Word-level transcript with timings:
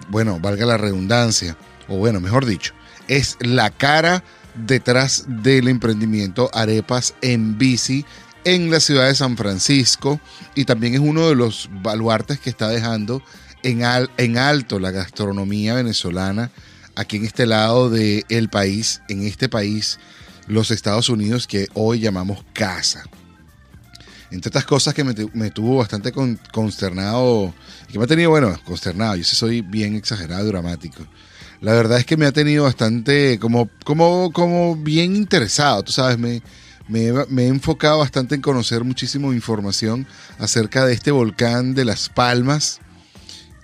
bueno, 0.09 0.39
valga 0.41 0.65
la 0.65 0.79
redundancia, 0.79 1.57
o 1.89 1.97
bueno, 1.97 2.21
mejor 2.21 2.47
dicho, 2.47 2.73
es 3.09 3.37
la 3.41 3.71
cara 3.71 4.23
detrás 4.55 5.25
del 5.29 5.69
emprendimiento 5.69 6.51
Arepas 6.55 7.15
en 7.21 7.59
Bici 7.59 8.05
en 8.45 8.71
la 8.71 8.81
ciudad 8.81 9.09
de 9.09 9.15
San 9.15 9.37
Francisco 9.37 10.21
y 10.55 10.65
también 10.65 10.95
es 10.95 11.01
uno 11.01 11.29
de 11.29 11.35
los 11.35 11.69
baluartes 11.83 12.39
que 12.39 12.49
está 12.49 12.69
dejando 12.69 13.23
en, 13.65 13.83
en 14.17 14.39
alto 14.39 14.79
la 14.79 14.93
gastronomía 14.93 15.75
venezolana 15.75 16.51
aquí 16.97 17.19
en 17.19 17.27
este 17.27 17.47
lado 17.47 17.91
del 17.91 18.49
país, 18.49 19.03
en 19.09 19.23
este 19.23 19.49
país, 19.49 20.01
los 20.49 20.71
Estados 20.71 21.09
Unidos, 21.09 21.47
que 21.47 21.69
hoy 21.75 22.01
llamamos 22.01 22.45
casa. 22.53 23.05
Entre 24.31 24.49
estas 24.49 24.65
cosas 24.65 24.93
que 24.93 25.05
me, 25.05 25.51
tuvo 25.51 25.77
bastante 25.77 26.13
consternado, 26.53 27.55
que 27.89 27.99
me 27.99 28.05
ha 28.05 28.09
tenido, 28.09 28.31
bueno, 28.31 28.59
consternado, 28.65 29.15
yo 29.15 29.25
sí 29.25 29.37
soy 29.37 29.61
bien 29.61 29.95
exagerado 29.95 30.45
y 30.45 30.49
dramático. 30.49 31.07
La 31.61 31.73
verdad 31.73 31.99
es 31.99 32.07
que 32.07 32.17
me 32.17 32.27
ha 32.27 32.33
tenido 32.33 32.65
bastante, 32.65 33.39
como, 33.39 33.71
como, 33.85 34.33
como 34.33 34.75
bien 34.77 35.15
interesado, 35.15 35.85
tú 35.85 35.93
sabes, 35.93 36.19
me, 36.19 36.43
me, 36.89 37.13
me, 37.29 37.45
he 37.45 37.49
enfocado 37.49 37.99
bastante 37.99 38.35
en 38.35 38.43
conocer 38.43 38.85
muchísima 38.85 39.29
información 39.29 40.07
acerca 40.39 40.85
de 40.85 40.95
este 40.95 41.13
volcán 41.13 41.75
de 41.75 41.85
Las 41.85 42.09
Palmas, 42.09 42.81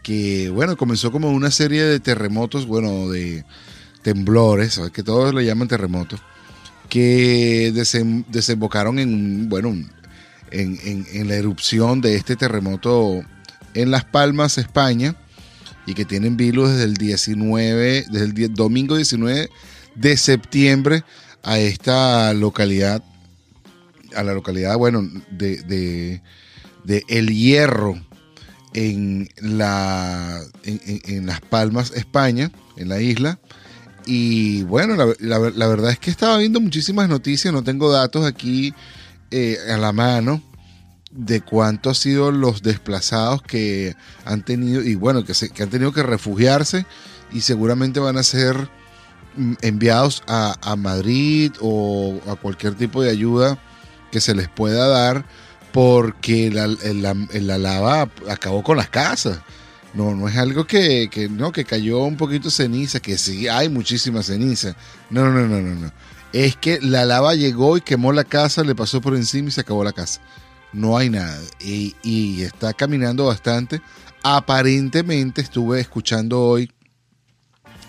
que 0.03 0.51
bueno, 0.51 0.77
comenzó 0.77 1.13
como 1.13 1.31
una 1.31 1.51
serie 1.51 1.85
de 1.85 2.01
terremotos, 2.01 2.67
bueno, 2.67 3.09
de 3.11 3.45
temblores, 4.03 4.81
que 4.93 5.03
todos 5.03 5.33
le 5.35 5.45
llaman 5.45 5.69
terremotos, 5.69 6.21
que 6.89 7.73
desembocaron 8.29 8.99
en, 8.99 9.49
bueno, 9.49 9.75
en, 10.51 11.29
la 11.29 11.37
erupción 11.37 12.01
de 12.01 12.17
este 12.17 12.37
terremoto 12.37 13.23
en 13.75 13.91
Las 13.91 14.05
Palmas, 14.05 14.59
España, 14.59 15.17
y 15.87 15.95
que 15.95 16.05
tienen 16.05 16.37
virus 16.37 16.71
desde 16.71 16.85
el 16.85 16.95
19, 16.95 18.07
desde 18.11 18.25
el 18.25 18.55
domingo 18.55 18.97
19 18.97 19.49
de 19.95 20.17
septiembre 20.17 21.05
a 21.43 21.59
esta 21.59 22.33
localidad, 22.35 23.03
a 24.15 24.23
la 24.23 24.35
localidad, 24.35 24.77
bueno, 24.77 25.09
de, 25.31 25.63
de, 25.63 26.23
de 26.85 27.05
El 27.09 27.29
Hierro, 27.29 28.01
en, 28.75 29.29
la, 29.41 30.43
en, 30.65 31.27
Las 31.27 31.41
Palmas, 31.41 31.93
España, 31.95 32.51
en 32.77 32.89
la 32.89 33.01
isla. 33.01 33.39
Y 34.05 34.65
bueno, 34.65 34.97
la, 34.97 35.69
verdad 35.69 35.93
es 35.93 35.99
que 35.99 36.11
estaba 36.11 36.39
viendo 36.39 36.61
muchísimas 36.61 37.09
noticias, 37.09 37.53
no 37.55 37.63
tengo 37.63 37.93
datos 37.93 38.25
aquí 38.25 38.75
eh, 39.31 39.59
a 39.73 39.77
la 39.77 39.93
mano 39.93 40.43
de 41.13 41.41
cuánto 41.41 41.91
han 41.91 41.95
sido 41.95 42.33
los 42.33 42.63
desplazados 42.63 43.43
que 43.43 43.95
han 44.25 44.45
tenido, 44.45 44.83
y 44.83 44.95
bueno, 44.97 45.25
que, 45.25 45.35
que 45.51 45.63
han 45.63 45.71
tenido 45.71 45.93
que 45.93 46.03
refugiarse 46.03 46.87
y 47.33 47.43
seguramente 47.43 48.01
van 48.01 48.17
a 48.17 48.23
ser 48.23 48.57
mm, 49.37 49.55
enviados 49.61 50.25
a 50.27 50.75
Madrid 50.77 51.53
o 51.61 52.19
a 52.27 52.35
cualquier 52.37 52.75
tipo 52.75 53.03
de 53.03 53.11
ayuda 53.11 53.59
que 54.11 54.21
se 54.21 54.35
les 54.35 54.49
pueda 54.49 54.89
dar 54.89 55.25
porque 55.73 56.51
la, 56.51 57.59
lava 57.59 58.11
acabó 58.29 58.63
con 58.63 58.77
las 58.77 58.89
casas. 58.89 59.41
No, 59.95 60.15
no 60.15 60.29
es 60.29 60.37
algo 60.37 60.67
que, 60.67 61.09
no, 61.31 61.53
que 61.53 61.65
cayó 61.65 62.01
un 62.05 62.17
poquito 62.17 62.51
ceniza, 62.51 63.01
que 63.01 63.19
sí 63.19 63.49
hay 63.49 63.69
muchísima 63.69 64.23
ceniza. 64.23 64.77
No, 65.11 65.31
no, 65.31 65.47
no, 65.47 65.61
no, 65.61 65.75
no. 65.75 65.93
Es 66.33 66.57
que 66.57 66.81
la 66.81 67.05
lava 67.05 67.35
llegó 67.35 67.77
y 67.77 67.83
quemó 67.83 68.13
la 68.13 68.25
casa, 68.25 68.63
le 68.63 68.75
pasó 68.75 69.01
por 69.01 69.15
encima 69.15 69.49
y 69.49 69.53
se 69.53 69.61
acabó 69.61 69.85
la 69.85 69.93
casa. 69.93 70.21
No 70.73 70.97
hay 70.97 71.11
nada. 71.11 71.39
Y, 71.61 72.43
está 72.43 72.73
caminando 72.73 73.27
bastante. 73.27 73.83
Aparentemente 74.23 75.43
estuve 75.43 75.81
escuchando 75.81 76.41
hoy 76.41 76.71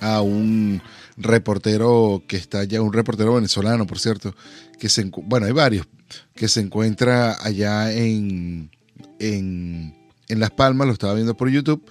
a 0.02 0.22
un 0.22 0.82
reportero 1.16 2.24
que 2.28 2.36
está 2.36 2.60
allá, 2.60 2.82
un 2.82 2.92
reportero 2.92 3.36
venezolano, 3.36 3.88
por 3.88 4.00
cierto, 4.00 4.36
que 4.78 4.90
bueno, 5.24 5.46
hay 5.46 5.54
varios, 5.54 5.88
que 6.36 6.48
se 6.48 6.62
encuentra 6.62 7.38
allá 7.42 7.92
en, 7.92 8.72
en, 9.20 9.96
Las 10.28 10.52
Palmas, 10.52 10.88
lo 10.88 10.94
estaba 10.94 11.14
viendo 11.14 11.38
por 11.38 11.50
YouTube, 11.50 11.84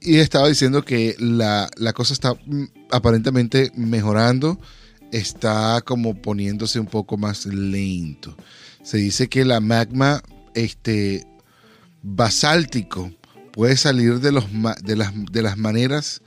y 0.00 0.16
estaba 0.16 0.48
diciendo 0.48 0.84
que 0.84 1.14
la, 1.18 1.68
cosa 1.94 2.14
está 2.14 2.34
mm, 2.34 2.64
aparentemente 2.90 3.70
mejorando, 3.76 4.58
está 5.12 5.82
como 5.84 6.14
poniéndose 6.20 6.80
un 6.80 6.86
poco 6.86 7.16
más 7.18 7.46
lento. 7.46 8.36
Se 8.82 8.96
dice 8.96 9.28
que 9.28 9.44
la 9.44 9.60
magma 9.60 10.22
este, 10.54 11.26
basáltico 12.02 13.10
puede 13.52 13.76
salir 13.76 14.20
de, 14.20 14.32
los, 14.32 14.46
de, 14.82 14.96
las, 14.96 15.12
de 15.30 15.42
las 15.42 15.58
maneras, 15.58 16.22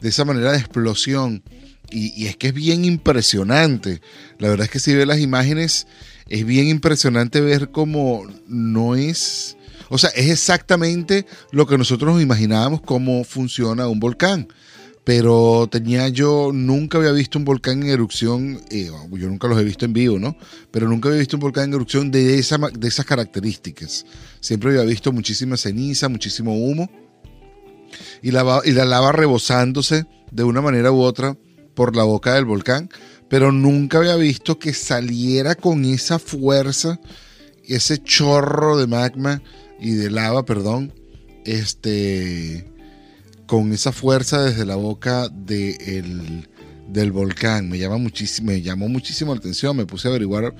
de 0.00 0.08
esa 0.08 0.24
manera 0.24 0.52
de 0.52 0.58
explosión. 0.58 1.44
Y, 1.90 2.12
y, 2.20 2.26
es 2.26 2.36
que 2.36 2.48
es 2.48 2.54
bien 2.54 2.84
impresionante. 2.84 4.00
La 4.38 4.48
verdad 4.48 4.64
es 4.64 4.70
que 4.70 4.80
si 4.80 4.94
ve 4.94 5.06
las 5.06 5.20
imágenes 5.20 5.86
es 6.32 6.46
bien 6.46 6.66
impresionante 6.68 7.42
ver 7.42 7.70
cómo 7.70 8.24
no 8.48 8.96
es, 8.96 9.58
o 9.90 9.98
sea, 9.98 10.08
es 10.16 10.30
exactamente 10.30 11.26
lo 11.50 11.66
que 11.66 11.76
nosotros 11.76 12.14
nos 12.14 12.22
imaginábamos 12.22 12.80
cómo 12.80 13.22
funciona 13.22 13.86
un 13.86 14.00
volcán. 14.00 14.48
Pero 15.04 15.68
tenía 15.70 16.08
yo, 16.08 16.50
nunca 16.54 16.96
había 16.96 17.12
visto 17.12 17.36
un 17.36 17.44
volcán 17.44 17.82
en 17.82 17.90
erupción, 17.90 18.62
eh, 18.70 18.90
yo 19.10 19.28
nunca 19.28 19.46
los 19.46 19.60
he 19.60 19.64
visto 19.64 19.84
en 19.84 19.92
vivo, 19.92 20.18
¿no? 20.18 20.36
Pero 20.70 20.88
nunca 20.88 21.08
había 21.08 21.18
visto 21.18 21.36
un 21.36 21.40
volcán 21.40 21.64
en 21.64 21.74
erupción 21.74 22.10
de, 22.10 22.24
de 22.24 22.38
esas 22.88 23.04
características. 23.04 24.06
Siempre 24.40 24.70
había 24.70 24.84
visto 24.84 25.12
muchísima 25.12 25.58
ceniza, 25.58 26.08
muchísimo 26.08 26.56
humo 26.56 26.88
y 28.22 28.30
la 28.30 28.84
lava 28.86 29.12
rebosándose 29.12 30.06
de 30.30 30.44
una 30.44 30.62
manera 30.62 30.92
u 30.92 31.02
otra 31.02 31.36
por 31.74 31.94
la 31.94 32.04
boca 32.04 32.32
del 32.34 32.46
volcán 32.46 32.88
pero 33.32 33.50
nunca 33.50 33.96
había 33.96 34.16
visto 34.16 34.58
que 34.58 34.74
saliera 34.74 35.54
con 35.54 35.86
esa 35.86 36.18
fuerza, 36.18 37.00
ese 37.64 37.96
chorro 37.96 38.76
de 38.76 38.86
magma 38.86 39.40
y 39.80 39.92
de 39.92 40.10
lava, 40.10 40.44
perdón, 40.44 40.92
este, 41.46 42.70
con 43.46 43.72
esa 43.72 43.90
fuerza 43.90 44.42
desde 44.42 44.66
la 44.66 44.76
boca 44.76 45.30
de 45.30 46.44
del 46.90 47.10
volcán. 47.10 47.70
Me, 47.70 47.78
llama 47.78 47.96
muchísimo, 47.96 48.48
me 48.48 48.60
llamó 48.60 48.90
muchísimo 48.90 49.32
la 49.32 49.38
atención, 49.38 49.78
me 49.78 49.86
puse 49.86 50.08
a 50.08 50.10
averiguar 50.10 50.54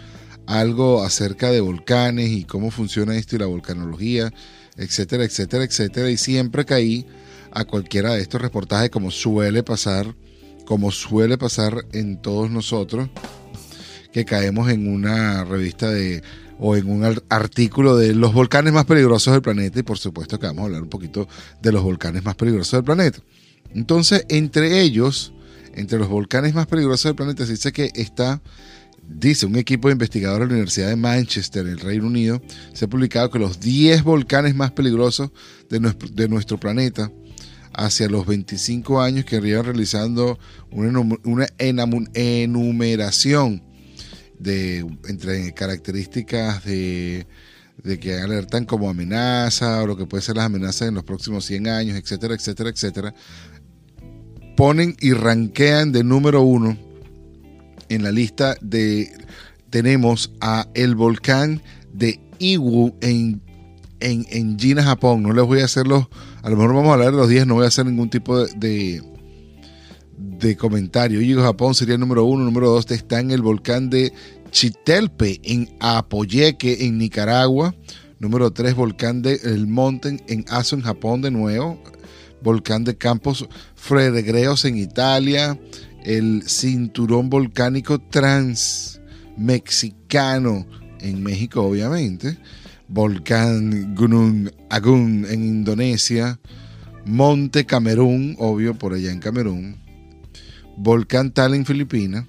algo 0.46 1.04
acerca 1.04 1.50
de 1.50 1.60
volcanes 1.60 2.30
y 2.30 2.44
cómo 2.44 2.70
funciona 2.70 3.18
esto 3.18 3.36
y 3.36 3.40
la 3.40 3.46
volcanología, 3.48 4.32
etcétera, 4.78 5.24
etcétera, 5.24 5.64
etcétera. 5.64 6.10
Y 6.10 6.16
siempre 6.16 6.64
caí 6.64 7.06
a 7.50 7.66
cualquiera 7.66 8.14
de 8.14 8.22
estos 8.22 8.40
reportajes 8.40 8.88
como 8.88 9.10
suele 9.10 9.62
pasar, 9.62 10.14
como 10.64 10.90
suele 10.90 11.38
pasar 11.38 11.84
en 11.92 12.20
todos 12.20 12.50
nosotros, 12.50 13.08
que 14.12 14.24
caemos 14.24 14.70
en 14.70 14.92
una 14.92 15.44
revista 15.44 15.90
de 15.90 16.22
o 16.64 16.76
en 16.76 16.88
un 16.88 17.20
artículo 17.28 17.96
de 17.96 18.14
los 18.14 18.32
volcanes 18.32 18.72
más 18.72 18.84
peligrosos 18.84 19.32
del 19.32 19.42
planeta 19.42 19.80
y 19.80 19.82
por 19.82 19.98
supuesto 19.98 20.38
que 20.38 20.46
vamos 20.46 20.62
a 20.62 20.66
hablar 20.66 20.82
un 20.82 20.88
poquito 20.88 21.26
de 21.60 21.72
los 21.72 21.82
volcanes 21.82 22.24
más 22.24 22.36
peligrosos 22.36 22.72
del 22.72 22.84
planeta. 22.84 23.18
Entonces, 23.74 24.24
entre 24.28 24.80
ellos, 24.80 25.32
entre 25.74 25.98
los 25.98 26.08
volcanes 26.08 26.54
más 26.54 26.68
peligrosos 26.68 27.04
del 27.04 27.16
planeta, 27.16 27.46
se 27.46 27.52
dice 27.52 27.72
que 27.72 27.90
está, 27.96 28.40
dice 29.08 29.46
un 29.46 29.56
equipo 29.56 29.88
de 29.88 29.92
investigadores 29.92 30.46
de 30.46 30.52
la 30.52 30.54
Universidad 30.58 30.88
de 30.88 30.96
Manchester, 30.96 31.66
en 31.66 31.72
el 31.72 31.80
Reino 31.80 32.06
Unido, 32.06 32.40
se 32.74 32.84
ha 32.84 32.88
publicado 32.88 33.30
que 33.30 33.40
los 33.40 33.58
10 33.58 34.04
volcanes 34.04 34.54
más 34.54 34.70
peligrosos 34.70 35.30
de 35.68 35.80
nuestro, 35.80 36.08
de 36.10 36.28
nuestro 36.28 36.58
planeta 36.60 37.10
hacia 37.74 38.08
los 38.08 38.26
25 38.26 39.00
años 39.00 39.24
que 39.24 39.36
irían 39.36 39.64
realizando 39.64 40.38
una, 40.70 41.46
enumeración 42.14 43.62
de 44.38 44.78
entre 45.08 45.52
características 45.54 46.64
de, 46.64 47.26
de 47.82 48.00
que 48.00 48.18
alertan 48.20 48.64
como 48.64 48.90
amenaza 48.90 49.82
o 49.82 49.86
lo 49.86 49.96
que 49.96 50.06
puede 50.06 50.22
ser 50.22 50.36
las 50.36 50.46
amenazas 50.46 50.88
en 50.88 50.94
los 50.94 51.04
próximos 51.04 51.44
100 51.44 51.68
años, 51.68 51.96
etcétera, 51.96 52.34
etcétera, 52.34 52.70
etcétera, 52.70 53.14
ponen 54.56 54.96
y 55.00 55.12
ranquean 55.12 55.92
de 55.92 56.04
número 56.04 56.42
uno 56.42 56.76
en 57.88 58.02
la 58.02 58.10
lista 58.10 58.56
de 58.60 59.12
tenemos 59.70 60.32
a 60.40 60.68
el 60.74 60.94
volcán 60.94 61.62
de 61.92 62.20
Iwu 62.38 62.94
en, 63.00 63.40
en, 64.00 64.26
en 64.28 64.56
China, 64.58 64.82
Japón. 64.82 65.22
No 65.22 65.32
les 65.32 65.46
voy 65.46 65.60
a 65.60 65.64
hacer 65.64 65.86
los, 65.86 66.08
a 66.42 66.50
lo 66.50 66.56
mejor 66.56 66.74
vamos 66.74 66.90
a 66.90 66.94
hablar 66.94 67.12
de 67.12 67.18
los 67.18 67.28
10, 67.28 67.46
no 67.46 67.54
voy 67.54 67.64
a 67.64 67.68
hacer 67.68 67.86
ningún 67.86 68.10
tipo 68.10 68.46
de, 68.46 69.02
de, 70.16 70.56
comentario. 70.56 71.20
Iwu, 71.20 71.42
Japón 71.42 71.74
sería 71.74 71.94
el 71.94 72.00
número 72.00 72.24
uno. 72.24 72.44
Número 72.44 72.68
dos 72.68 72.90
está 72.90 73.20
en 73.20 73.30
el 73.30 73.42
volcán 73.42 73.90
de 73.90 74.12
Chitelpe 74.50 75.40
en 75.44 75.74
Apoyeque, 75.80 76.86
en 76.86 76.98
Nicaragua. 76.98 77.74
Número 78.18 78.52
tres, 78.52 78.74
volcán 78.74 79.22
de 79.22 79.40
El 79.42 79.66
Monte 79.66 80.22
en 80.28 80.44
Aso, 80.48 80.76
en 80.76 80.82
Japón 80.82 81.22
de 81.22 81.30
nuevo 81.30 81.80
volcán 82.42 82.84
de 82.84 82.96
Campos 82.96 83.46
Fredegreos 83.74 84.64
en 84.64 84.78
Italia, 84.78 85.58
el 86.04 86.44
cinturón 86.46 87.28
volcánico 87.30 88.00
transmexicano 88.00 90.66
en 91.00 91.20
México, 91.22 91.62
obviamente, 91.62 92.36
volcán 92.92 93.94
Gunung 93.94 94.50
Agung 94.68 95.24
en 95.26 95.44
Indonesia, 95.44 96.38
Monte 97.06 97.64
Camerún, 97.64 98.36
obvio, 98.38 98.74
por 98.78 98.92
allá 98.92 99.10
en 99.10 99.18
Camerún, 99.18 99.76
volcán 100.76 101.32
Tal 101.32 101.54
en 101.54 101.64
Filipinas, 101.64 102.26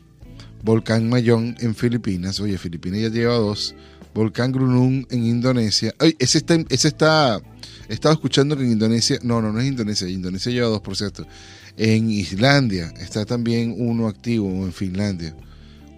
volcán 0.64 1.10
Mayón 1.10 1.56
en 1.60 1.76
Filipinas, 1.76 2.40
oye, 2.40 2.58
Filipinas 2.58 3.02
ya 3.02 3.10
lleva 3.10 3.36
dos, 3.36 3.76
volcán 4.14 4.54
Grunung 4.54 5.06
en 5.10 5.26
Indonesia, 5.26 5.94
ese 6.20 6.38
está, 6.38 6.56
ese 6.70 6.88
está 6.88 7.42
He 7.90 7.94
estado 7.94 8.14
escuchando 8.14 8.56
que 8.56 8.64
en 8.64 8.72
Indonesia, 8.72 9.20
no, 9.24 9.42
no, 9.42 9.52
no 9.52 9.60
es 9.60 9.68
Indonesia, 9.68 10.08
Indonesia 10.08 10.52
lleva 10.52 10.68
dos, 10.68 10.82
por 10.82 10.96
cierto. 10.96 11.28
En 11.76 12.10
Islandia 12.10 12.94
está 12.98 13.26
también 13.26 13.76
uno 13.78 14.08
activo, 14.08 14.48
en 14.48 14.72
Finlandia, 14.72 15.36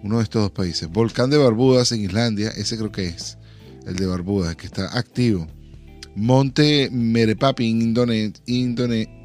uno 0.02 0.18
de 0.18 0.24
estos 0.24 0.42
dos 0.42 0.50
países. 0.50 0.88
Volcán 0.88 1.30
de 1.30 1.36
Barbudas 1.36 1.92
en 1.92 2.02
Islandia, 2.02 2.48
ese 2.50 2.76
creo 2.76 2.90
que 2.90 3.06
es, 3.06 3.38
el 3.86 3.96
de 3.96 4.06
Barbudas, 4.06 4.56
que 4.56 4.66
está 4.66 4.98
activo. 4.98 5.46
Monte 6.14 6.90
Merepapi 6.90 7.70
en 7.70 7.94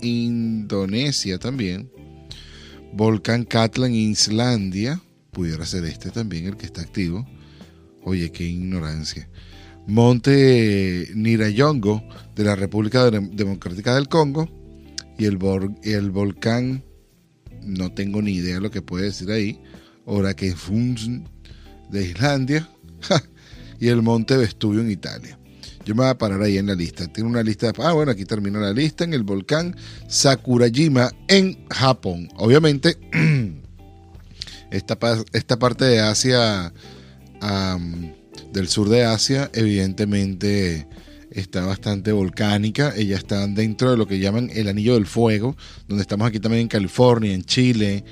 Indonesia 0.01 1.39
también. 1.39 1.91
Volcán 2.93 3.45
Katlan 3.45 3.91
en 3.91 4.11
Islandia, 4.11 5.01
pudiera 5.31 5.65
ser 5.65 5.85
este 5.85 6.11
también 6.11 6.45
el 6.45 6.57
que 6.57 6.65
está 6.65 6.81
activo. 6.81 7.25
Oye, 8.03 8.31
qué 8.31 8.43
ignorancia. 8.43 9.29
Monte 9.87 11.09
Nirayongo 11.15 12.03
de 12.35 12.43
la 12.43 12.55
República 12.55 13.09
Democrática 13.09 13.95
del 13.95 14.09
Congo 14.09 14.49
y 15.17 15.25
el, 15.25 15.37
volcán, 15.37 16.83
no 17.63 17.91
tengo 17.93 18.21
ni 18.21 18.33
idea 18.33 18.59
lo 18.59 18.71
que 18.71 18.81
puede 18.81 19.05
decir 19.05 19.31
ahí, 19.31 19.61
Orakefunz 20.05 21.07
de 21.89 22.05
Islandia 22.05 22.69
y 23.81 23.89
el 23.89 24.01
Monte 24.01 24.37
Vestubio 24.37 24.79
en 24.79 24.91
Italia. 24.91 25.37
Yo 25.83 25.95
me 25.95 26.03
voy 26.03 26.11
a 26.11 26.17
parar 26.17 26.41
ahí 26.43 26.57
en 26.59 26.67
la 26.67 26.75
lista. 26.75 27.07
Tiene 27.07 27.29
una 27.29 27.41
lista. 27.41 27.73
ah, 27.79 27.93
bueno, 27.93 28.11
aquí 28.11 28.25
termina 28.25 28.59
la 28.59 28.71
lista 28.71 29.03
en 29.03 29.13
el 29.13 29.23
volcán 29.23 29.75
Sakurajima 30.07 31.11
en 31.27 31.67
Japón. 31.67 32.29
Obviamente, 32.37 32.97
esta, 34.71 34.97
esta 35.33 35.57
parte 35.57 35.85
de 35.85 35.99
Asia 35.99 36.71
del 38.53 38.67
sur 38.67 38.87
de 38.87 39.03
Asia, 39.03 39.49
evidentemente 39.53 40.87
está 41.31 41.65
bastante 41.65 42.11
volcánica. 42.11 42.93
Ellas 42.95 43.19
están 43.19 43.55
dentro 43.55 43.89
de 43.89 43.97
lo 43.97 44.07
que 44.07 44.19
llaman 44.19 44.51
el 44.53 44.67
Anillo 44.67 44.93
del 44.93 45.07
Fuego, 45.07 45.57
donde 45.87 46.03
estamos 46.03 46.27
aquí 46.27 46.39
también 46.39 46.61
en 46.61 46.67
California, 46.67 47.33
en 47.33 47.43
Chile, 47.43 48.03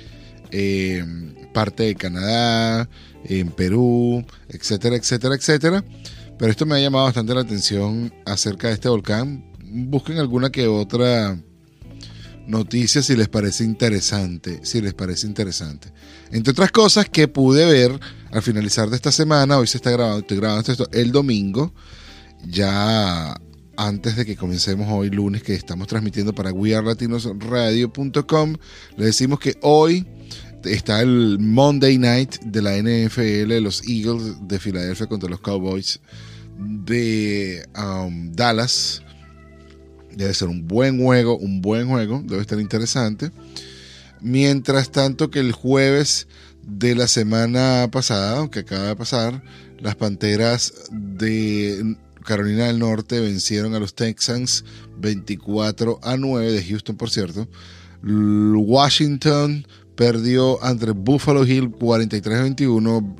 eh, 0.50 1.04
parte 1.52 1.84
de 1.84 1.94
Canadá, 1.94 2.88
en 3.24 3.50
Perú, 3.50 4.24
etcétera, 4.48 4.96
etcétera, 4.96 5.34
etcétera. 5.34 5.84
Pero 6.38 6.50
esto 6.50 6.66
me 6.66 6.76
ha 6.76 6.80
llamado 6.80 7.04
bastante 7.04 7.34
la 7.34 7.42
atención 7.42 8.12
acerca 8.24 8.68
de 8.68 8.74
este 8.74 8.88
volcán. 8.88 9.44
Busquen 9.62 10.18
alguna 10.18 10.50
que 10.50 10.66
otra 10.66 11.38
noticia 12.46 13.02
si 13.02 13.16
les 13.16 13.28
parece 13.28 13.64
interesante, 13.64 14.60
si 14.62 14.80
les 14.80 14.94
parece 14.94 15.26
interesante. 15.26 15.92
Entre 16.32 16.52
otras 16.52 16.72
cosas 16.72 17.06
que 17.08 17.28
pude 17.28 17.66
ver 17.66 18.00
al 18.30 18.42
finalizar 18.42 18.90
de 18.90 18.96
esta 18.96 19.12
semana, 19.12 19.58
hoy 19.58 19.66
se 19.66 19.76
está 19.78 19.90
grabando, 19.90 20.20
estoy 20.20 20.38
grabando 20.38 20.72
esto 20.72 20.88
el 20.92 21.12
domingo, 21.12 21.74
ya 22.46 23.38
antes 23.76 24.16
de 24.16 24.24
que 24.26 24.36
comencemos 24.36 24.88
hoy 24.90 25.10
lunes 25.10 25.42
que 25.42 25.54
estamos 25.54 25.86
transmitiendo 25.86 26.34
para 26.34 26.52
wearlatinosradio.com, 26.52 28.56
le 28.96 29.04
decimos 29.04 29.38
que 29.38 29.58
hoy 29.62 30.06
está 30.64 31.00
el 31.00 31.38
Monday 31.38 31.98
Night 31.98 32.36
de 32.40 32.62
la 32.62 32.76
NFL, 32.76 33.62
los 33.62 33.82
Eagles 33.88 34.36
de 34.42 34.58
Filadelfia 34.58 35.06
contra 35.06 35.28
los 35.28 35.40
Cowboys 35.40 36.00
de 36.58 37.66
um, 37.76 38.32
Dallas. 38.32 39.02
Debe 40.12 40.34
ser 40.34 40.48
un 40.48 40.66
buen 40.66 41.02
juego, 41.02 41.36
un 41.36 41.60
buen 41.60 41.88
juego, 41.88 42.22
debe 42.24 42.42
estar 42.42 42.60
interesante. 42.60 43.30
Mientras 44.20 44.90
tanto 44.90 45.30
que 45.30 45.40
el 45.40 45.52
jueves 45.52 46.26
de 46.62 46.94
la 46.94 47.08
semana 47.08 47.88
pasada, 47.90 48.48
que 48.50 48.60
acaba 48.60 48.88
de 48.88 48.96
pasar, 48.96 49.42
las 49.78 49.96
Panteras 49.96 50.74
de 50.90 51.96
Carolina 52.24 52.66
del 52.66 52.78
Norte 52.78 53.20
vencieron 53.20 53.74
a 53.74 53.78
los 53.78 53.94
Texans 53.94 54.64
24 54.98 56.00
a 56.02 56.16
9 56.16 56.52
de 56.52 56.64
Houston, 56.64 56.96
por 56.96 57.10
cierto. 57.10 57.48
Washington 58.02 59.66
perdió 60.00 60.64
ante 60.64 60.92
Buffalo 60.92 61.44
Hill 61.44 61.72
43 61.72 62.38
a 62.38 62.42
21. 62.44 63.16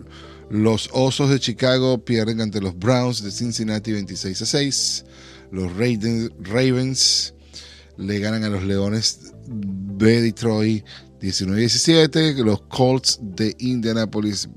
Los 0.49 0.89
Osos 0.95 1.29
de 1.29 1.39
Chicago 1.39 2.03
pierden 2.03 2.41
ante 2.41 2.59
los 2.59 2.79
Browns 2.79 3.23
de 3.23 3.31
Cincinnati 3.31 3.93
26 3.93 4.41
a 4.41 4.47
6. 4.47 5.05
Los 5.53 5.71
Ravens 5.77 7.35
le 7.99 8.19
ganan 8.19 8.45
a 8.45 8.49
los 8.49 8.65
Leones 8.65 9.35
de 9.47 10.23
Detroit 10.23 10.83
19-17. 11.21 12.43
Los 12.43 12.63
Colts 12.63 13.19
de 13.21 13.55
Indianapolis 13.59 14.49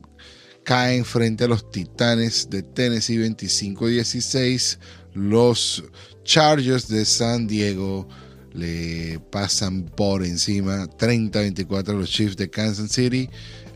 caen 0.64 1.04
frente 1.04 1.44
a 1.44 1.50
los 1.50 1.70
Titanes 1.72 2.50
de 2.50 2.64
Tennessee 2.64 3.18
25-16. 3.18 4.78
Los 5.14 5.84
Chargers 6.24 6.88
de 6.88 7.04
San 7.04 7.48
Diego 7.48 8.08
le 8.54 9.20
pasan 9.32 9.84
por 9.84 10.24
encima 10.24 10.88
30-24 10.88 11.90
a 11.90 11.94
los 11.94 12.10
Chiefs 12.10 12.38
de 12.38 12.50
Kansas 12.50 12.92
City. 12.92 13.30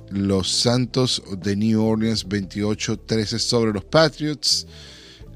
Los 0.09 0.49
Santos 0.49 1.21
de 1.41 1.55
New 1.55 1.83
Orleans 1.83 2.27
28-13 2.27 3.39
sobre 3.39 3.73
los 3.73 3.83
Patriots. 3.83 4.67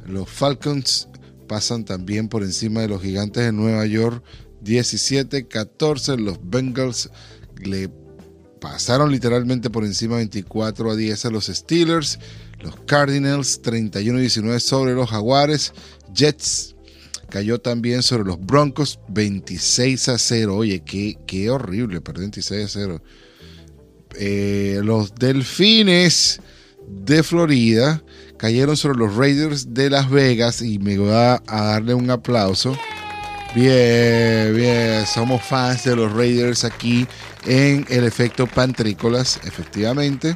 Los 0.06 0.30
Falcons 0.30 1.10
pasan 1.48 1.84
también 1.84 2.30
por 2.30 2.44
encima 2.44 2.82
de 2.82 2.88
los 2.88 3.02
Gigantes 3.02 3.44
de 3.44 3.52
Nueva 3.52 3.86
York 3.86 4.24
17-14. 4.64 6.18
Los 6.18 6.38
Bengals 6.42 7.10
le 7.62 7.90
pasaron 8.62 9.12
literalmente 9.12 9.70
por 9.70 9.84
encima 9.84 10.18
24 10.18 10.92
a 10.92 10.96
10 10.96 11.26
a 11.26 11.30
los 11.32 11.48
Steelers. 11.48 12.20
Los 12.62 12.76
Cardinals 12.86 13.62
31-19 13.64 14.60
sobre 14.60 14.94
los 14.94 15.10
Jaguares. 15.10 15.74
Jets 16.14 16.76
cayó 17.32 17.60
también 17.60 18.04
sobre 18.04 18.26
los 18.26 18.40
Broncos 18.40 19.00
26 19.08 20.10
a 20.10 20.20
0. 20.20 20.56
Oye, 20.56 20.84
qué, 20.86 21.18
qué 21.26 21.50
horrible, 21.50 22.02
perdió 22.02 22.22
26 22.22 22.64
a 22.64 22.68
0. 22.68 23.02
Eh, 24.20 24.82
los 24.84 25.16
delfines 25.16 26.42
de 26.88 27.24
Florida 27.24 28.04
cayeron 28.38 28.76
sobre 28.76 28.98
los 28.98 29.16
Raiders 29.16 29.74
de 29.74 29.90
Las 29.90 30.10
Vegas 30.10 30.62
y 30.62 30.78
me 30.78 30.98
voy 30.98 31.12
a, 31.12 31.42
darle 31.48 31.94
un 31.94 32.10
aplauso. 32.12 32.78
Bien, 33.56 34.54
bien, 34.56 35.06
somos 35.06 35.42
fans 35.42 35.84
de 35.84 35.96
los 35.96 36.12
Raiders 36.12 36.64
aquí 36.64 37.08
en 37.46 37.86
el 37.90 38.04
efecto 38.04 38.46
Pantrícolas, 38.48 39.40
efectivamente. 39.46 40.36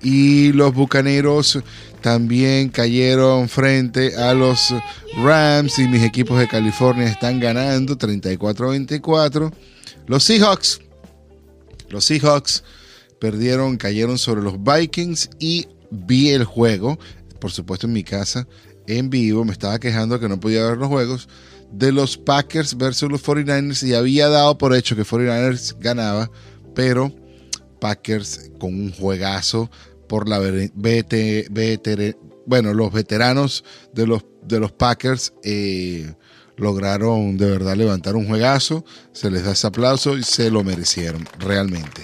Y 0.00 0.52
los 0.52 0.72
Bucaneros 0.74 1.58
también 2.00 2.68
cayeron 2.68 3.48
frente 3.48 4.16
a 4.16 4.34
los 4.34 4.74
Rams 5.16 5.78
y 5.78 5.88
mis 5.88 6.02
equipos 6.02 6.38
de 6.38 6.48
California 6.48 7.06
están 7.06 7.40
ganando 7.40 7.96
34-24. 7.96 9.52
Los 10.06 10.24
Seahawks, 10.24 10.80
los 11.88 12.04
Seahawks 12.04 12.64
perdieron, 13.18 13.76
cayeron 13.76 14.18
sobre 14.18 14.42
los 14.42 14.62
Vikings 14.62 15.30
y 15.38 15.66
vi 15.90 16.30
el 16.30 16.44
juego, 16.44 16.98
por 17.40 17.50
supuesto 17.50 17.86
en 17.86 17.92
mi 17.92 18.04
casa, 18.04 18.46
en 18.86 19.10
vivo, 19.10 19.44
me 19.44 19.52
estaba 19.52 19.78
quejando 19.78 20.18
que 20.18 20.28
no 20.28 20.40
podía 20.40 20.64
ver 20.64 20.78
los 20.78 20.88
juegos 20.88 21.28
de 21.72 21.92
los 21.92 22.16
Packers 22.16 22.76
versus 22.76 23.10
los 23.10 23.22
49ers 23.22 23.86
y 23.86 23.94
había 23.94 24.28
dado 24.28 24.56
por 24.56 24.74
hecho 24.74 24.96
que 24.96 25.02
49ers 25.02 25.76
ganaba, 25.78 26.30
pero 26.74 27.12
Packers 27.80 28.50
con 28.58 28.74
un 28.74 28.92
juegazo 28.92 29.70
por 30.08 30.28
la 30.28 30.38
BT, 30.38 32.16
bueno, 32.46 32.72
los 32.72 32.92
veteranos 32.92 33.64
de 33.92 34.06
los, 34.06 34.24
de 34.42 34.58
los 34.58 34.72
Packers 34.72 35.34
eh, 35.44 36.14
lograron 36.56 37.36
de 37.36 37.50
verdad 37.50 37.76
levantar 37.76 38.16
un 38.16 38.26
juegazo, 38.26 38.84
se 39.12 39.30
les 39.30 39.44
da 39.44 39.52
ese 39.52 39.66
aplauso 39.66 40.16
y 40.16 40.24
se 40.24 40.50
lo 40.50 40.64
merecieron 40.64 41.28
realmente. 41.38 42.02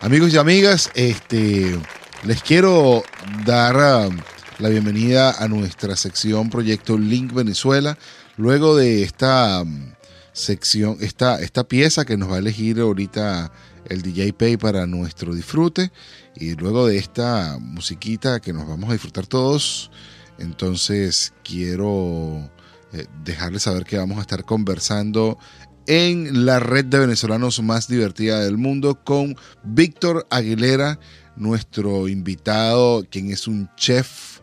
Amigos 0.00 0.34
y 0.34 0.38
amigas, 0.38 0.90
este, 0.94 1.78
les 2.24 2.42
quiero 2.42 3.02
dar 3.46 4.08
um, 4.08 4.16
la 4.58 4.68
bienvenida 4.68 5.32
a 5.32 5.46
nuestra 5.46 5.94
sección 5.96 6.50
Proyecto 6.50 6.98
Link 6.98 7.32
Venezuela. 7.32 7.96
Luego 8.36 8.76
de 8.76 9.02
esta 9.02 9.62
um, 9.62 9.92
sección, 10.32 10.96
esta, 11.00 11.40
esta 11.40 11.64
pieza 11.64 12.04
que 12.04 12.16
nos 12.16 12.30
va 12.30 12.36
a 12.36 12.38
elegir 12.38 12.80
ahorita 12.80 13.52
el 13.88 14.02
DJ 14.02 14.32
Pay 14.32 14.56
para 14.56 14.86
nuestro 14.86 15.34
disfrute. 15.34 15.92
Y 16.34 16.54
luego 16.54 16.86
de 16.86 16.96
esta 16.96 17.58
musiquita 17.60 18.40
que 18.40 18.52
nos 18.52 18.66
vamos 18.66 18.90
a 18.90 18.94
disfrutar 18.94 19.26
todos, 19.26 19.90
entonces 20.38 21.32
quiero 21.44 22.50
eh, 22.92 23.06
dejarles 23.24 23.64
saber 23.64 23.84
que 23.84 23.98
vamos 23.98 24.18
a 24.18 24.22
estar 24.22 24.44
conversando 24.44 25.38
en 25.86 26.46
la 26.46 26.60
red 26.60 26.84
de 26.84 26.98
venezolanos 26.98 27.62
más 27.62 27.88
divertida 27.88 28.40
del 28.40 28.56
mundo 28.56 29.02
con 29.02 29.36
Víctor 29.64 30.26
Aguilera, 30.30 30.98
nuestro 31.36 32.08
invitado, 32.08 33.04
quien 33.10 33.30
es 33.30 33.46
un 33.46 33.68
chef, 33.76 34.40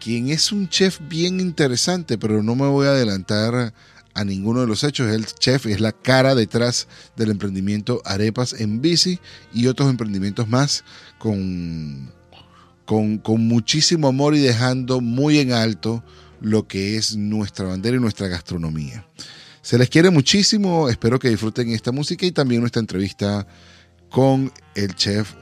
quien 0.00 0.28
es 0.28 0.52
un 0.52 0.68
chef 0.68 1.00
bien 1.08 1.40
interesante, 1.40 2.16
pero 2.16 2.42
no 2.42 2.54
me 2.54 2.66
voy 2.68 2.86
a 2.86 2.90
adelantar 2.90 3.74
a 4.16 4.24
ninguno 4.24 4.60
de 4.62 4.66
los 4.66 4.82
hechos. 4.82 5.12
El 5.12 5.26
chef 5.26 5.66
es 5.66 5.80
la 5.80 5.92
cara 5.92 6.34
detrás 6.34 6.88
del 7.14 7.30
emprendimiento 7.30 8.02
Arepas 8.04 8.54
en 8.54 8.80
Bici 8.80 9.20
y 9.52 9.66
otros 9.68 9.88
emprendimientos 9.88 10.48
más 10.48 10.84
con, 11.18 12.12
con, 12.84 13.18
con 13.18 13.46
muchísimo 13.46 14.08
amor 14.08 14.34
y 14.34 14.40
dejando 14.40 15.00
muy 15.00 15.38
en 15.38 15.52
alto 15.52 16.02
lo 16.40 16.66
que 16.66 16.96
es 16.96 17.16
nuestra 17.16 17.66
bandera 17.66 17.96
y 17.96 18.00
nuestra 18.00 18.28
gastronomía. 18.28 19.06
Se 19.62 19.78
les 19.78 19.88
quiere 19.88 20.10
muchísimo, 20.10 20.88
espero 20.88 21.18
que 21.18 21.28
disfruten 21.28 21.70
esta 21.70 21.92
música 21.92 22.24
y 22.24 22.32
también 22.32 22.60
nuestra 22.60 22.80
entrevista 22.80 23.46
con 24.10 24.52
el 24.74 24.94
chef 24.94 25.34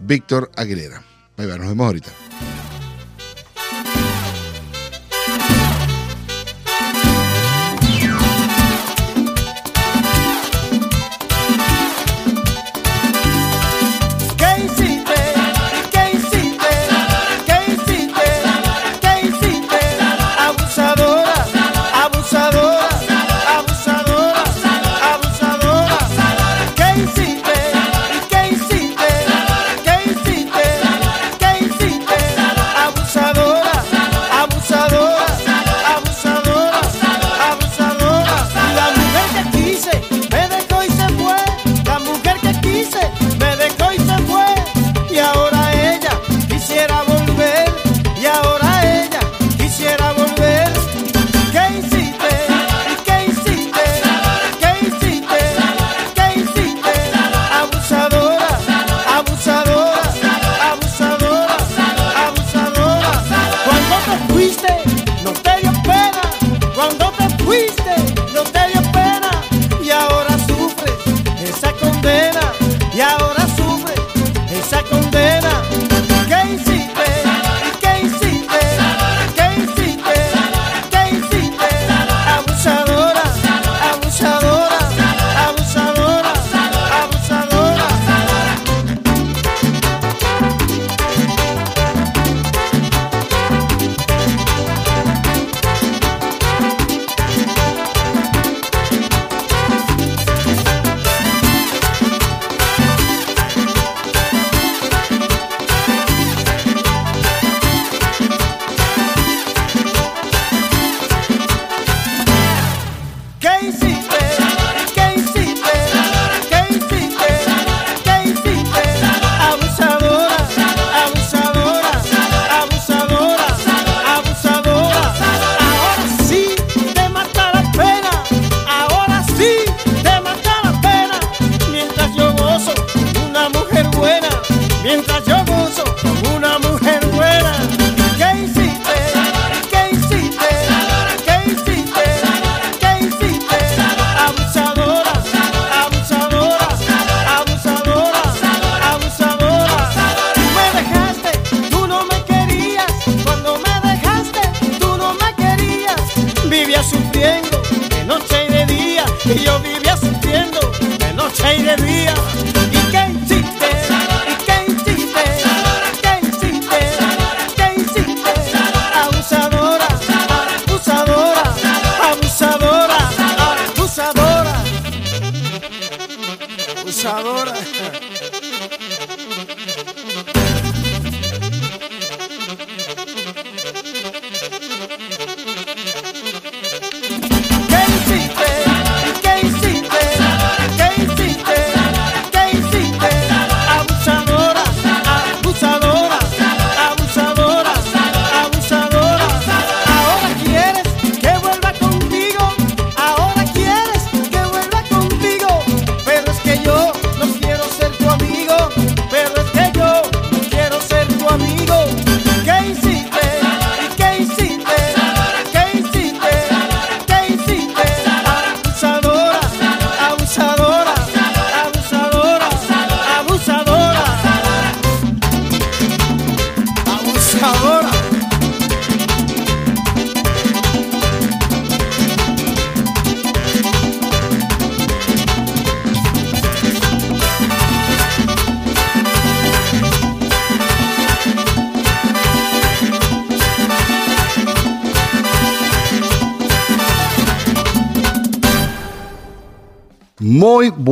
Víctor 0.00 0.50
Aguilera. 0.56 1.02
Bye 1.36 1.46
bye, 1.46 1.58
nos 1.58 1.68
vemos 1.68 1.86
ahorita. 1.86 2.10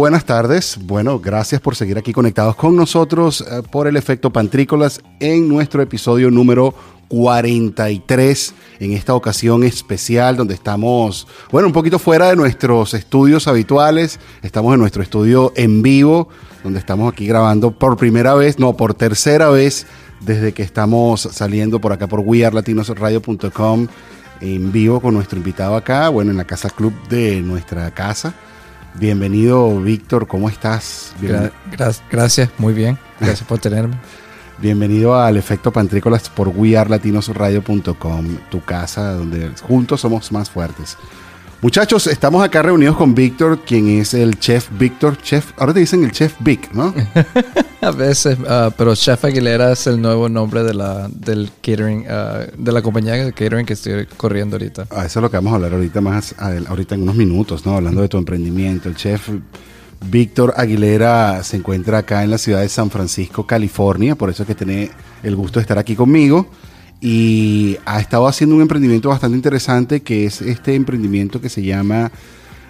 Buenas 0.04 0.26
tardes. 0.26 0.78
Bueno, 0.82 1.18
gracias 1.18 1.62
por 1.62 1.76
seguir 1.76 1.96
aquí 1.96 2.12
conectados 2.12 2.56
con 2.56 2.76
nosotros 2.76 3.40
eh, 3.40 3.62
por 3.70 3.86
el 3.86 3.96
efecto 3.96 4.30
Pantrícolas 4.30 5.00
en 5.18 5.48
nuestro 5.48 5.80
episodio 5.80 6.30
número 6.30 6.74
43 7.08 8.54
en 8.80 8.92
esta 8.92 9.14
ocasión 9.14 9.64
especial 9.64 10.36
donde 10.36 10.52
estamos, 10.52 11.26
bueno, 11.50 11.68
un 11.68 11.72
poquito 11.72 11.98
fuera 11.98 12.28
de 12.28 12.36
nuestros 12.36 12.92
estudios 12.92 13.48
habituales. 13.48 14.20
Estamos 14.42 14.74
en 14.74 14.80
nuestro 14.80 15.02
estudio 15.02 15.54
en 15.56 15.80
vivo, 15.80 16.28
donde 16.62 16.80
estamos 16.80 17.10
aquí 17.10 17.26
grabando 17.26 17.70
por 17.70 17.96
primera 17.96 18.34
vez, 18.34 18.58
no, 18.58 18.76
por 18.76 18.92
tercera 18.92 19.48
vez 19.48 19.86
desde 20.20 20.52
que 20.52 20.62
estamos 20.62 21.22
saliendo 21.22 21.80
por 21.80 21.94
acá 21.94 22.08
por 22.08 22.20
wearlatinosradio.com 22.20 23.86
en 24.42 24.70
vivo 24.70 25.00
con 25.00 25.14
nuestro 25.14 25.38
invitado 25.38 25.76
acá, 25.76 26.10
bueno, 26.10 26.30
en 26.30 26.36
la 26.36 26.44
Casa 26.44 26.68
Club 26.68 26.92
de 27.08 27.40
nuestra 27.40 27.90
casa. 27.94 28.34
Bienvenido, 28.94 29.80
Víctor, 29.80 30.28
¿cómo 30.28 30.48
estás? 30.48 31.14
Gra 31.20 31.50
gracias, 32.10 32.50
muy 32.58 32.72
bien. 32.72 32.96
Gracias 33.18 33.46
por 33.46 33.58
tenerme. 33.58 33.96
Bienvenido 34.58 35.16
al 35.20 35.36
Efecto 35.36 35.72
Pantrícolas 35.72 36.28
por 36.28 36.48
wearlatinosradio.com, 36.48 38.36
tu 38.50 38.60
casa 38.64 39.12
donde 39.14 39.50
juntos 39.62 40.00
somos 40.00 40.30
más 40.30 40.48
fuertes. 40.48 40.96
Muchachos, 41.64 42.06
estamos 42.08 42.44
acá 42.44 42.60
reunidos 42.60 42.94
con 42.94 43.14
Víctor, 43.14 43.60
quien 43.60 43.88
es 43.88 44.12
el 44.12 44.38
chef 44.38 44.68
Víctor. 44.78 45.16
Chef, 45.22 45.52
ahora 45.56 45.72
te 45.72 45.80
dicen 45.80 46.04
el 46.04 46.12
chef 46.12 46.34
Vic, 46.40 46.70
¿no? 46.74 46.92
a 47.80 47.90
veces, 47.90 48.38
uh, 48.38 48.70
pero 48.76 48.94
Chef 48.94 49.24
Aguilera 49.24 49.72
es 49.72 49.86
el 49.86 49.98
nuevo 49.98 50.28
nombre 50.28 50.62
de 50.62 50.74
la, 50.74 51.08
del 51.08 51.50
catering, 51.62 52.00
uh, 52.00 52.62
de 52.62 52.70
la 52.70 52.82
compañía 52.82 53.14
de 53.14 53.32
catering 53.32 53.64
que 53.64 53.72
estoy 53.72 54.04
corriendo 54.04 54.56
ahorita. 54.56 54.88
Ah, 54.90 55.06
eso 55.06 55.20
es 55.20 55.22
lo 55.22 55.30
que 55.30 55.38
vamos 55.38 55.52
a 55.52 55.56
hablar 55.56 55.72
ahorita 55.72 56.02
más, 56.02 56.34
ahorita 56.38 56.96
en 56.96 57.02
unos 57.04 57.14
minutos, 57.14 57.64
¿no? 57.64 57.74
Hablando 57.78 58.02
de 58.02 58.08
tu 58.10 58.18
emprendimiento. 58.18 58.90
El 58.90 58.96
chef 58.96 59.30
Víctor 60.10 60.52
Aguilera 60.58 61.42
se 61.44 61.56
encuentra 61.56 61.96
acá 61.96 62.24
en 62.24 62.30
la 62.30 62.36
ciudad 62.36 62.60
de 62.60 62.68
San 62.68 62.90
Francisco, 62.90 63.46
California, 63.46 64.16
por 64.16 64.28
eso 64.28 64.42
es 64.42 64.48
que 64.48 64.54
tiene 64.54 64.90
el 65.22 65.34
gusto 65.34 65.60
de 65.60 65.62
estar 65.62 65.78
aquí 65.78 65.96
conmigo 65.96 66.46
y 67.04 67.76
ha 67.84 68.00
estado 68.00 68.26
haciendo 68.26 68.56
un 68.56 68.62
emprendimiento 68.62 69.10
bastante 69.10 69.36
interesante 69.36 70.00
que 70.00 70.24
es 70.24 70.40
este 70.40 70.74
emprendimiento 70.74 71.38
que 71.38 71.50
se 71.50 71.62
llama 71.62 72.10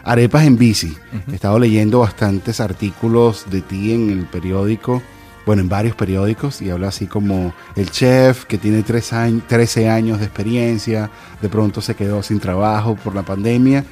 Arepas 0.03 0.45
en 0.45 0.59
Bici. 0.59 0.93
He 1.31 1.37
estado 1.37 1.57
leyendo 1.61 2.01
bastantes 2.01 2.59
artículos 2.59 3.49
de 3.49 3.63
ti 3.63 3.93
en 3.93 4.11
el 4.11 4.27
periódico, 4.27 5.01
bueno, 5.47 5.63
en 5.63 5.69
varios 5.69 5.95
periódicos, 5.95 6.63
y 6.63 6.71
habla 6.71 6.89
así 6.89 7.07
como 7.07 7.55
el 7.77 7.93
chef 7.93 8.45
que 8.47 8.59
tiene 8.59 8.83
tres 8.83 9.13
años, 9.13 9.45
13 9.47 9.89
años 9.89 10.19
de 10.19 10.25
experiencia, 10.25 11.11
de 11.41 11.49
pronto 11.49 11.81
se 11.81 11.95
quedó 11.95 12.21
sin 12.25 12.41
trabajo 12.41 12.97
por 12.97 13.15
la 13.15 13.23
pandemia 13.23 13.85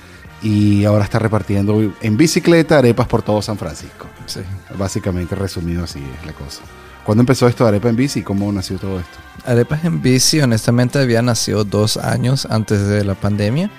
y 0.43 0.85
ahora 0.85 1.05
está 1.05 1.21
repartiendo 1.21 1.95
en 2.01 2.17
bicicleta 2.17 2.79
arepas 2.79 3.07
por 3.07 3.23
todo 3.23 3.41
San 3.43 3.59
Francisco. 3.59 4.09
Sí. 4.27 4.41
Básicamente 4.77 5.37
resumido 5.37 5.85
así 5.85 6.01
es 6.01 6.27
la 6.27 6.33
cosa. 6.33 6.63
¿Cuándo 7.05 7.23
empezó 7.23 7.49
esto 7.49 7.65
de 7.65 7.71
Arepa 7.71 7.89
en 7.89 7.97
Bici 7.97 8.21
y 8.21 8.23
cómo 8.23 8.53
nació 8.53 8.79
todo 8.79 9.01
esto? 9.01 9.19
Arepas 9.45 9.85
en 9.85 10.03
Bici, 10.03 10.41
honestamente, 10.41 11.01
había 11.01 11.21
nacido 11.21 11.65
dos 11.65 11.97
años 11.97 12.47
antes 12.49 12.87
de 12.87 13.05
la 13.05 13.17
pandemia, 13.17 13.71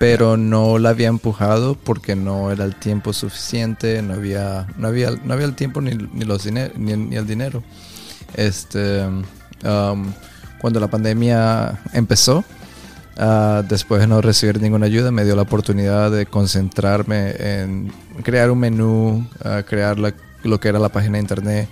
pero 0.00 0.36
no 0.36 0.78
la 0.78 0.88
había 0.88 1.06
empujado 1.06 1.76
porque 1.76 2.16
no 2.16 2.50
era 2.50 2.64
el 2.64 2.74
tiempo 2.74 3.12
suficiente, 3.12 4.02
no 4.02 4.14
había, 4.14 4.66
no 4.76 4.88
había, 4.88 5.12
no 5.12 5.32
había 5.32 5.46
el 5.46 5.54
tiempo 5.54 5.80
ni, 5.80 5.92
los 5.92 6.44
ni, 6.46 7.14
el 7.14 7.26
dinero. 7.26 7.62
Este, 8.34 9.04
um, 9.06 10.12
cuando 10.60 10.80
la 10.80 10.88
pandemia 10.88 11.78
empezó, 11.92 12.38
uh, 13.16 13.62
después 13.68 14.00
de 14.00 14.08
no 14.08 14.20
recibir 14.22 14.60
ninguna 14.60 14.86
ayuda, 14.86 15.12
me 15.12 15.24
dio 15.24 15.36
la 15.36 15.42
oportunidad 15.42 16.10
de 16.10 16.26
concentrarme 16.26 17.36
en 17.38 17.92
crear 18.24 18.50
un 18.50 18.58
menú, 18.58 19.28
uh, 19.44 19.62
crear 19.68 19.98
lo 19.98 20.58
que 20.58 20.68
era 20.68 20.80
la 20.80 20.88
página 20.88 21.12
de 21.12 21.20
internet 21.20 21.68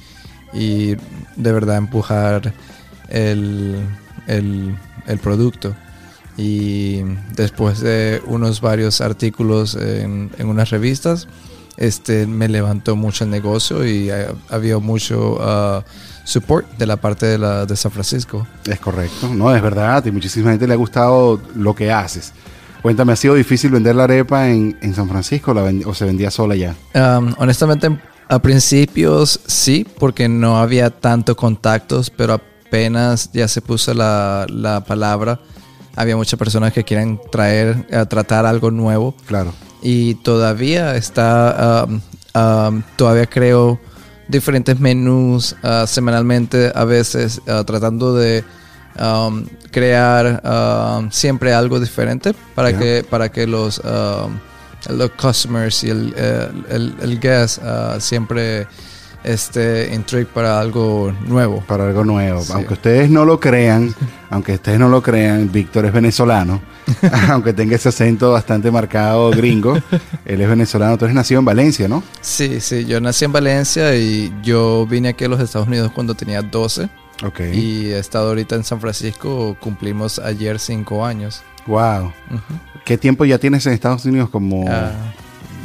y 0.52 0.96
de 1.36 1.52
verdad 1.52 1.76
empujar 1.76 2.52
el, 3.08 3.76
el, 4.26 5.18
producto. 5.22 5.74
Y 6.36 7.02
después 7.34 7.80
de 7.80 8.22
unos 8.26 8.60
varios 8.60 9.00
artículos 9.00 9.74
en, 9.74 10.30
en, 10.38 10.48
unas 10.48 10.70
revistas, 10.70 11.28
este, 11.76 12.26
me 12.26 12.48
levantó 12.48 12.96
mucho 12.96 13.24
el 13.24 13.30
negocio 13.30 13.86
y 13.86 14.10
había 14.48 14.78
mucho 14.78 15.34
uh, 15.34 15.82
support 16.24 16.66
de 16.78 16.86
la 16.86 16.96
parte 16.96 17.26
de, 17.26 17.38
la, 17.38 17.66
de 17.66 17.76
San 17.76 17.90
Francisco. 17.90 18.46
Es 18.64 18.78
correcto, 18.80 19.28
no, 19.34 19.54
es 19.54 19.62
verdad, 19.62 20.04
y 20.06 20.10
muchísima 20.10 20.50
gente 20.50 20.66
le 20.66 20.74
ha 20.74 20.76
gustado 20.76 21.40
lo 21.54 21.74
que 21.74 21.92
haces. 21.92 22.32
Cuéntame, 22.82 23.12
¿ha 23.12 23.16
sido 23.16 23.34
difícil 23.34 23.70
vender 23.70 23.94
la 23.94 24.04
arepa 24.04 24.48
en, 24.48 24.78
en 24.80 24.94
San 24.94 25.06
Francisco 25.08 25.54
o 25.84 25.94
se 25.94 26.04
vendía 26.06 26.30
sola 26.30 26.56
ya? 26.56 26.74
Um, 26.94 27.34
honestamente, 27.36 27.98
a 28.30 28.38
principios 28.38 29.40
sí, 29.46 29.84
porque 29.98 30.28
no 30.28 30.58
había 30.58 30.90
tanto 30.90 31.36
contactos, 31.36 32.10
pero 32.10 32.34
apenas 32.34 33.30
ya 33.32 33.48
se 33.48 33.60
puso 33.60 33.92
la, 33.92 34.46
la 34.48 34.84
palabra, 34.84 35.40
había 35.96 36.16
muchas 36.16 36.38
personas 36.38 36.72
que 36.72 36.84
quieren 36.84 37.20
traer, 37.32 37.88
a 37.92 38.06
tratar 38.06 38.46
algo 38.46 38.70
nuevo. 38.70 39.16
Claro. 39.26 39.52
Y 39.82 40.14
todavía 40.14 40.94
está, 40.94 41.86
um, 41.88 42.00
um, 42.40 42.82
todavía 42.94 43.26
creo 43.26 43.80
diferentes 44.28 44.78
menús 44.78 45.56
uh, 45.64 45.84
semanalmente, 45.88 46.70
a 46.72 46.84
veces 46.84 47.42
uh, 47.48 47.64
tratando 47.64 48.14
de 48.14 48.44
um, 48.96 49.44
crear 49.72 50.40
siempre 51.10 51.52
algo 51.52 51.80
diferente 51.80 52.32
para, 52.54 52.78
que, 52.78 53.04
para 53.08 53.28
que 53.32 53.48
los 53.48 53.80
los 54.88 55.10
customers 55.10 55.84
y 55.84 55.90
el, 55.90 56.14
el, 56.68 56.94
el, 57.00 57.20
guest 57.20 57.58
uh, 57.58 58.00
siempre 58.00 58.66
este 59.22 59.94
intrigue 59.94 60.26
para 60.26 60.60
algo 60.60 61.12
nuevo. 61.26 61.62
Para 61.66 61.86
algo 61.86 62.04
nuevo. 62.04 62.42
Aunque 62.52 62.74
ustedes 62.74 63.10
no 63.10 63.24
lo 63.24 63.38
crean, 63.38 63.94
aunque 64.30 64.54
ustedes 64.54 64.78
no 64.78 64.88
lo 64.88 65.02
crean, 65.02 65.50
Víctor 65.52 65.84
es 65.86 65.92
venezolano. 65.92 66.60
aunque 67.28 67.52
tenga 67.52 67.76
ese 67.76 67.90
acento 67.90 68.32
bastante 68.32 68.70
marcado 68.70 69.30
gringo, 69.30 69.76
él 70.24 70.40
es 70.40 70.48
venezolano. 70.48 70.96
Tú 70.98 71.04
eres 71.04 71.14
nacido 71.14 71.40
en 71.40 71.44
Valencia, 71.44 71.88
¿no? 71.88 72.02
Sí, 72.20 72.60
sí, 72.60 72.84
yo 72.84 73.00
nací 73.00 73.24
en 73.24 73.32
Valencia 73.32 73.94
y 73.96 74.32
yo 74.42 74.86
vine 74.86 75.10
aquí 75.10 75.24
a 75.24 75.28
los 75.28 75.40
Estados 75.40 75.68
Unidos 75.68 75.92
cuando 75.92 76.14
tenía 76.14 76.42
12. 76.42 76.88
Okay. 77.22 77.54
Y 77.54 77.86
he 77.92 77.98
estado 77.98 78.28
ahorita 78.28 78.54
en 78.54 78.64
San 78.64 78.80
Francisco, 78.80 79.54
cumplimos 79.60 80.18
ayer 80.18 80.58
cinco 80.58 81.04
años. 81.04 81.42
Wow. 81.66 82.12
¿Qué 82.84 82.98
tiempo 82.98 83.24
ya 83.24 83.38
tienes 83.38 83.66
en 83.66 83.72
Estados 83.72 84.04
Unidos 84.04 84.30
como...? 84.30 84.64
Ah, 84.68 85.12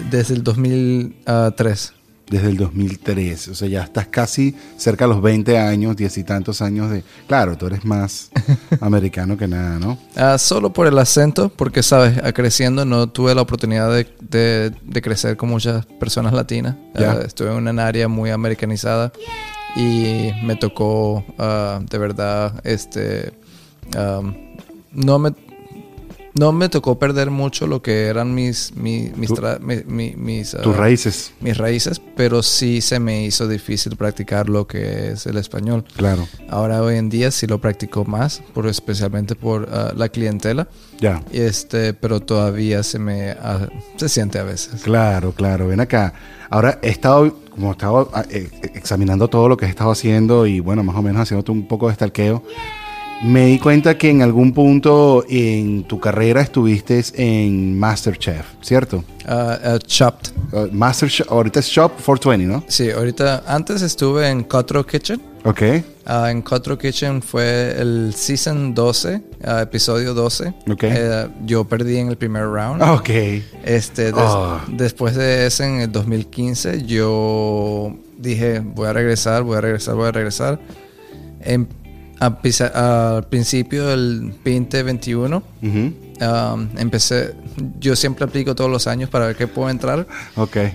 desde 0.09 0.35
el 0.35 0.43
2003. 0.43 1.93
Desde 2.29 2.49
el 2.49 2.57
2003, 2.57 3.49
o 3.49 3.55
sea, 3.55 3.67
ya 3.67 3.83
estás 3.83 4.07
casi 4.07 4.55
cerca 4.77 5.05
de 5.05 5.13
los 5.13 5.21
20 5.21 5.59
años, 5.59 5.95
diez 5.95 6.17
y 6.17 6.23
tantos 6.23 6.59
años 6.59 6.89
de... 6.89 7.03
Claro, 7.27 7.55
tú 7.55 7.67
eres 7.67 7.85
más 7.85 8.31
americano 8.81 9.37
que 9.37 9.47
nada, 9.47 9.77
¿no? 9.77 9.99
Ah, 10.15 10.39
solo 10.39 10.73
por 10.73 10.87
el 10.87 10.97
acento, 10.97 11.49
porque, 11.49 11.83
sabes, 11.83 12.19
creciendo 12.33 12.83
no 12.83 13.07
tuve 13.07 13.35
la 13.35 13.41
oportunidad 13.41 13.91
de, 13.93 15.01
crecer 15.03 15.37
con 15.37 15.49
muchas 15.49 15.85
personas 15.85 16.33
latinas. 16.33 16.75
Ah, 16.95 17.19
estuve 17.23 17.55
en 17.55 17.67
un 17.67 17.79
área 17.79 18.07
muy 18.07 18.31
americanizada 18.31 19.11
y 19.75 20.31
me 20.43 20.55
tocó, 20.55 21.23
de 21.37 21.97
verdad, 21.99 22.59
este... 22.63 23.33
no 24.93 25.19
me 25.19 25.31
no 26.37 26.51
me 26.51 26.67
tocó 26.67 26.99
perder 26.99 27.31
mucho 27.31 27.65
lo 27.65 27.81
que 27.81 28.07
eran 28.07 28.35
mis, 28.35 28.75
mis, 28.75 29.15
mis, 29.15 29.31
mis 30.17 30.51
tus 30.51 30.75
ah, 30.75 30.77
raíces. 30.77 31.31
Mis 31.39 31.57
raíces, 31.57 32.01
pero 32.15 32.43
sí 32.43 32.81
se 32.81 32.99
me 32.99 33.23
hizo 33.23 33.47
difícil 33.47 33.95
practicar 33.95 34.49
lo 34.49 34.67
que 34.67 35.11
es 35.11 35.25
el 35.27 35.37
español. 35.37 35.85
Claro. 35.95 36.27
Ahora 36.49 36.83
hoy 36.83 36.97
en 36.97 37.09
día 37.09 37.31
sí 37.31 37.47
lo 37.47 37.59
practico 37.59 38.03
más, 38.03 38.43
por, 38.53 38.67
especialmente 38.67 39.35
por 39.35 39.69
ah, 39.71 39.93
la 39.95 40.09
clientela. 40.09 40.67
Ya. 40.99 41.23
Este, 41.31 41.93
pero 41.93 42.19
todavía 42.19 42.83
se 42.83 42.99
me 42.99 43.31
ah, 43.31 43.69
se 43.95 44.09
siente 44.09 44.37
a 44.37 44.43
veces. 44.43 44.81
Claro, 44.83 45.31
claro. 45.31 45.69
Ven 45.69 45.79
acá. 45.79 46.13
Ahora 46.49 46.79
he 46.81 46.89
estado, 46.89 47.33
como 47.49 47.71
estaba 47.71 48.07
eh, 48.29 48.49
examinando 48.73 49.29
todo 49.29 49.47
lo 49.47 49.55
que 49.55 49.65
he 49.67 49.69
estado 49.69 49.91
haciendo 49.91 50.45
y 50.45 50.59
bueno, 50.59 50.83
más 50.83 50.97
o 50.97 51.01
menos 51.01 51.21
haciéndote 51.21 51.53
un 51.53 51.65
poco 51.65 51.87
de 51.87 51.93
estalqueo. 51.93 52.43
Me 53.23 53.45
di 53.45 53.59
cuenta 53.59 53.97
que 53.97 54.09
en 54.09 54.21
algún 54.21 54.53
punto 54.53 55.25
en 55.29 55.83
tu 55.85 55.99
carrera 55.99 56.41
estuviste 56.41 57.01
en 57.15 57.79
Masterchef, 57.79 58.45
¿cierto? 58.61 59.03
Uh, 59.27 59.75
uh 59.75 59.79
Chopped. 59.79 60.31
Uh, 60.51 60.67
Masterchef, 60.71 61.31
ahorita 61.31 61.61
es 61.61 61.67
Shop 61.67 61.91
420, 61.93 62.45
¿no? 62.45 62.63
Sí, 62.67 62.91
ahorita, 62.91 63.43
antes 63.47 63.81
estuve 63.81 64.29
en 64.29 64.43
Cutthroat 64.43 64.85
Kitchen. 64.85 65.21
Ok. 65.45 65.61
Uh, 66.07 66.25
en 66.25 66.41
Cutthroat 66.41 66.79
Kitchen 66.79 67.21
fue 67.21 67.75
el 67.79 68.13
season 68.15 68.73
12, 68.73 69.21
episodio 69.61 70.13
12. 70.13 70.53
Ok. 70.69 70.83
yo 71.45 71.63
perdí 71.63 71.97
en 71.97 72.09
el 72.09 72.17
primer 72.17 72.43
round. 72.43 72.81
Ok. 72.81 73.09
Este, 73.63 74.11
ah. 74.13 74.65
Después 74.67 75.15
de 75.15 75.47
ese, 75.47 75.65
en 75.65 75.81
el 75.81 75.91
2015, 75.91 76.85
yo 76.85 77.95
dije, 78.17 78.59
voy 78.59 78.87
a 78.87 78.93
regresar, 78.93 79.43
voy 79.43 79.57
a 79.57 79.61
regresar, 79.61 79.95
voy 79.95 80.07
a 80.07 80.11
regresar. 80.11 80.59
En, 81.41 81.67
al 82.19 83.25
principio 83.29 83.87
del 83.87 84.31
2021 84.43 85.43
um, 86.21 86.67
empecé, 86.77 87.33
yo 87.79 87.95
siempre 87.95 88.25
aplico 88.25 88.55
todos 88.55 88.69
los 88.71 88.87
años 88.87 89.09
para 89.09 89.27
ver 89.27 89.35
qué 89.35 89.47
puedo 89.47 89.69
entrar. 89.69 90.07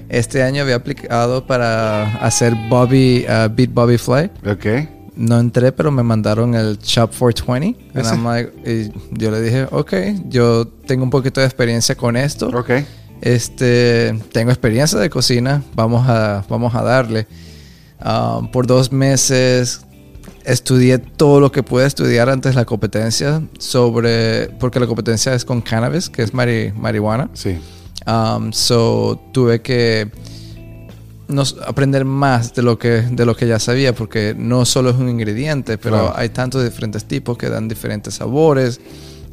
Este 0.09 0.43
año 0.43 0.63
había 0.63 0.77
aplicado 0.77 1.47
para 1.47 2.17
hacer 2.19 2.55
Bobby, 2.69 3.25
uh, 3.27 3.49
Beat 3.55 3.73
Bobby 3.73 3.99
Fly. 3.99 4.31
No 5.17 5.39
entré, 5.39 5.73
pero 5.73 5.91
me 5.91 6.03
mandaron 6.03 6.55
el 6.55 6.79
Shop 6.79 7.11
420. 7.19 7.79
And 7.95 8.07
¿Ese? 8.07 8.15
I'm 8.15 8.25
like- 8.25 8.53
y 8.65 8.93
yo 9.19 9.31
le 9.31 9.41
dije, 9.41 9.67
ok, 9.71 9.93
yo 10.29 10.67
tengo 10.87 11.05
un 11.05 11.11
poquito 11.11 11.41
de 11.41 11.47
experiencia 11.47 11.95
con 11.95 12.17
esto. 12.17 12.49
Este, 13.21 14.19
tengo 14.33 14.51
experiencia 14.51 14.99
de 14.99 15.11
cocina, 15.11 15.63
vamos 15.75 16.09
a, 16.09 16.45
vamos 16.49 16.75
a 16.75 16.83
darle. 16.83 17.27
Um, 18.03 18.51
por 18.51 18.67
dos 18.67 18.91
meses 18.93 19.83
estudié 20.53 20.99
todo 20.99 21.41
lo 21.41 21.51
que 21.53 21.63
pude 21.63 21.87
estudiar 21.87 22.29
antes 22.29 22.53
de 22.55 22.57
la 22.61 22.65
competencia 22.65 23.43
sobre, 23.59 24.49
porque 24.59 24.81
la 24.81 24.87
competencia 24.87 25.35
es 25.35 25.45
con 25.45 25.61
cannabis, 25.63 26.09
que 26.09 26.23
es 26.23 26.33
mari- 26.35 26.73
marihuana. 26.75 27.29
Sí. 27.35 27.59
Um, 28.07 28.53
so 28.53 29.21
tuve 29.33 29.61
que 29.63 30.11
nos, 31.29 31.57
aprender 31.67 32.05
más 32.05 32.55
de 32.55 32.63
lo 32.63 32.79
que 32.79 33.03
de 33.03 33.25
lo 33.27 33.37
que 33.37 33.47
ya 33.47 33.59
sabía 33.59 33.95
porque 33.95 34.35
no 34.37 34.65
solo 34.65 34.91
es 34.91 34.97
un 34.97 35.09
ingrediente 35.09 35.79
pero 35.79 35.97
Claro. 35.99 36.13
hay 36.17 36.31
tantos 36.31 36.65
diferentes 36.65 37.05
tipos 37.05 37.37
que 37.39 37.49
dan 37.49 37.69
diferentes 37.69 38.15
sabores 38.15 38.81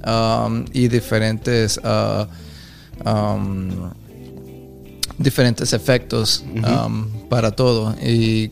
um, 0.06 0.66
y 0.74 0.90
diferentes 0.90 1.80
uh, 1.84 2.28
um, 3.10 3.90
diferentes 5.18 5.74
efectos 5.74 6.44
um, 6.56 7.08
para 7.30 7.52
todo 7.52 7.96
y 8.04 8.52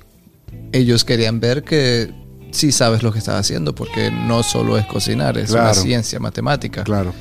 ellos 0.71 1.04
querían 1.04 1.39
ver 1.39 1.63
que 1.63 2.12
sí 2.56 2.72
sabes 2.72 3.04
lo 3.04 3.12
que 3.12 3.20
estás 3.20 3.36
haciendo 3.39 3.76
porque 3.76 4.10
no 4.12 4.41
solo 4.44 4.78
es 4.78 4.86
cocinar 4.86 5.38
es 5.38 5.52
una 5.52 5.74
ciencia 5.74 6.20
matemática 6.20 6.84
Claro. 6.84 7.13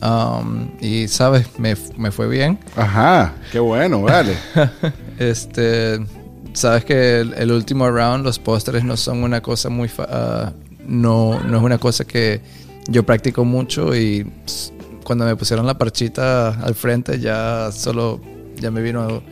Um, 0.00 0.68
y 0.80 1.08
sabes 1.08 1.46
me, 1.58 1.76
me 1.96 2.10
fue 2.12 2.28
bien 2.28 2.58
Ajá. 2.76 3.34
Qué 3.52 3.58
bueno, 3.58 4.00
vale. 4.02 4.36
este, 5.18 5.98
sabes 6.52 6.84
que 6.84 7.20
el, 7.20 7.34
el 7.34 7.50
último 7.52 7.90
round, 7.90 8.24
los 8.24 8.38
postres 8.38 8.84
no 8.84 8.96
son 8.96 9.22
una 9.22 9.40
cosa 9.40 9.68
muy, 9.68 9.88
fa- 9.88 10.06
ah, 10.08 10.52
no, 10.86 11.40
no 11.40 11.56
es 11.58 11.62
una 11.62 11.78
cosa 11.78 12.04
que 12.04 12.40
yo 12.88 13.04
practico 13.04 13.44
mucho 13.44 13.94
y 13.96 14.30
cuando 15.04 15.24
me 15.24 15.36
pusieron 15.36 15.66
la 15.66 15.76
parchita 15.76 16.50
al 16.50 16.74
frente 16.74 17.18
ya 17.18 17.70
solo, 17.72 18.20
ya 18.56 18.70
me 18.70 18.80
vino, 18.82 19.22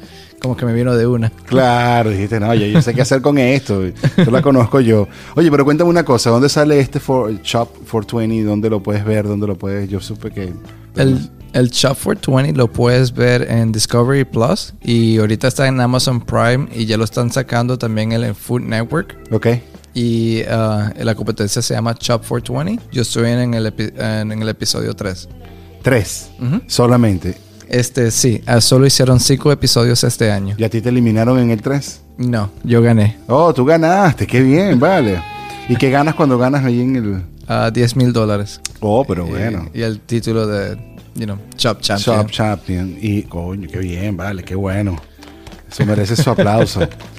como 0.41 0.57
que 0.57 0.65
me 0.67 0.73
vino 0.73 0.95
de 0.95 1.07
una. 1.07 1.31
Claro, 1.47 2.11
dijiste, 2.11 2.39
no, 2.41 2.55
yo, 2.55 2.67
yo 2.67 2.81
sé 2.83 2.95
qué 2.95 3.03
hacer 3.03 3.21
con 3.23 3.39
esto. 3.39 3.83
Yo 3.87 4.31
la 4.31 4.43
conozco 4.43 4.81
yo. 4.81 5.09
Oye, 5.35 5.51
pero 5.51 5.65
cuéntame 5.65 5.91
una 5.91 6.05
cosa, 6.05 6.31
¿dónde 6.31 6.49
sale 6.49 6.79
este 6.81 7.01
for, 7.01 7.33
Shop 7.43 7.69
420? 7.91 8.45
¿Dónde 8.45 8.71
lo 8.71 8.83
puedes 8.83 9.05
ver? 9.05 9.27
¿Dónde 9.27 9.47
lo 9.47 9.57
puedes? 9.57 9.89
Yo 9.89 10.01
supe 10.01 10.31
que... 10.31 10.53
El, 10.97 11.29
el 11.53 11.69
Shop 11.71 11.97
420 12.03 12.53
lo 12.57 12.73
puedes 12.73 13.13
ver 13.13 13.51
en 13.51 13.71
Discovery 13.73 14.25
Plus 14.25 14.73
y 14.83 15.19
ahorita 15.19 15.49
está 15.49 15.67
en 15.69 15.81
Amazon 15.81 16.21
Prime 16.21 16.69
y 16.75 16.87
ya 16.87 16.97
lo 16.97 17.05
están 17.05 17.31
sacando 17.31 17.77
también 17.79 18.13
en 18.13 18.23
el 18.25 18.35
Food 18.35 18.63
Network. 18.63 19.17
Ok. 19.31 19.47
Y 19.93 20.43
ah, 20.49 20.93
la 20.99 21.15
competencia 21.15 21.61
se 21.63 21.75
llama 21.75 21.95
Chop 21.95 22.23
420. 22.27 22.83
Yo 22.93 23.03
estoy 23.03 23.31
en 23.31 23.55
el, 23.55 23.67
epi- 23.75 23.93
en, 23.99 24.31
el 24.43 24.49
episodio 24.49 24.95
3. 24.95 25.29
Tres. 25.83 26.31
Ujú. 26.41 26.61
Solamente. 26.67 27.37
Este, 27.69 28.11
sí, 28.11 28.43
ah, 28.47 28.61
solo 28.61 28.87
hicieron 28.87 29.19
5 29.21 29.51
episodios 29.53 30.05
este 30.05 30.31
año. 30.31 30.55
¿Y 30.59 30.65
a 30.65 30.71
ti 30.71 30.81
te 30.81 30.89
eliminaron 30.89 31.39
en 31.39 31.51
el 31.51 31.61
3? 31.63 32.01
No, 32.19 32.51
yo 32.65 32.81
gané. 32.83 33.19
Oh, 33.29 33.53
tú 33.53 33.65
ganaste, 33.65 34.27
qué 34.27 34.41
bien, 34.41 34.79
vale. 34.81 35.21
¿Y 35.69 35.77
qué 35.77 35.91
ganas 35.91 36.15
cuando 36.15 36.39
ganas 36.39 36.65
ahí 36.65 36.81
en 36.81 36.97
el...? 36.97 37.23
a 37.49 37.71
10 37.71 37.95
mil 37.97 38.13
dólares. 38.13 38.61
Oh, 38.81 39.05
pero 39.05 39.25
Y- 39.27 39.31
bueno. 39.31 39.69
Y, 39.73 39.83
el 39.83 40.01
título 40.01 40.47
de, 40.49 40.77
you 41.15 41.25
know, 41.27 41.39
Chop 41.57 41.81
Champion. 41.81 42.17
Shop 42.23 42.31
Champion. 42.31 42.97
Y, 43.01 43.23
coño, 43.23 43.69
qué 43.71 43.79
bien, 43.79 44.17
vale, 44.17 44.43
qué 44.43 44.57
bueno. 44.57 45.01
Eso 45.71 45.87
merece 45.87 46.17
su 46.17 46.29
aplauso. 46.31 46.81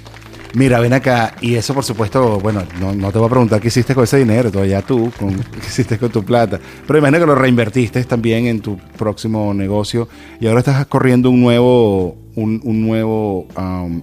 Mira, 0.53 0.79
ven 0.79 0.93
acá. 0.93 1.35
Y 1.41 1.55
eso, 1.55 1.73
por 1.73 1.83
supuesto, 1.83 2.39
bueno, 2.39 2.63
no, 2.79 2.93
no 2.93 3.11
te 3.11 3.17
voy 3.17 3.27
a 3.27 3.29
preguntar 3.29 3.61
qué 3.61 3.67
hiciste 3.67 3.93
con 3.93 4.03
ese 4.03 4.17
dinero, 4.17 4.51
todavía 4.51 4.81
tú, 4.81 5.11
con, 5.19 5.35
qué 5.51 5.67
hiciste 5.67 5.97
con 5.97 6.09
tu 6.09 6.23
plata. 6.23 6.59
Pero 6.85 6.99
imagino 6.99 7.19
que 7.19 7.25
lo 7.25 7.35
reinvertiste 7.35 8.03
también 8.05 8.47
en 8.47 8.61
tu 8.61 8.77
próximo 8.97 9.53
negocio. 9.53 10.07
Y 10.39 10.47
ahora 10.47 10.59
estás 10.59 10.85
corriendo 10.87 11.29
un 11.29 11.41
nuevo, 11.41 12.17
un, 12.35 12.61
un 12.63 12.81
nuevo, 12.81 13.47
um, 13.57 14.01